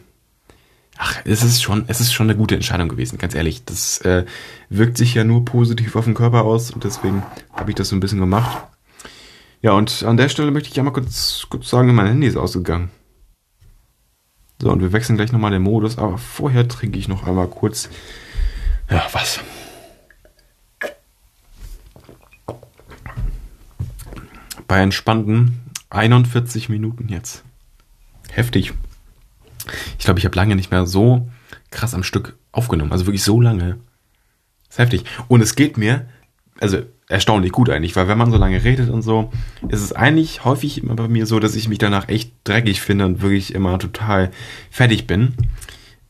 Ach, 0.99 1.21
es 1.25 1.43
ist 1.43 1.63
schon, 1.63 1.85
es 1.89 2.01
ist 2.01 2.13
schon 2.13 2.29
eine 2.29 2.39
gute 2.39 2.55
Entscheidung 2.55 2.89
gewesen, 2.89 3.19
ganz 3.19 3.35
ehrlich. 3.35 3.65
Das 3.65 3.99
äh, 3.99 4.25
wirkt 4.71 4.97
sich 4.97 5.15
ja 5.15 5.25
nur 5.25 5.45
positiv 5.45 5.95
auf 5.97 6.05
den 6.07 6.15
Körper 6.15 6.45
aus 6.45 6.71
und 6.71 6.85
deswegen 6.85 7.23
habe 7.53 7.71
ich 7.71 7.77
das 7.77 7.91
so 7.91 7.97
ein 7.97 8.01
bisschen 8.01 8.21
gemacht. 8.21 8.67
Ja, 9.63 9.73
und 9.73 10.05
an 10.05 10.17
der 10.17 10.29
Stelle 10.29 10.51
möchte 10.51 10.71
ich 10.71 10.79
einmal 10.79 10.95
kurz, 10.95 11.47
kurz 11.51 11.69
sagen, 11.69 11.95
mein 11.95 12.07
Handy 12.07 12.27
ist 12.27 12.37
ausgegangen. 12.37 12.91
So, 14.61 14.71
und 14.71 14.81
wir 14.81 14.93
wechseln 14.93 15.17
gleich 15.17 15.33
nochmal 15.33 15.51
den 15.51 15.63
Modus, 15.63 15.99
aber 15.99 16.17
vorher 16.17 16.67
trinke 16.67 16.99
ich 16.99 17.09
noch 17.09 17.27
einmal 17.27 17.49
kurz, 17.49 17.91
ja, 18.91 19.07
was. 19.13 19.41
Bei 24.67 24.81
entspannten 24.81 25.61
41 25.91 26.69
Minuten 26.69 27.09
jetzt. 27.09 27.45
Heftig. 28.31 28.73
Ich 29.99 30.05
glaube, 30.05 30.19
ich 30.19 30.25
habe 30.25 30.37
lange 30.37 30.57
nicht 30.57 30.71
mehr 30.71 30.87
so 30.87 31.29
krass 31.71 31.95
am 31.95 32.03
Stück 32.03 32.37
aufgenommen. 32.53 32.93
Also 32.93 33.07
wirklich 33.07 33.25
so 33.25 33.41
lange. 33.41 33.79
Das 34.69 34.77
ist 34.77 34.79
heftig. 34.79 35.05
Und 35.29 35.41
es 35.41 35.55
geht 35.55 35.77
mir, 35.77 36.07
also 36.61 36.79
erstaunlich 37.09 37.53
gut 37.53 37.71
eigentlich, 37.71 37.95
weil 37.97 38.09
wenn 38.09 38.19
man 38.19 38.31
so 38.31 38.37
lange 38.37 38.65
redet 38.65 38.91
und 38.91 39.03
so, 39.03 39.31
ist 39.69 39.83
es 39.83 39.93
eigentlich 39.93 40.45
häufig 40.45 40.83
immer 40.83 40.97
bei 40.97 41.09
mir 41.09 41.27
so, 41.27 41.39
dass 41.39 41.55
ich 41.55 41.69
mich 41.69 41.79
danach 41.79 42.09
echt 42.09 42.33
dreckig 42.45 42.81
finde 42.81 43.07
und 43.07 43.23
wirklich 43.23 43.55
immer 43.55 43.79
total 43.79 44.31
fertig 44.71 45.07
bin, 45.07 45.35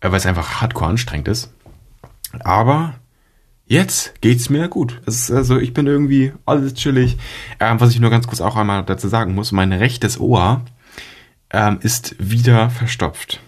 äh, 0.01 0.11
weil 0.11 0.19
es 0.19 0.27
einfach 0.27 0.61
hardcore 0.61 0.91
anstrengend 0.91 1.29
ist. 1.29 1.53
Aber 2.41 2.95
jetzt 3.67 4.21
geht's 4.21 4.49
mir 4.51 4.69
gut. 4.69 5.01
Also, 5.07 5.59
ich 5.59 5.75
bin 5.75 5.87
irgendwie 5.87 6.33
alles 6.45 6.75
chillig. 6.75 7.19
Ähm, 7.61 7.81
was 7.81 7.91
ich 7.91 8.01
nur 8.01 8.11
ganz 8.11 8.27
kurz 8.27 8.41
auch 8.41 8.57
einmal 8.57 8.85
dazu 8.85 9.09
sagen 9.09 9.35
muss, 9.35 9.53
mein 9.53 9.73
rechtes 9.73 10.19
Ohr 10.19 10.63
ähm, 11.51 11.78
ist 11.82 12.16
wieder 12.18 12.70
verstopft. 12.70 13.40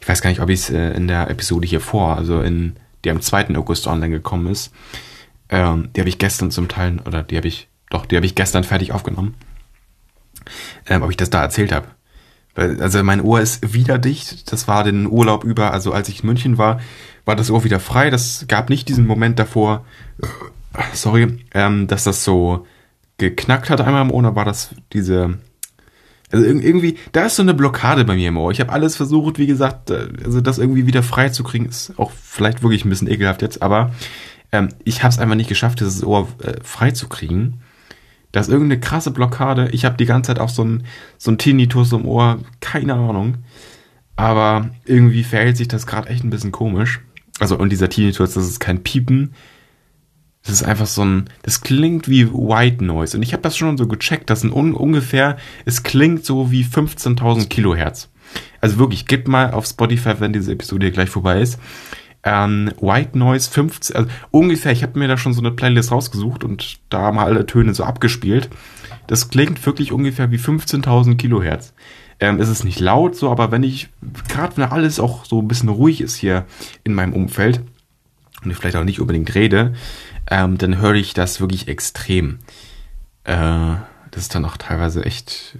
Ich 0.00 0.08
weiß 0.08 0.22
gar 0.22 0.30
nicht, 0.30 0.40
ob 0.40 0.48
ich 0.48 0.60
es 0.60 0.70
äh, 0.70 0.90
in 0.90 1.08
der 1.08 1.28
Episode 1.30 1.66
hier 1.66 1.80
vor, 1.80 2.16
also 2.16 2.40
in 2.40 2.76
die 3.04 3.10
am 3.10 3.20
2. 3.20 3.54
August 3.56 3.86
online 3.86 4.14
gekommen 4.14 4.46
ist, 4.46 4.72
ähm, 5.50 5.90
die 5.94 6.00
habe 6.00 6.08
ich 6.08 6.18
gestern 6.18 6.50
zum 6.50 6.68
Teil, 6.68 7.00
oder 7.04 7.22
die 7.22 7.36
habe 7.36 7.48
ich, 7.48 7.68
doch, 7.90 8.06
die 8.06 8.16
habe 8.16 8.26
ich 8.26 8.34
gestern 8.34 8.64
fertig 8.64 8.92
aufgenommen. 8.92 9.34
Ähm, 10.86 11.02
ob 11.02 11.10
ich 11.10 11.16
das 11.16 11.30
da 11.30 11.42
erzählt 11.42 11.72
habe. 11.72 11.86
Also 12.54 13.02
mein 13.02 13.20
Ohr 13.20 13.40
ist 13.40 13.74
wieder 13.74 13.98
dicht. 13.98 14.52
Das 14.52 14.68
war 14.68 14.84
den 14.84 15.06
Urlaub 15.06 15.42
über, 15.42 15.72
also 15.72 15.92
als 15.92 16.08
ich 16.08 16.20
in 16.20 16.26
München 16.26 16.58
war, 16.58 16.80
war 17.24 17.34
das 17.34 17.50
Ohr 17.50 17.64
wieder 17.64 17.80
frei. 17.80 18.10
Das 18.10 18.44
gab 18.46 18.70
nicht 18.70 18.88
diesen 18.88 19.06
Moment 19.06 19.38
davor, 19.38 19.84
sorry, 20.92 21.38
ähm, 21.52 21.86
dass 21.88 22.04
das 22.04 22.24
so 22.24 22.66
geknackt 23.18 23.70
hat 23.70 23.80
einmal 23.80 24.02
im 24.02 24.10
Ohr, 24.10 24.36
war 24.36 24.44
das 24.44 24.74
diese 24.92 25.38
also 26.34 26.46
irgendwie, 26.46 26.98
da 27.12 27.26
ist 27.26 27.36
so 27.36 27.42
eine 27.42 27.54
Blockade 27.54 28.04
bei 28.04 28.16
mir 28.16 28.28
im 28.28 28.36
Ohr. 28.36 28.50
Ich 28.50 28.60
habe 28.60 28.72
alles 28.72 28.96
versucht, 28.96 29.38
wie 29.38 29.46
gesagt, 29.46 29.90
äh, 29.90 30.08
also 30.24 30.40
das 30.40 30.58
irgendwie 30.58 30.86
wieder 30.86 31.02
frei 31.02 31.28
zu 31.28 31.44
kriegen, 31.44 31.66
ist 31.66 31.92
auch 31.96 32.10
vielleicht 32.10 32.62
wirklich 32.62 32.84
ein 32.84 32.90
bisschen 32.90 33.08
ekelhaft 33.08 33.42
jetzt, 33.42 33.62
aber 33.62 33.92
ähm, 34.50 34.68
ich 34.84 35.02
habe 35.02 35.12
es 35.12 35.18
einfach 35.18 35.36
nicht 35.36 35.48
geschafft, 35.48 35.80
dieses 35.80 36.04
Ohr 36.04 36.28
äh, 36.42 36.54
frei 36.62 36.90
zu 36.90 37.08
kriegen. 37.08 37.60
Da 38.32 38.40
ist 38.40 38.48
irgendeine 38.48 38.80
krasse 38.80 39.12
Blockade. 39.12 39.68
Ich 39.70 39.84
habe 39.84 39.96
die 39.96 40.06
ganze 40.06 40.28
Zeit 40.28 40.40
auch 40.40 40.48
so 40.48 40.64
ein, 40.64 40.84
so 41.18 41.30
ein 41.30 41.38
Tinnitus 41.38 41.92
im 41.92 42.04
Ohr, 42.04 42.40
keine 42.60 42.94
Ahnung. 42.94 43.36
Aber 44.16 44.70
irgendwie 44.84 45.22
verhält 45.22 45.56
sich 45.56 45.68
das 45.68 45.86
gerade 45.86 46.08
echt 46.08 46.24
ein 46.24 46.30
bisschen 46.30 46.50
komisch. 46.50 47.00
Also, 47.38 47.56
und 47.56 47.70
dieser 47.70 47.88
Tinnitus, 47.88 48.34
das 48.34 48.48
ist 48.48 48.58
kein 48.58 48.82
Piepen, 48.82 49.34
das 50.44 50.56
ist 50.56 50.62
einfach 50.62 50.86
so 50.86 51.04
ein, 51.04 51.30
das 51.42 51.62
klingt 51.62 52.08
wie 52.08 52.30
White 52.30 52.84
Noise. 52.84 53.16
Und 53.16 53.22
ich 53.22 53.32
habe 53.32 53.42
das 53.42 53.56
schon 53.56 53.78
so 53.78 53.88
gecheckt, 53.88 54.28
das 54.28 54.42
sind 54.42 54.52
un, 54.52 54.74
ungefähr, 54.74 55.38
es 55.64 55.82
klingt 55.82 56.24
so 56.24 56.50
wie 56.50 56.64
15.000 56.64 57.48
Kilohertz. 57.48 58.10
Also 58.60 58.78
wirklich, 58.78 59.06
gebt 59.06 59.26
mal 59.26 59.52
auf 59.52 59.66
Spotify, 59.66 60.14
wenn 60.18 60.32
diese 60.32 60.52
Episode 60.52 60.86
hier 60.86 60.92
gleich 60.92 61.10
vorbei 61.10 61.40
ist. 61.40 61.58
Ähm, 62.22 62.70
White 62.80 63.18
Noise 63.18 63.50
15, 63.50 63.96
also 63.96 64.08
ungefähr, 64.30 64.72
ich 64.72 64.82
habe 64.82 64.98
mir 64.98 65.08
da 65.08 65.16
schon 65.16 65.34
so 65.34 65.40
eine 65.40 65.50
Playlist 65.50 65.92
rausgesucht 65.92 66.44
und 66.44 66.78
da 66.88 67.00
haben 67.00 67.18
alle 67.18 67.46
Töne 67.46 67.74
so 67.74 67.84
abgespielt. 67.84 68.48
Das 69.06 69.28
klingt 69.28 69.64
wirklich 69.64 69.92
ungefähr 69.92 70.30
wie 70.30 70.38
15.000 70.38 71.16
Kilohertz. 71.16 71.74
Ähm, 72.20 72.40
es 72.40 72.48
ist 72.48 72.64
nicht 72.64 72.80
laut 72.80 73.16
so, 73.16 73.30
aber 73.30 73.50
wenn 73.50 73.62
ich, 73.62 73.88
gerade 74.28 74.56
wenn 74.56 74.64
alles 74.64 75.00
auch 75.00 75.24
so 75.24 75.40
ein 75.40 75.48
bisschen 75.48 75.68
ruhig 75.68 76.00
ist 76.00 76.16
hier 76.16 76.46
in 76.84 76.94
meinem 76.94 77.12
Umfeld 77.12 77.60
und 78.42 78.50
ich 78.50 78.56
vielleicht 78.56 78.76
auch 78.76 78.84
nicht 78.84 79.00
unbedingt 79.00 79.34
rede, 79.34 79.74
ähm, 80.30 80.58
dann 80.58 80.78
höre 80.78 80.94
ich 80.94 81.14
das 81.14 81.40
wirklich 81.40 81.68
extrem. 81.68 82.38
Äh, 83.24 83.76
das 84.10 84.22
ist 84.22 84.34
dann 84.34 84.44
auch 84.44 84.56
teilweise 84.56 85.04
echt, 85.04 85.58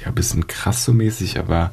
ja, 0.00 0.08
ein 0.08 0.14
bisschen 0.14 0.46
krass 0.46 0.84
so 0.84 0.92
mäßig, 0.92 1.38
aber 1.38 1.72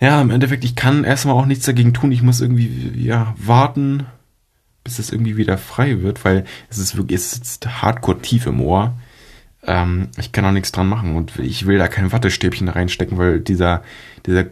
ja, 0.00 0.20
im 0.20 0.30
Endeffekt, 0.30 0.64
ich 0.64 0.76
kann 0.76 1.04
erstmal 1.04 1.34
auch 1.34 1.46
nichts 1.46 1.66
dagegen 1.66 1.92
tun. 1.92 2.12
Ich 2.12 2.22
muss 2.22 2.40
irgendwie, 2.40 2.92
ja, 2.94 3.34
warten, 3.36 4.06
bis 4.84 4.98
es 4.98 5.10
irgendwie 5.10 5.36
wieder 5.36 5.58
frei 5.58 6.02
wird, 6.02 6.24
weil 6.24 6.44
es 6.70 6.78
ist 6.78 6.96
wirklich, 6.96 7.20
es 7.20 7.32
sitzt 7.32 7.82
hardcore 7.82 8.20
tief 8.20 8.46
im 8.46 8.60
Ohr. 8.60 8.94
Ähm, 9.64 10.08
ich 10.16 10.30
kann 10.32 10.44
auch 10.44 10.52
nichts 10.52 10.72
dran 10.72 10.88
machen 10.88 11.16
und 11.16 11.38
ich 11.38 11.66
will 11.66 11.78
da 11.78 11.88
kein 11.88 12.12
Wattestäbchen 12.12 12.68
reinstecken, 12.68 13.18
weil 13.18 13.40
dieser, 13.40 13.82
dieser, 14.24 14.46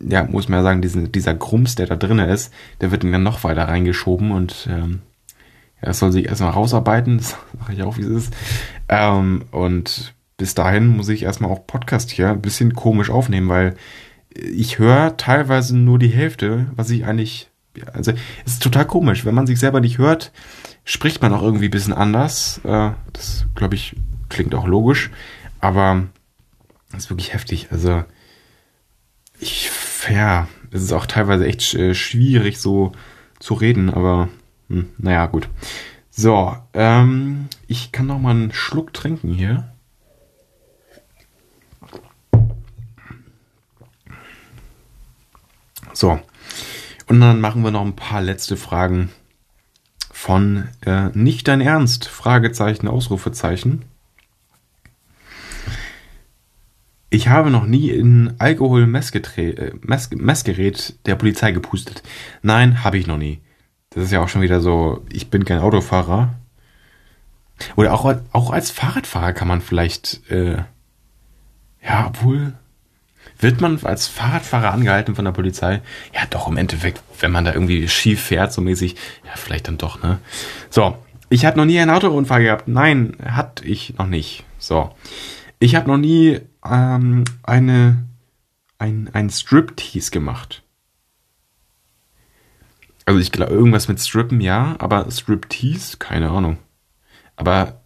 ja, 0.00 0.24
muss 0.24 0.48
man 0.48 0.60
ja 0.60 0.62
sagen, 0.62 0.82
diesen, 0.82 1.10
dieser 1.10 1.34
Grums, 1.34 1.74
der 1.74 1.86
da 1.86 1.96
drinnen 1.96 2.28
ist, 2.28 2.52
der 2.80 2.92
wird 2.92 3.02
dann 3.02 3.22
noch 3.22 3.42
weiter 3.42 3.66
reingeschoben 3.66 4.30
und 4.30 4.68
ähm, 4.70 5.00
er 5.82 5.94
soll 5.94 6.12
sich 6.12 6.26
erstmal 6.26 6.52
rausarbeiten, 6.52 7.18
das 7.18 7.36
mache 7.58 7.74
ich 7.74 7.82
auch, 7.82 7.98
wie 7.98 8.02
es 8.02 8.08
ist. 8.08 8.34
Ähm, 8.88 9.44
und 9.50 10.14
bis 10.38 10.54
dahin 10.54 10.88
muss 10.88 11.08
ich 11.08 11.24
erstmal 11.24 11.50
auch 11.50 11.66
Podcast 11.66 12.10
hier 12.10 12.30
ein 12.30 12.40
bisschen 12.40 12.74
komisch 12.74 13.10
aufnehmen, 13.10 13.48
weil 13.48 13.74
ich 14.34 14.78
höre 14.78 15.16
teilweise 15.18 15.76
nur 15.76 15.98
die 15.98 16.08
Hälfte, 16.08 16.70
was 16.74 16.88
ich 16.88 17.04
eigentlich, 17.04 17.50
also 17.92 18.12
es 18.46 18.54
ist 18.54 18.62
total 18.62 18.86
komisch. 18.86 19.26
Wenn 19.26 19.34
man 19.34 19.46
sich 19.46 19.58
selber 19.58 19.80
nicht 19.80 19.98
hört, 19.98 20.32
spricht 20.84 21.20
man 21.20 21.34
auch 21.34 21.42
irgendwie 21.42 21.66
ein 21.66 21.72
bisschen 21.72 21.92
anders. 21.92 22.60
Äh, 22.64 22.92
das, 23.12 23.46
glaube 23.54 23.74
ich, 23.74 23.96
klingt 24.28 24.54
auch 24.54 24.66
logisch, 24.66 25.10
aber 25.60 26.04
es 26.92 27.04
ist 27.04 27.10
wirklich 27.10 27.34
heftig. 27.34 27.68
Also 27.70 28.04
ich, 29.38 29.70
ja, 30.08 30.46
es 30.70 30.82
ist 30.82 30.92
auch 30.92 31.06
teilweise 31.06 31.44
echt 31.44 31.62
schwierig 31.62 32.58
so 32.58 32.92
zu 33.40 33.54
reden, 33.54 33.90
aber 33.90 34.28
hm, 34.72 34.88
naja, 34.98 35.26
gut. 35.26 35.48
So, 36.10 36.56
ähm, 36.72 37.48
ich 37.66 37.92
kann 37.92 38.06
noch 38.06 38.18
mal 38.18 38.30
einen 38.30 38.52
Schluck 38.52 38.92
trinken 38.92 39.32
hier. 39.34 39.72
So, 45.92 46.18
und 47.06 47.20
dann 47.20 47.40
machen 47.40 47.62
wir 47.62 47.70
noch 47.70 47.84
ein 47.84 47.96
paar 47.96 48.22
letzte 48.22 48.56
Fragen 48.56 49.10
von 50.10 50.68
äh, 50.86 51.08
Nicht 51.12 51.48
dein 51.48 51.60
Ernst? 51.60 52.08
Fragezeichen, 52.08 52.88
Ausrufezeichen. 52.88 53.84
Ich 57.10 57.28
habe 57.28 57.50
noch 57.50 57.66
nie 57.66 57.90
in 57.90 58.32
Alkohol-Messgerät 58.38 59.58
äh, 59.58 59.72
Mess 59.82 60.44
der 61.04 61.14
Polizei 61.16 61.52
gepustet. 61.52 62.02
Nein, 62.40 62.82
habe 62.82 62.96
ich 62.96 63.06
noch 63.06 63.18
nie. 63.18 63.42
Das 63.94 64.04
ist 64.04 64.10
ja 64.10 64.22
auch 64.22 64.28
schon 64.28 64.42
wieder 64.42 64.60
so, 64.60 65.04
ich 65.10 65.28
bin 65.30 65.44
kein 65.44 65.58
Autofahrer. 65.58 66.34
Oder 67.76 67.92
auch, 67.92 68.12
auch 68.32 68.50
als 68.50 68.70
Fahrradfahrer 68.70 69.32
kann 69.32 69.48
man 69.48 69.60
vielleicht, 69.60 70.28
äh, 70.30 70.56
ja, 71.82 72.06
obwohl, 72.08 72.54
wird 73.38 73.60
man 73.60 73.78
als 73.84 74.06
Fahrradfahrer 74.06 74.72
angehalten 74.72 75.14
von 75.14 75.24
der 75.24 75.32
Polizei? 75.32 75.82
Ja, 76.14 76.22
doch, 76.30 76.48
im 76.48 76.56
Endeffekt, 76.56 77.02
wenn 77.20 77.32
man 77.32 77.44
da 77.44 77.52
irgendwie 77.52 77.88
schief 77.88 78.20
fährt, 78.22 78.52
so 78.52 78.62
mäßig, 78.62 78.96
ja, 79.24 79.32
vielleicht 79.34 79.68
dann 79.68 79.78
doch, 79.78 80.02
ne? 80.02 80.18
So, 80.70 80.96
ich 81.28 81.44
habe 81.44 81.56
noch 81.56 81.64
nie 81.64 81.78
einen 81.78 81.90
Autounfall 81.90 82.42
gehabt. 82.42 82.68
Nein, 82.68 83.16
hatte 83.24 83.64
ich 83.64 83.96
noch 83.98 84.06
nicht. 84.06 84.44
So. 84.58 84.94
Ich 85.58 85.74
habe 85.74 85.88
noch 85.88 85.96
nie 85.96 86.40
ähm, 86.64 87.24
eine, 87.42 88.04
ein, 88.78 89.08
ein 89.12 89.30
Striptease 89.30 90.10
gemacht. 90.10 90.62
Also 93.04 93.20
ich 93.20 93.32
glaube, 93.32 93.52
irgendwas 93.52 93.88
mit 93.88 94.00
Strippen, 94.00 94.40
ja, 94.40 94.76
aber 94.78 95.10
Striptease, 95.10 95.96
keine 95.98 96.30
Ahnung. 96.30 96.58
Aber 97.36 97.82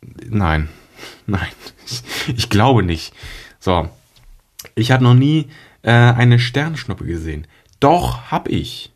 nein, 0.00 0.68
nein, 1.26 1.48
ich, 1.86 2.02
ich 2.36 2.50
glaube 2.50 2.82
nicht. 2.82 3.14
So, 3.60 3.88
ich 4.74 4.90
habe 4.90 5.04
noch 5.04 5.14
nie 5.14 5.48
äh, 5.82 5.90
eine 5.90 6.38
Sternschnuppe 6.38 7.04
gesehen. 7.04 7.46
Doch, 7.80 8.30
hab 8.30 8.48
ich. 8.48 8.92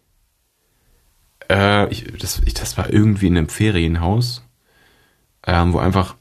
Äh, 1.50 1.88
ich, 1.90 2.04
das, 2.18 2.40
ich, 2.44 2.54
das 2.54 2.76
war 2.78 2.90
irgendwie 2.92 3.26
in 3.26 3.36
einem 3.36 3.48
Ferienhaus, 3.48 4.42
ähm, 5.46 5.72
wo 5.72 5.78
einfach 5.78 6.16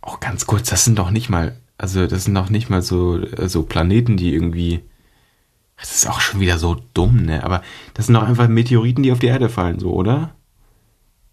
auch 0.00 0.20
ganz 0.20 0.46
kurz, 0.46 0.70
das 0.70 0.84
sind 0.84 0.98
doch 0.98 1.10
nicht 1.10 1.28
mal, 1.28 1.56
also 1.76 2.06
das 2.06 2.24
sind 2.24 2.34
doch 2.34 2.50
nicht 2.50 2.70
mal 2.70 2.82
so, 2.82 3.20
so 3.46 3.62
Planeten, 3.64 4.16
die 4.16 4.32
irgendwie, 4.32 4.87
das 5.78 5.94
ist 5.94 6.08
auch 6.08 6.20
schon 6.20 6.40
wieder 6.40 6.58
so 6.58 6.76
dumm, 6.94 7.24
ne? 7.24 7.44
Aber 7.44 7.62
das 7.94 8.06
sind 8.06 8.14
doch 8.14 8.24
einfach 8.24 8.48
Meteoriten, 8.48 9.02
die 9.02 9.12
auf 9.12 9.20
die 9.20 9.28
Erde 9.28 9.48
fallen, 9.48 9.78
so, 9.78 9.92
oder? 9.92 10.34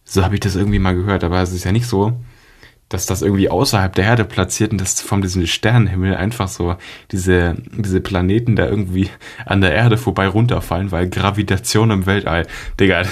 So 0.04 0.24
habe 0.24 0.36
ich 0.36 0.42
das 0.42 0.56
irgendwie 0.56 0.80
mal 0.80 0.96
gehört, 0.96 1.24
aber 1.24 1.42
es 1.42 1.52
ist 1.52 1.64
ja 1.64 1.72
nicht 1.72 1.88
so, 1.88 2.14
dass 2.90 3.08
das 3.08 3.24
irgendwie 3.24 3.50
außerhalb 3.50 3.94
der 3.96 4.06
Erde 4.06 4.26
platziert 4.26 4.72
und 4.72 4.80
dass 4.80 5.02
von 5.02 5.22
diesem 5.22 5.48
Sternenhimmel 5.48 6.16
einfach 6.16 6.48
so 6.48 6.76
diese, 7.12 7.56
diese 7.76 8.00
Planeten 8.00 8.56
da 8.56 8.68
irgendwie 8.68 9.10
an 9.46 9.62
der 9.62 9.74
Erde 9.74 9.98
vorbei 9.98 10.28
runterfallen, 10.28 10.92
weil 10.92 11.10
Gravitation 11.10 11.90
im 11.90 12.06
Weltall, 12.06 12.46
Digga, 12.80 13.04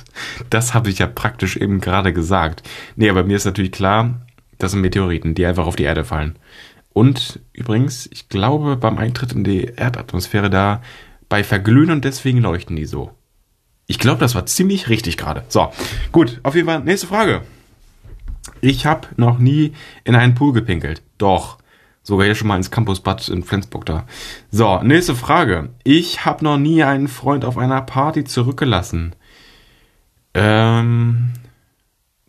das 0.50 0.72
habe 0.72 0.88
ich 0.88 1.00
ja 1.00 1.06
praktisch 1.06 1.58
eben 1.58 1.80
gerade 1.80 2.14
gesagt. 2.14 2.62
Nee, 2.96 3.10
aber 3.10 3.24
mir 3.24 3.36
ist 3.36 3.44
natürlich 3.44 3.72
klar, 3.72 4.22
das 4.56 4.72
sind 4.72 4.80
Meteoriten, 4.80 5.34
die 5.34 5.44
einfach 5.44 5.66
auf 5.66 5.76
die 5.76 5.84
Erde 5.84 6.04
fallen. 6.04 6.36
Und 6.98 7.38
übrigens, 7.52 8.08
ich 8.10 8.28
glaube, 8.28 8.76
beim 8.76 8.98
Eintritt 8.98 9.30
in 9.30 9.44
die 9.44 9.66
Erdatmosphäre 9.66 10.50
da 10.50 10.82
bei 11.28 11.44
verglühen 11.44 11.92
und 11.92 12.04
deswegen 12.04 12.40
leuchten 12.40 12.74
die 12.74 12.86
so. 12.86 13.12
Ich 13.86 14.00
glaube, 14.00 14.18
das 14.18 14.34
war 14.34 14.46
ziemlich 14.46 14.88
richtig 14.88 15.16
gerade. 15.16 15.44
So, 15.46 15.70
gut, 16.10 16.40
auf 16.42 16.56
jeden 16.56 16.66
Fall, 16.66 16.80
nächste 16.80 17.06
Frage. 17.06 17.42
Ich 18.60 18.84
habe 18.84 19.06
noch 19.16 19.38
nie 19.38 19.74
in 20.02 20.16
einen 20.16 20.34
Pool 20.34 20.52
gepinkelt. 20.52 21.02
Doch. 21.18 21.58
Sogar 22.02 22.26
hier 22.26 22.34
schon 22.34 22.48
mal 22.48 22.56
ins 22.56 22.72
Campusbad 22.72 23.28
in 23.28 23.44
Flensburg 23.44 23.86
da. 23.86 24.04
So, 24.50 24.82
nächste 24.82 25.14
Frage. 25.14 25.68
Ich 25.84 26.24
habe 26.24 26.42
noch 26.42 26.58
nie 26.58 26.82
einen 26.82 27.06
Freund 27.06 27.44
auf 27.44 27.58
einer 27.58 27.80
Party 27.80 28.24
zurückgelassen. 28.24 29.14
Ähm. 30.34 31.28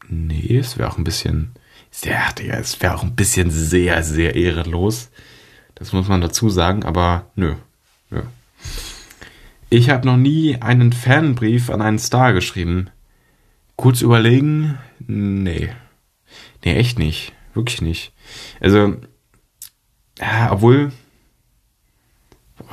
Nee, 0.07 0.57
es 0.57 0.77
wäre 0.77 0.91
auch 0.91 0.99
ein 0.99 1.03
bisschen 1.05 1.55
sehr, 2.01 2.31
Digga, 2.33 2.55
es 2.55 2.81
wäre 2.81 2.95
auch 2.95 3.03
ein 3.03 3.15
bisschen 3.15 3.51
sehr, 3.51 4.03
sehr 4.03 4.35
ehrenlos. 4.35 5.11
Das 5.75 5.91
muss 5.91 6.07
man 6.07 6.21
dazu 6.21 6.49
sagen, 6.49 6.85
aber 6.85 7.29
nö. 7.35 7.55
nö. 8.09 8.21
Ich 9.69 9.89
habe 9.89 10.07
noch 10.07 10.15
nie 10.17 10.61
einen 10.61 10.93
Fanbrief 10.93 11.69
an 11.69 11.81
einen 11.81 11.99
Star 11.99 12.31
geschrieben. 12.31 12.89
Kurz 13.75 14.01
überlegen, 14.01 14.77
nee. 14.99 15.69
Nee, 16.63 16.75
echt 16.75 16.99
nicht. 16.99 17.33
Wirklich 17.53 17.81
nicht. 17.81 18.13
Also, 18.61 18.95
ja, 20.19 20.51
obwohl. 20.51 20.93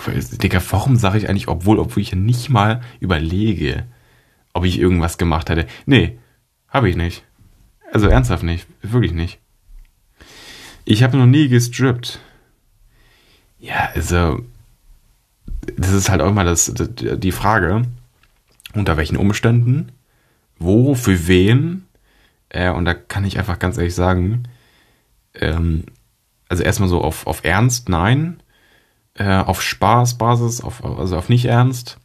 Digga, 0.06 0.60
warum 0.70 0.96
sage 0.96 1.18
ich 1.18 1.28
eigentlich, 1.28 1.48
obwohl, 1.48 1.80
obwohl 1.80 2.02
ich 2.02 2.14
nicht 2.14 2.48
mal 2.48 2.80
überlege, 3.00 3.86
ob 4.52 4.64
ich 4.64 4.78
irgendwas 4.78 5.18
gemacht 5.18 5.50
hätte? 5.50 5.66
Nee, 5.84 6.18
habe 6.68 6.88
ich 6.88 6.96
nicht. 6.96 7.25
Also 7.96 8.08
ernsthaft 8.08 8.42
nicht. 8.42 8.66
Wirklich 8.82 9.12
nicht. 9.12 9.38
Ich 10.84 11.02
habe 11.02 11.16
noch 11.16 11.24
nie 11.24 11.48
gestrippt. 11.48 12.20
Ja, 13.58 13.88
also. 13.94 14.42
Das 15.78 15.92
ist 15.92 16.10
halt 16.10 16.20
auch 16.20 16.28
immer 16.28 16.44
das, 16.44 16.74
die 16.76 17.32
Frage, 17.32 17.84
unter 18.74 18.98
welchen 18.98 19.16
Umständen, 19.16 19.92
wo, 20.58 20.94
für 20.94 21.26
wen. 21.26 21.86
Äh, 22.50 22.68
und 22.70 22.84
da 22.84 22.92
kann 22.92 23.24
ich 23.24 23.38
einfach 23.38 23.58
ganz 23.58 23.78
ehrlich 23.78 23.94
sagen, 23.94 24.42
ähm, 25.32 25.84
also 26.50 26.62
erstmal 26.64 26.90
so 26.90 27.00
auf, 27.00 27.26
auf 27.26 27.44
Ernst, 27.44 27.88
nein. 27.88 28.42
Äh, 29.14 29.38
auf 29.38 29.62
Spaßbasis, 29.62 30.60
auf, 30.60 30.84
also 30.84 31.16
auf 31.16 31.30
nicht 31.30 31.46
Ernst. 31.46 31.96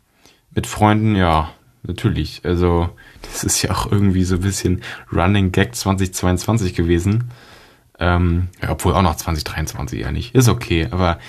Mit 0.52 0.68
Freunden, 0.68 1.18
ja, 1.18 1.52
natürlich. 1.84 2.42
Also 2.44 2.90
das 3.22 3.44
ist 3.44 3.62
ja 3.62 3.72
auch 3.72 3.92
irgendwie 3.92 4.24
so 4.24 4.36
ein 4.36 4.42
bisschen 4.42 4.82
Running 5.12 5.52
Gag 5.52 5.76
2022 5.76 6.76
gewesen. 6.76 7.26
Ähm, 8.00 8.50
ja, 8.62 8.72
obwohl 8.72 8.94
auch 8.94 9.02
noch 9.02 9.16
2023 9.16 10.00
ja 10.00 10.12
nicht. 10.12 10.36
Ist 10.36 10.50
okay, 10.50 10.88
aber 10.92 11.20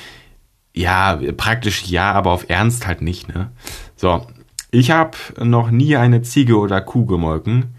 ja, 0.74 1.18
praktisch 1.36 1.84
ja, 1.84 2.12
aber 2.12 2.30
auf 2.30 2.48
Ernst 2.48 2.86
halt 2.86 3.02
nicht, 3.02 3.28
ne? 3.28 3.52
So, 3.94 4.26
ich 4.70 4.90
habe 4.90 5.16
noch 5.38 5.70
nie 5.70 5.96
eine 5.96 6.22
Ziege 6.22 6.58
oder 6.58 6.80
Kuh 6.80 7.04
gemolken. 7.04 7.74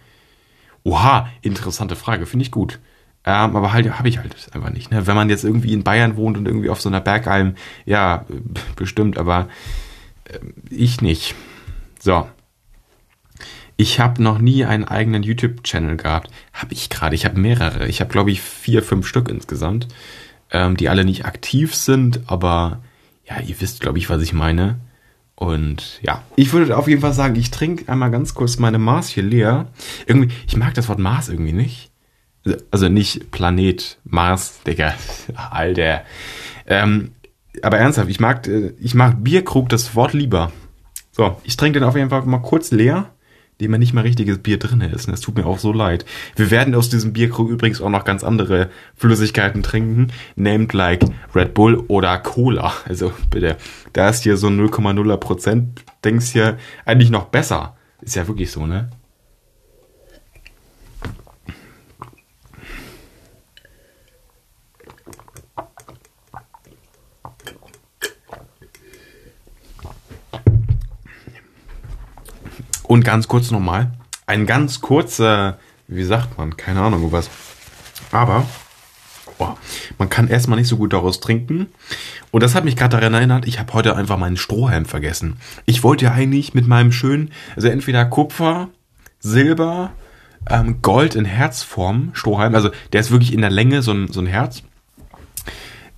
Oha, 0.83 1.27
interessante 1.41 1.95
Frage, 1.95 2.27
finde 2.27 2.43
ich 2.43 2.51
gut. 2.51 2.79
Ähm, 3.25 3.55
aber 3.55 3.71
halt 3.71 3.97
habe 3.97 4.09
ich 4.09 4.19
halt 4.19 4.35
einfach 4.53 4.69
nicht. 4.69 4.91
Ne? 4.91 5.07
Wenn 5.07 5.15
man 5.15 5.29
jetzt 5.29 5.43
irgendwie 5.43 5.73
in 5.73 5.83
Bayern 5.83 6.17
wohnt 6.17 6.37
und 6.37 6.45
irgendwie 6.45 6.69
auf 6.69 6.81
so 6.81 6.89
einer 6.89 6.99
Bergalm, 6.99 7.55
ja, 7.85 8.25
bestimmt, 8.75 9.17
aber 9.17 9.47
äh, 10.25 10.39
ich 10.69 11.01
nicht. 11.01 11.33
So, 11.99 12.27
ich 13.77 13.99
habe 13.99 14.21
noch 14.21 14.39
nie 14.39 14.65
einen 14.65 14.85
eigenen 14.85 15.23
YouTube-Channel 15.23 15.97
gehabt. 15.97 16.29
Habe 16.53 16.73
ich 16.73 16.89
gerade. 16.89 17.15
Ich 17.15 17.25
habe 17.25 17.39
mehrere. 17.39 17.87
Ich 17.87 18.01
habe, 18.01 18.11
glaube 18.11 18.31
ich, 18.31 18.41
vier, 18.41 18.83
fünf 18.83 19.07
Stück 19.07 19.29
insgesamt, 19.29 19.87
ähm, 20.51 20.77
die 20.77 20.89
alle 20.89 21.05
nicht 21.05 21.25
aktiv 21.25 21.73
sind, 21.73 22.21
aber 22.27 22.81
ja, 23.25 23.39
ihr 23.39 23.59
wisst, 23.59 23.81
glaube 23.81 23.97
ich, 23.97 24.09
was 24.09 24.21
ich 24.21 24.33
meine. 24.33 24.79
Und 25.35 25.99
ja, 26.03 26.23
ich 26.35 26.53
würde 26.53 26.77
auf 26.77 26.87
jeden 26.87 27.01
Fall 27.01 27.13
sagen, 27.13 27.35
ich 27.35 27.51
trinke 27.51 27.91
einmal 27.91 28.11
ganz 28.11 28.33
kurz 28.33 28.59
meine 28.59 28.77
Mars 28.77 29.09
hier 29.09 29.23
leer. 29.23 29.67
Irgendwie, 30.05 30.33
ich 30.47 30.55
mag 30.55 30.73
das 30.75 30.87
Wort 30.89 30.99
Mars 30.99 31.29
irgendwie 31.29 31.53
nicht. 31.53 31.91
Also 32.71 32.89
nicht 32.89 33.31
Planet, 33.31 33.97
Mars, 34.03 34.61
Digga. 34.67 34.93
Alter. 35.35 36.03
Ähm, 36.67 37.11
aber 37.61 37.77
ernsthaft, 37.77 38.09
ich 38.09 38.19
mag, 38.19 38.47
äh, 38.47 38.73
ich 38.79 38.93
mag 38.93 39.23
Bierkrug 39.23 39.69
das 39.69 39.95
Wort 39.95 40.13
lieber. 40.13 40.51
So, 41.11 41.37
ich 41.43 41.57
trinke 41.57 41.79
den 41.79 41.87
auf 41.87 41.95
jeden 41.95 42.09
Fall 42.09 42.23
mal 42.23 42.39
kurz 42.39 42.71
leer 42.71 43.13
dem 43.61 43.71
ja 43.71 43.77
nicht 43.77 43.93
mal 43.93 44.01
richtiges 44.01 44.39
Bier 44.39 44.57
drin 44.59 44.81
ist. 44.81 45.07
Das 45.07 45.21
tut 45.21 45.35
mir 45.35 45.45
auch 45.45 45.59
so 45.59 45.71
leid. 45.71 46.05
Wir 46.35 46.51
werden 46.51 46.75
aus 46.75 46.89
diesem 46.89 47.13
Bierkrug 47.13 47.49
übrigens 47.49 47.81
auch 47.81 47.89
noch 47.89 48.05
ganz 48.05 48.23
andere 48.23 48.69
Flüssigkeiten 48.95 49.63
trinken, 49.63 50.07
named 50.35 50.73
like 50.73 51.05
Red 51.35 51.53
Bull 51.53 51.83
oder 51.87 52.17
Cola. 52.19 52.73
Also 52.87 53.11
bitte, 53.29 53.57
da 53.93 54.09
ist 54.09 54.23
hier 54.23 54.37
so 54.37 54.47
0,0 54.47 55.17
Prozent, 55.17 55.83
denkst 56.03 56.31
hier 56.31 56.57
eigentlich 56.85 57.09
noch 57.09 57.25
besser. 57.25 57.75
Ist 58.01 58.15
ja 58.15 58.27
wirklich 58.27 58.51
so, 58.51 58.65
ne? 58.65 58.89
Und 72.93 73.03
ganz 73.03 73.27
kurz 73.27 73.49
nochmal, 73.49 73.91
ein 74.27 74.45
ganz 74.45 74.79
kurzer, 74.79 75.57
wie 75.87 76.03
sagt 76.03 76.37
man, 76.37 76.57
keine 76.57 76.81
Ahnung 76.81 77.11
was. 77.11 77.27
Aber 78.11 78.45
oh, 79.39 79.47
man 79.97 80.11
kann 80.11 80.27
erstmal 80.27 80.59
nicht 80.59 80.67
so 80.67 80.77
gut 80.77 80.93
daraus 80.93 81.19
trinken. 81.19 81.69
Und 82.29 82.43
das 82.43 82.53
hat 82.53 82.65
mich 82.65 82.75
gerade 82.75 82.95
daran 82.95 83.15
erinnert, 83.15 83.47
ich 83.47 83.57
habe 83.57 83.73
heute 83.73 83.95
einfach 83.95 84.19
meinen 84.19 84.37
Strohhalm 84.37 84.85
vergessen. 84.85 85.37
Ich 85.65 85.83
wollte 85.83 86.05
ja 86.05 86.11
eigentlich 86.11 86.53
mit 86.53 86.67
meinem 86.67 86.91
schönen, 86.91 87.31
also 87.55 87.67
entweder 87.67 88.05
Kupfer, 88.05 88.69
Silber, 89.19 89.93
ähm, 90.47 90.83
Gold 90.83 91.15
in 91.15 91.25
Herzform 91.25 92.11
Strohhalm, 92.13 92.53
also 92.53 92.69
der 92.91 93.01
ist 93.01 93.09
wirklich 93.09 93.33
in 93.33 93.41
der 93.41 93.49
Länge 93.49 93.81
so 93.81 93.91
ein, 93.91 94.11
so 94.11 94.19
ein 94.19 94.27
Herz. 94.27 94.61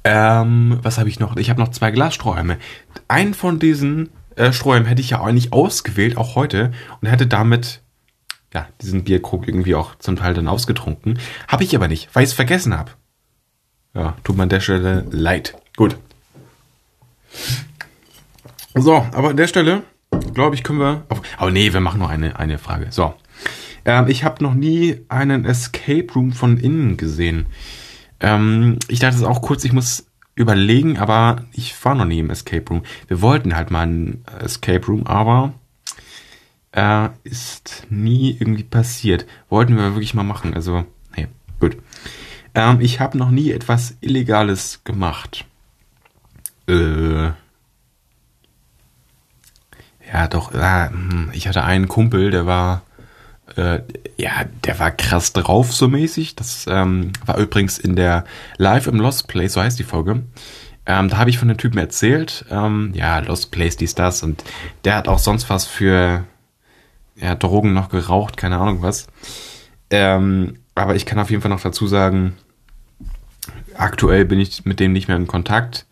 Ähm, 0.05 0.79
was 0.81 0.97
habe 0.97 1.09
ich 1.09 1.19
noch? 1.19 1.35
Ich 1.35 1.49
habe 1.49 1.59
noch 1.59 1.71
zwei 1.71 1.91
Glasstrohhalme. 1.91 2.57
Einen 3.09 3.33
von 3.33 3.59
diesen 3.59 4.11
äh, 4.35 4.51
Strohhalm 4.53 4.85
hätte 4.85 5.01
ich 5.01 5.11
ja 5.11 5.21
eigentlich 5.21 5.53
ausgewählt, 5.53 6.17
auch 6.17 6.35
heute, 6.35 6.71
und 7.01 7.07
hätte 7.07 7.27
damit 7.27 7.81
ja, 8.53 8.67
diesen 8.81 9.03
Bierkrug 9.03 9.47
irgendwie 9.47 9.75
auch 9.75 9.95
zum 9.95 10.15
Teil 10.15 10.33
dann 10.33 10.47
ausgetrunken. 10.47 11.19
Habe 11.47 11.63
ich 11.63 11.75
aber 11.75 11.87
nicht, 11.87 12.09
weil 12.13 12.23
ich 12.23 12.29
es 12.29 12.35
vergessen 12.35 12.77
habe. 12.77 12.91
Ja, 13.93 14.15
tut 14.23 14.37
mir 14.37 14.43
an 14.43 14.49
der 14.49 14.59
Stelle 14.59 15.05
leid. 15.11 15.55
Gut. 15.75 15.97
So, 18.75 19.05
aber 19.13 19.29
an 19.29 19.37
der 19.37 19.47
Stelle 19.47 19.83
glaube 20.33 20.55
ich, 20.55 20.63
können 20.63 20.79
wir. 20.79 21.03
Oh, 21.39 21.49
nee, 21.49 21.73
wir 21.73 21.79
machen 21.79 21.99
noch 21.99 22.09
eine, 22.09 22.37
eine 22.37 22.57
Frage. 22.57 22.87
So. 22.91 23.13
Ähm, 23.85 24.07
ich 24.07 24.23
habe 24.23 24.43
noch 24.43 24.53
nie 24.53 25.01
einen 25.09 25.45
Escape 25.45 26.07
Room 26.13 26.31
von 26.31 26.57
innen 26.57 26.97
gesehen. 26.97 27.47
Ähm, 28.19 28.79
ich 28.87 28.99
dachte 28.99 29.17
es 29.17 29.23
auch 29.23 29.41
kurz, 29.41 29.63
ich 29.63 29.73
muss 29.73 30.05
überlegen, 30.35 30.97
aber 30.97 31.43
ich 31.53 31.73
war 31.83 31.95
noch 31.95 32.05
nie 32.05 32.19
im 32.19 32.29
Escape 32.29 32.65
Room. 32.69 32.83
Wir 33.07 33.21
wollten 33.21 33.55
halt 33.55 33.71
mal 33.71 33.81
einen 33.81 34.23
Escape 34.39 34.85
Room, 34.85 35.07
aber 35.07 35.53
äh, 36.73 37.09
ist 37.23 37.87
nie 37.89 38.35
irgendwie 38.37 38.63
passiert. 38.63 39.25
Wollten 39.49 39.77
wir 39.77 39.93
wirklich 39.93 40.13
mal 40.13 40.23
machen. 40.23 40.53
Also, 40.53 40.85
nee, 41.15 41.27
gut. 41.59 41.77
Ähm, 42.53 42.81
ich 42.81 42.99
habe 42.99 43.17
noch 43.17 43.31
nie 43.31 43.51
etwas 43.51 43.97
Illegales 44.01 44.81
gemacht. 44.83 45.45
Äh. 46.67 47.31
Ja, 50.11 50.27
doch. 50.29 50.53
Äh, 50.53 50.89
ich 51.31 51.47
hatte 51.47 51.63
einen 51.63 51.87
Kumpel, 51.87 52.31
der 52.31 52.45
war 52.45 52.81
äh, 53.57 53.81
ja, 54.17 54.45
der 54.63 54.79
war 54.79 54.91
krass 54.91 55.33
drauf 55.33 55.73
so 55.73 55.87
mäßig. 55.87 56.35
Das 56.35 56.65
ähm, 56.67 57.13
war 57.25 57.37
übrigens 57.37 57.77
in 57.77 57.95
der 57.95 58.25
Live 58.57 58.87
im 58.87 58.99
Lost 58.99 59.27
Place, 59.27 59.53
so 59.53 59.61
heißt 59.61 59.79
die 59.79 59.83
Folge. 59.83 60.23
Ähm, 60.85 61.09
da 61.09 61.17
habe 61.17 61.29
ich 61.29 61.39
von 61.39 61.47
dem 61.47 61.57
Typen 61.57 61.79
erzählt, 61.79 62.45
ähm, 62.51 62.91
ja, 62.93 63.19
Lost 63.19 63.51
Place, 63.51 63.77
dies, 63.77 63.95
das. 63.95 64.23
Und 64.23 64.43
der 64.83 64.95
hat 64.95 65.07
auch 65.07 65.19
sonst 65.19 65.49
was 65.49 65.65
für 65.65 66.25
ja, 67.15 67.35
Drogen 67.35 67.73
noch 67.73 67.89
geraucht, 67.89 68.37
keine 68.37 68.57
Ahnung 68.57 68.81
was. 68.81 69.07
Ähm, 69.89 70.59
aber 70.75 70.95
ich 70.95 71.05
kann 71.05 71.19
auf 71.19 71.29
jeden 71.29 71.41
Fall 71.41 71.51
noch 71.51 71.61
dazu 71.61 71.87
sagen, 71.87 72.35
aktuell 73.75 74.25
bin 74.25 74.39
ich 74.39 74.65
mit 74.65 74.79
dem 74.79 74.93
nicht 74.93 75.07
mehr 75.07 75.17
in 75.17 75.27
Kontakt. 75.27 75.85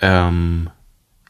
Ähm, 0.00 0.70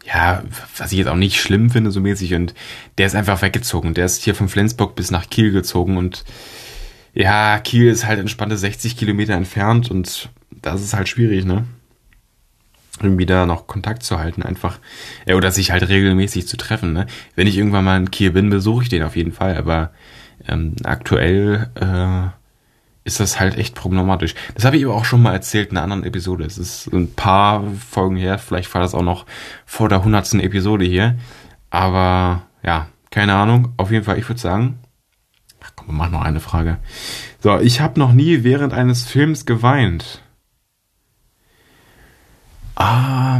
ja, 0.05 0.43
was 0.77 0.93
ich 0.93 0.99
jetzt 0.99 1.09
auch 1.09 1.17
nicht 1.17 1.41
schlimm 1.41 1.71
finde, 1.71 1.91
so 1.91 2.01
mäßig. 2.01 2.35
Und 2.35 2.55
der 2.99 3.07
ist 3.07 3.15
einfach 3.15 3.43
weggezogen. 3.43 3.95
Der 3.95 4.07
ist 4.07 4.23
hier 4.23 4.35
von 4.35 4.49
Flensburg 4.49 4.95
bis 4.95 5.11
nach 5.11 5.29
Kiel 5.29 5.53
gezogen. 5.53 5.97
Und 5.97 6.25
ja, 7.15 7.59
Kiel 7.59 7.89
ist 7.89 8.07
halt 8.07 8.19
entspannte 8.19 8.57
60 8.57 8.97
Kilometer 8.97 9.35
entfernt. 9.35 9.91
Und 9.91 10.31
das 10.51 10.83
ist 10.83 10.95
halt 10.95 11.09
schwierig, 11.09 11.45
ne? 11.45 11.65
Irgendwie 13.03 13.27
da 13.27 13.47
noch 13.47 13.67
Kontakt 13.67 14.03
zu 14.03 14.19
halten, 14.19 14.43
einfach. 14.43 14.79
Ja, 15.27 15.37
oder 15.37 15.51
sich 15.53 15.71
halt 15.71 15.89
regelmäßig 15.89 16.47
zu 16.47 16.57
treffen, 16.57 16.93
ne? 16.93 17.07
Wenn 17.35 17.47
ich 17.47 17.57
irgendwann 17.57 17.85
mal 17.85 17.97
in 17.97 18.11
Kiel 18.11 18.31
bin, 18.31 18.51
besuche 18.51 18.85
ich 18.85 18.89
den 18.89 19.03
auf 19.03 19.17
jeden 19.17 19.33
Fall. 19.33 19.57
Aber 19.57 19.91
ähm, 20.49 20.77
aktuell 20.85 21.71
äh, 21.75 22.40
ist 23.05 23.21
das 23.21 23.41
halt 23.41 23.57
echt 23.57 23.75
problematisch. 23.75 24.35
Das 24.55 24.65
habe 24.65 24.77
ich 24.77 24.85
aber 24.85 24.95
auch 24.95 25.05
schon 25.05 25.23
mal 25.23 25.33
erzählt 25.33 25.71
in 25.71 25.77
einer 25.77 25.85
anderen 25.85 26.05
Episode. 26.05 26.45
Es 26.45 26.59
ist 26.59 26.93
ein 26.93 27.15
paar 27.15 27.65
Folgen 27.73 28.17
her, 28.17 28.39
vielleicht 28.39 28.73
war 28.75 28.83
das 28.83 28.95
auch 28.95 29.03
noch 29.03 29.27
vor 29.65 29.89
der 29.89 30.05
hundertsten 30.05 30.41
Episode 30.41 30.85
hier. 30.85 31.17
Aber 31.71 32.43
ja, 32.63 32.89
keine 33.11 33.35
Ahnung. 33.35 33.73
Auf 33.77 33.91
jeden 33.91 34.05
Fall, 34.05 34.19
ich 34.19 34.29
würde 34.29 34.41
sagen, 34.41 34.79
ach 35.63 35.73
komm, 35.77 35.89
wir 35.89 35.93
machen 35.95 36.13
noch 36.13 36.23
eine 36.23 36.41
Frage. 36.41 36.79
So, 37.41 37.59
ich 37.59 37.81
habe 37.81 37.99
noch 37.99 38.13
nie 38.13 38.45
während 38.45 38.73
eines 38.75 39.05
Films 39.05 39.47
geweint. 39.47 40.23
Ah, 42.77 43.39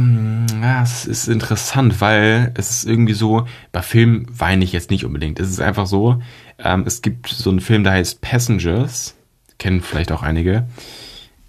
ja, 0.61 0.83
es 0.83 1.05
ist 1.05 1.27
interessant, 1.27 1.99
weil 1.99 2.51
es 2.55 2.69
ist 2.69 2.85
irgendwie 2.85 3.13
so, 3.13 3.47
bei 3.71 3.81
Filmen 3.81 4.27
weine 4.29 4.63
ich 4.63 4.71
jetzt 4.71 4.91
nicht 4.91 5.03
unbedingt. 5.03 5.39
Es 5.39 5.49
ist 5.49 5.61
einfach 5.61 5.87
so, 5.87 6.21
ähm, 6.59 6.83
es 6.85 7.01
gibt 7.01 7.27
so 7.27 7.49
einen 7.49 7.59
Film, 7.59 7.83
der 7.83 7.93
heißt 7.93 8.21
Passengers 8.21 9.15
kennen 9.61 9.81
vielleicht 9.81 10.11
auch 10.11 10.23
einige. 10.23 10.65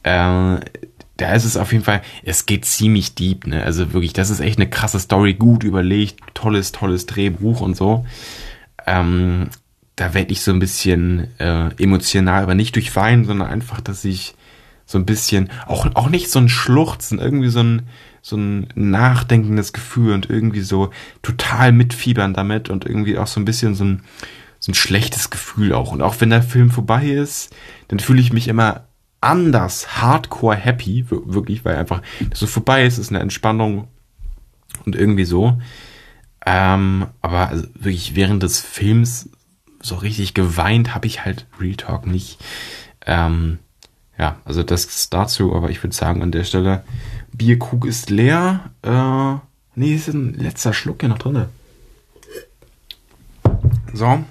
Äh, 0.03 0.61
da 1.17 1.35
ist 1.35 1.45
es 1.45 1.57
auf 1.57 1.73
jeden 1.73 1.85
Fall, 1.85 2.03
es 2.25 2.47
geht 2.47 2.67
ziemlich 2.67 3.15
deep, 3.15 3.47
ne? 3.47 3.63
Also 3.65 3.93
wirklich, 3.93 4.13
das 4.13 4.29
ist 4.29 4.41
echt 4.41 4.59
eine 4.59 4.69
krasse 4.69 5.01
Story, 5.01 5.35
gut 5.35 5.65
überlegt, 5.65 6.21
tolles, 6.35 6.73
tolles 6.73 7.07
Drehbuch 7.07 7.61
und 7.63 7.75
so. 7.75 8.05
Ähm, 8.87 9.49
da 9.97 10.15
werde 10.15 10.33
ich 10.33 10.43
so 10.43 10.53
ein 10.53 10.59
bisschen 10.59 11.29
äh, 11.39 11.71
emotional, 11.83 12.43
aber 12.43 12.55
nicht 12.55 12.75
durch 12.75 12.95
Weinen, 12.95 13.25
sondern 13.25 13.49
einfach, 13.49 13.81
dass 13.81 14.05
ich 14.05 14.35
so 14.85 14.99
ein 14.99 15.07
bisschen, 15.07 15.49
auch, 15.67 15.87
auch 15.95 16.11
nicht 16.11 16.31
so 16.31 16.39
ein 16.39 16.51
Schluchzen, 16.51 17.19
irgendwie 17.19 17.49
so 17.49 17.61
ein, 17.61 17.83
so 18.21 18.37
ein 18.37 18.69
nachdenkendes 18.75 19.73
Gefühl 19.73 20.13
und 20.13 20.29
irgendwie 20.29 20.61
so 20.61 20.91
total 21.23 21.73
mitfiebern 21.73 22.35
damit 22.35 22.69
und 22.69 22.85
irgendwie 22.85 23.17
auch 23.17 23.27
so 23.27 23.41
ein 23.41 23.47
bisschen 23.47 23.75
so 23.75 23.85
ein, 23.85 24.03
so 24.63 24.71
ein 24.71 24.77
schlechtes 24.77 25.31
Gefühl 25.31 25.75
auch. 25.75 25.91
Und 25.91 26.03
auch 26.03 26.21
wenn 26.21 26.31
der 26.31 26.43
Film 26.43 26.71
vorbei 26.71 27.07
ist, 27.07 27.53
dann 27.89 27.99
fühle 27.99 28.21
ich 28.21 28.33
mich 28.33 28.47
immer 28.47 28.87
anders 29.21 30.01
hardcore 30.01 30.55
happy, 30.55 31.05
wirklich, 31.11 31.65
weil 31.65 31.75
einfach 31.75 32.01
so 32.33 32.47
vorbei 32.47 32.87
ist, 32.87 32.99
ist 32.99 33.11
eine 33.11 33.19
Entspannung 33.19 33.89
und 34.87 34.95
irgendwie 34.95 35.25
so. 35.25 35.61
Ähm, 36.47 37.07
aber 37.21 37.49
also 37.49 37.67
wirklich 37.75 38.15
während 38.15 38.45
des 38.45 38.61
Films 38.61 39.31
so 39.81 39.97
richtig 39.97 40.33
geweint 40.33 40.95
habe 40.95 41.09
ich 41.09 41.25
halt 41.25 41.47
Real 41.61 41.75
Talk 41.75 42.07
nicht. 42.07 42.39
Ähm, 43.05 43.59
ja, 44.17 44.37
also 44.45 44.63
das 44.63 45.11
dazu, 45.11 45.57
aber 45.57 45.71
ich 45.71 45.83
würde 45.83 45.97
sagen 45.97 46.23
an 46.23 46.31
der 46.31 46.45
Stelle, 46.45 46.85
Bierkrug 47.33 47.85
ist 47.85 48.11
leer. 48.11 48.71
Äh, 48.83 49.41
nee, 49.75 49.97
ist 49.97 50.07
ein 50.07 50.35
letzter 50.35 50.73
Schluck 50.73 51.01
hier 51.01 51.09
noch 51.09 51.19
drin. 51.19 51.47
So, 53.93 54.25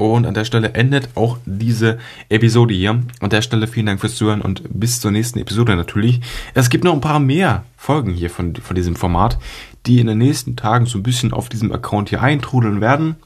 und 0.00 0.26
an 0.26 0.32
der 0.32 0.46
Stelle 0.46 0.72
endet 0.72 1.10
auch 1.14 1.36
diese 1.44 1.98
Episode 2.30 2.72
hier. 2.72 3.02
An 3.20 3.30
der 3.30 3.42
Stelle 3.42 3.66
vielen 3.66 3.86
Dank 3.86 4.00
fürs 4.00 4.16
Zuhören 4.16 4.40
und 4.40 4.62
bis 4.68 4.98
zur 4.98 5.10
nächsten 5.10 5.38
Episode 5.38 5.76
natürlich. 5.76 6.20
Es 6.54 6.70
gibt 6.70 6.84
noch 6.84 6.94
ein 6.94 7.02
paar 7.02 7.20
mehr 7.20 7.64
Folgen 7.76 8.14
hier 8.14 8.30
von, 8.30 8.56
von 8.56 8.74
diesem 8.74 8.96
Format, 8.96 9.38
die 9.86 10.00
in 10.00 10.06
den 10.06 10.16
nächsten 10.16 10.56
Tagen 10.56 10.86
so 10.86 10.98
ein 10.98 11.02
bisschen 11.02 11.34
auf 11.34 11.50
diesem 11.50 11.70
Account 11.70 12.08
hier 12.08 12.22
eintrudeln 12.22 12.80
werden. 12.80 13.16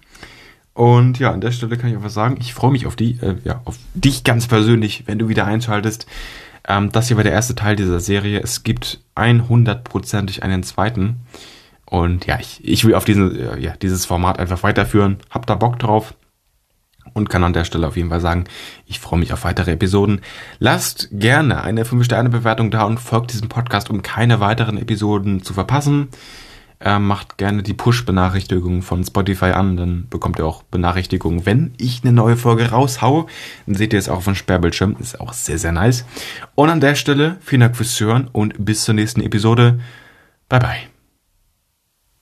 Und 0.73 1.21
ja, 1.21 1.31
an 1.31 1.41
der 1.41 1.53
Stelle 1.53 1.77
kann 1.77 1.91
ich 1.91 1.97
einfach 1.97 2.11
sagen, 2.11 2.39
ich 2.41 2.53
freue 2.53 2.73
mich 2.73 2.87
auf 2.87 2.97
die, 2.97 3.21
äh, 3.23 3.37
ja, 3.45 3.61
auf 3.65 3.79
dich 3.95 4.25
ganz 4.25 4.49
persönlich, 4.49 5.05
wenn 5.07 5.21
du 5.21 5.29
wieder 5.29 5.47
einschaltest. 5.47 6.07
Ähm, 6.67 6.91
das 6.91 7.07
hier 7.07 7.17
war 7.17 7.23
der 7.23 7.33
erste 7.33 7.55
Teil 7.55 7.77
dieser 7.77 8.01
Serie. 8.01 8.41
Es 8.41 8.65
gibt 8.65 8.99
100%ig 9.15 10.43
einen 10.43 10.65
zweiten. 10.65 11.21
Und 11.87 12.27
ja, 12.27 12.41
ich, 12.41 12.61
ich 12.65 12.85
will 12.85 12.97
auf 12.97 13.05
diesen, 13.05 13.39
äh, 13.39 13.61
ja, 13.61 13.77
dieses 13.77 14.07
Format 14.07 14.41
einfach 14.41 14.65
weiterführen. 14.65 15.19
Hab 15.31 15.47
da 15.47 15.55
Bock 15.55 15.79
drauf. 15.79 16.15
Und 17.15 17.31
kann 17.31 17.45
an 17.45 17.53
der 17.53 17.65
Stelle 17.65 17.87
auf 17.87 17.97
jeden 17.97 18.11
Fall 18.11 18.21
sagen, 18.21 18.45
ich 18.87 18.99
freue 18.99 19.21
mich 19.21 19.33
auf 19.33 19.45
weitere 19.45 19.73
Episoden. 19.73 20.21
Lasst 20.59 21.09
gerne 21.13 21.63
eine 21.63 21.85
5-Sterne-Bewertung 21.85 22.71
da 22.71 22.83
und 22.83 22.99
folgt 22.99 23.33
diesem 23.33 23.49
Podcast, 23.49 23.89
um 23.89 24.03
keine 24.03 24.41
weiteren 24.41 24.77
Episoden 24.77 25.43
zu 25.43 25.55
verpassen. 25.55 26.09
Äh, 26.81 26.99
macht 26.99 27.39
gerne 27.39 27.63
die 27.63 27.73
Push-Benachrichtigung 27.73 28.83
von 28.83 29.05
Spotify 29.05 29.53
an, 29.53 29.77
dann 29.77 30.07
bekommt 30.11 30.39
ihr 30.39 30.45
auch 30.45 30.65
Benachrichtigungen, 30.65 31.47
wenn 31.47 31.73
ich 31.79 32.03
eine 32.03 32.13
neue 32.13 32.37
Folge 32.37 32.71
raushaue. 32.71 33.27
Dann 33.67 33.75
seht 33.75 33.93
ihr 33.93 33.99
es 33.99 34.09
auch 34.09 34.19
auf 34.19 34.25
dem 34.25 34.35
Sperrbildschirm. 34.35 34.97
Ist 34.99 35.19
auch 35.19 35.33
sehr, 35.33 35.59
sehr 35.59 35.73
nice. 35.73 36.05
Und 36.55 36.69
an 36.69 36.81
der 36.81 36.95
Stelle 36.95 37.37
vielen 37.41 37.61
Dank 37.61 37.77
fürs 37.77 37.99
Hören 37.99 38.29
und 38.33 38.65
bis 38.65 38.85
zur 38.85 38.95
nächsten 38.95 39.23
Episode. 39.23 39.81
Bye 40.49 40.61
bye. 40.61 40.94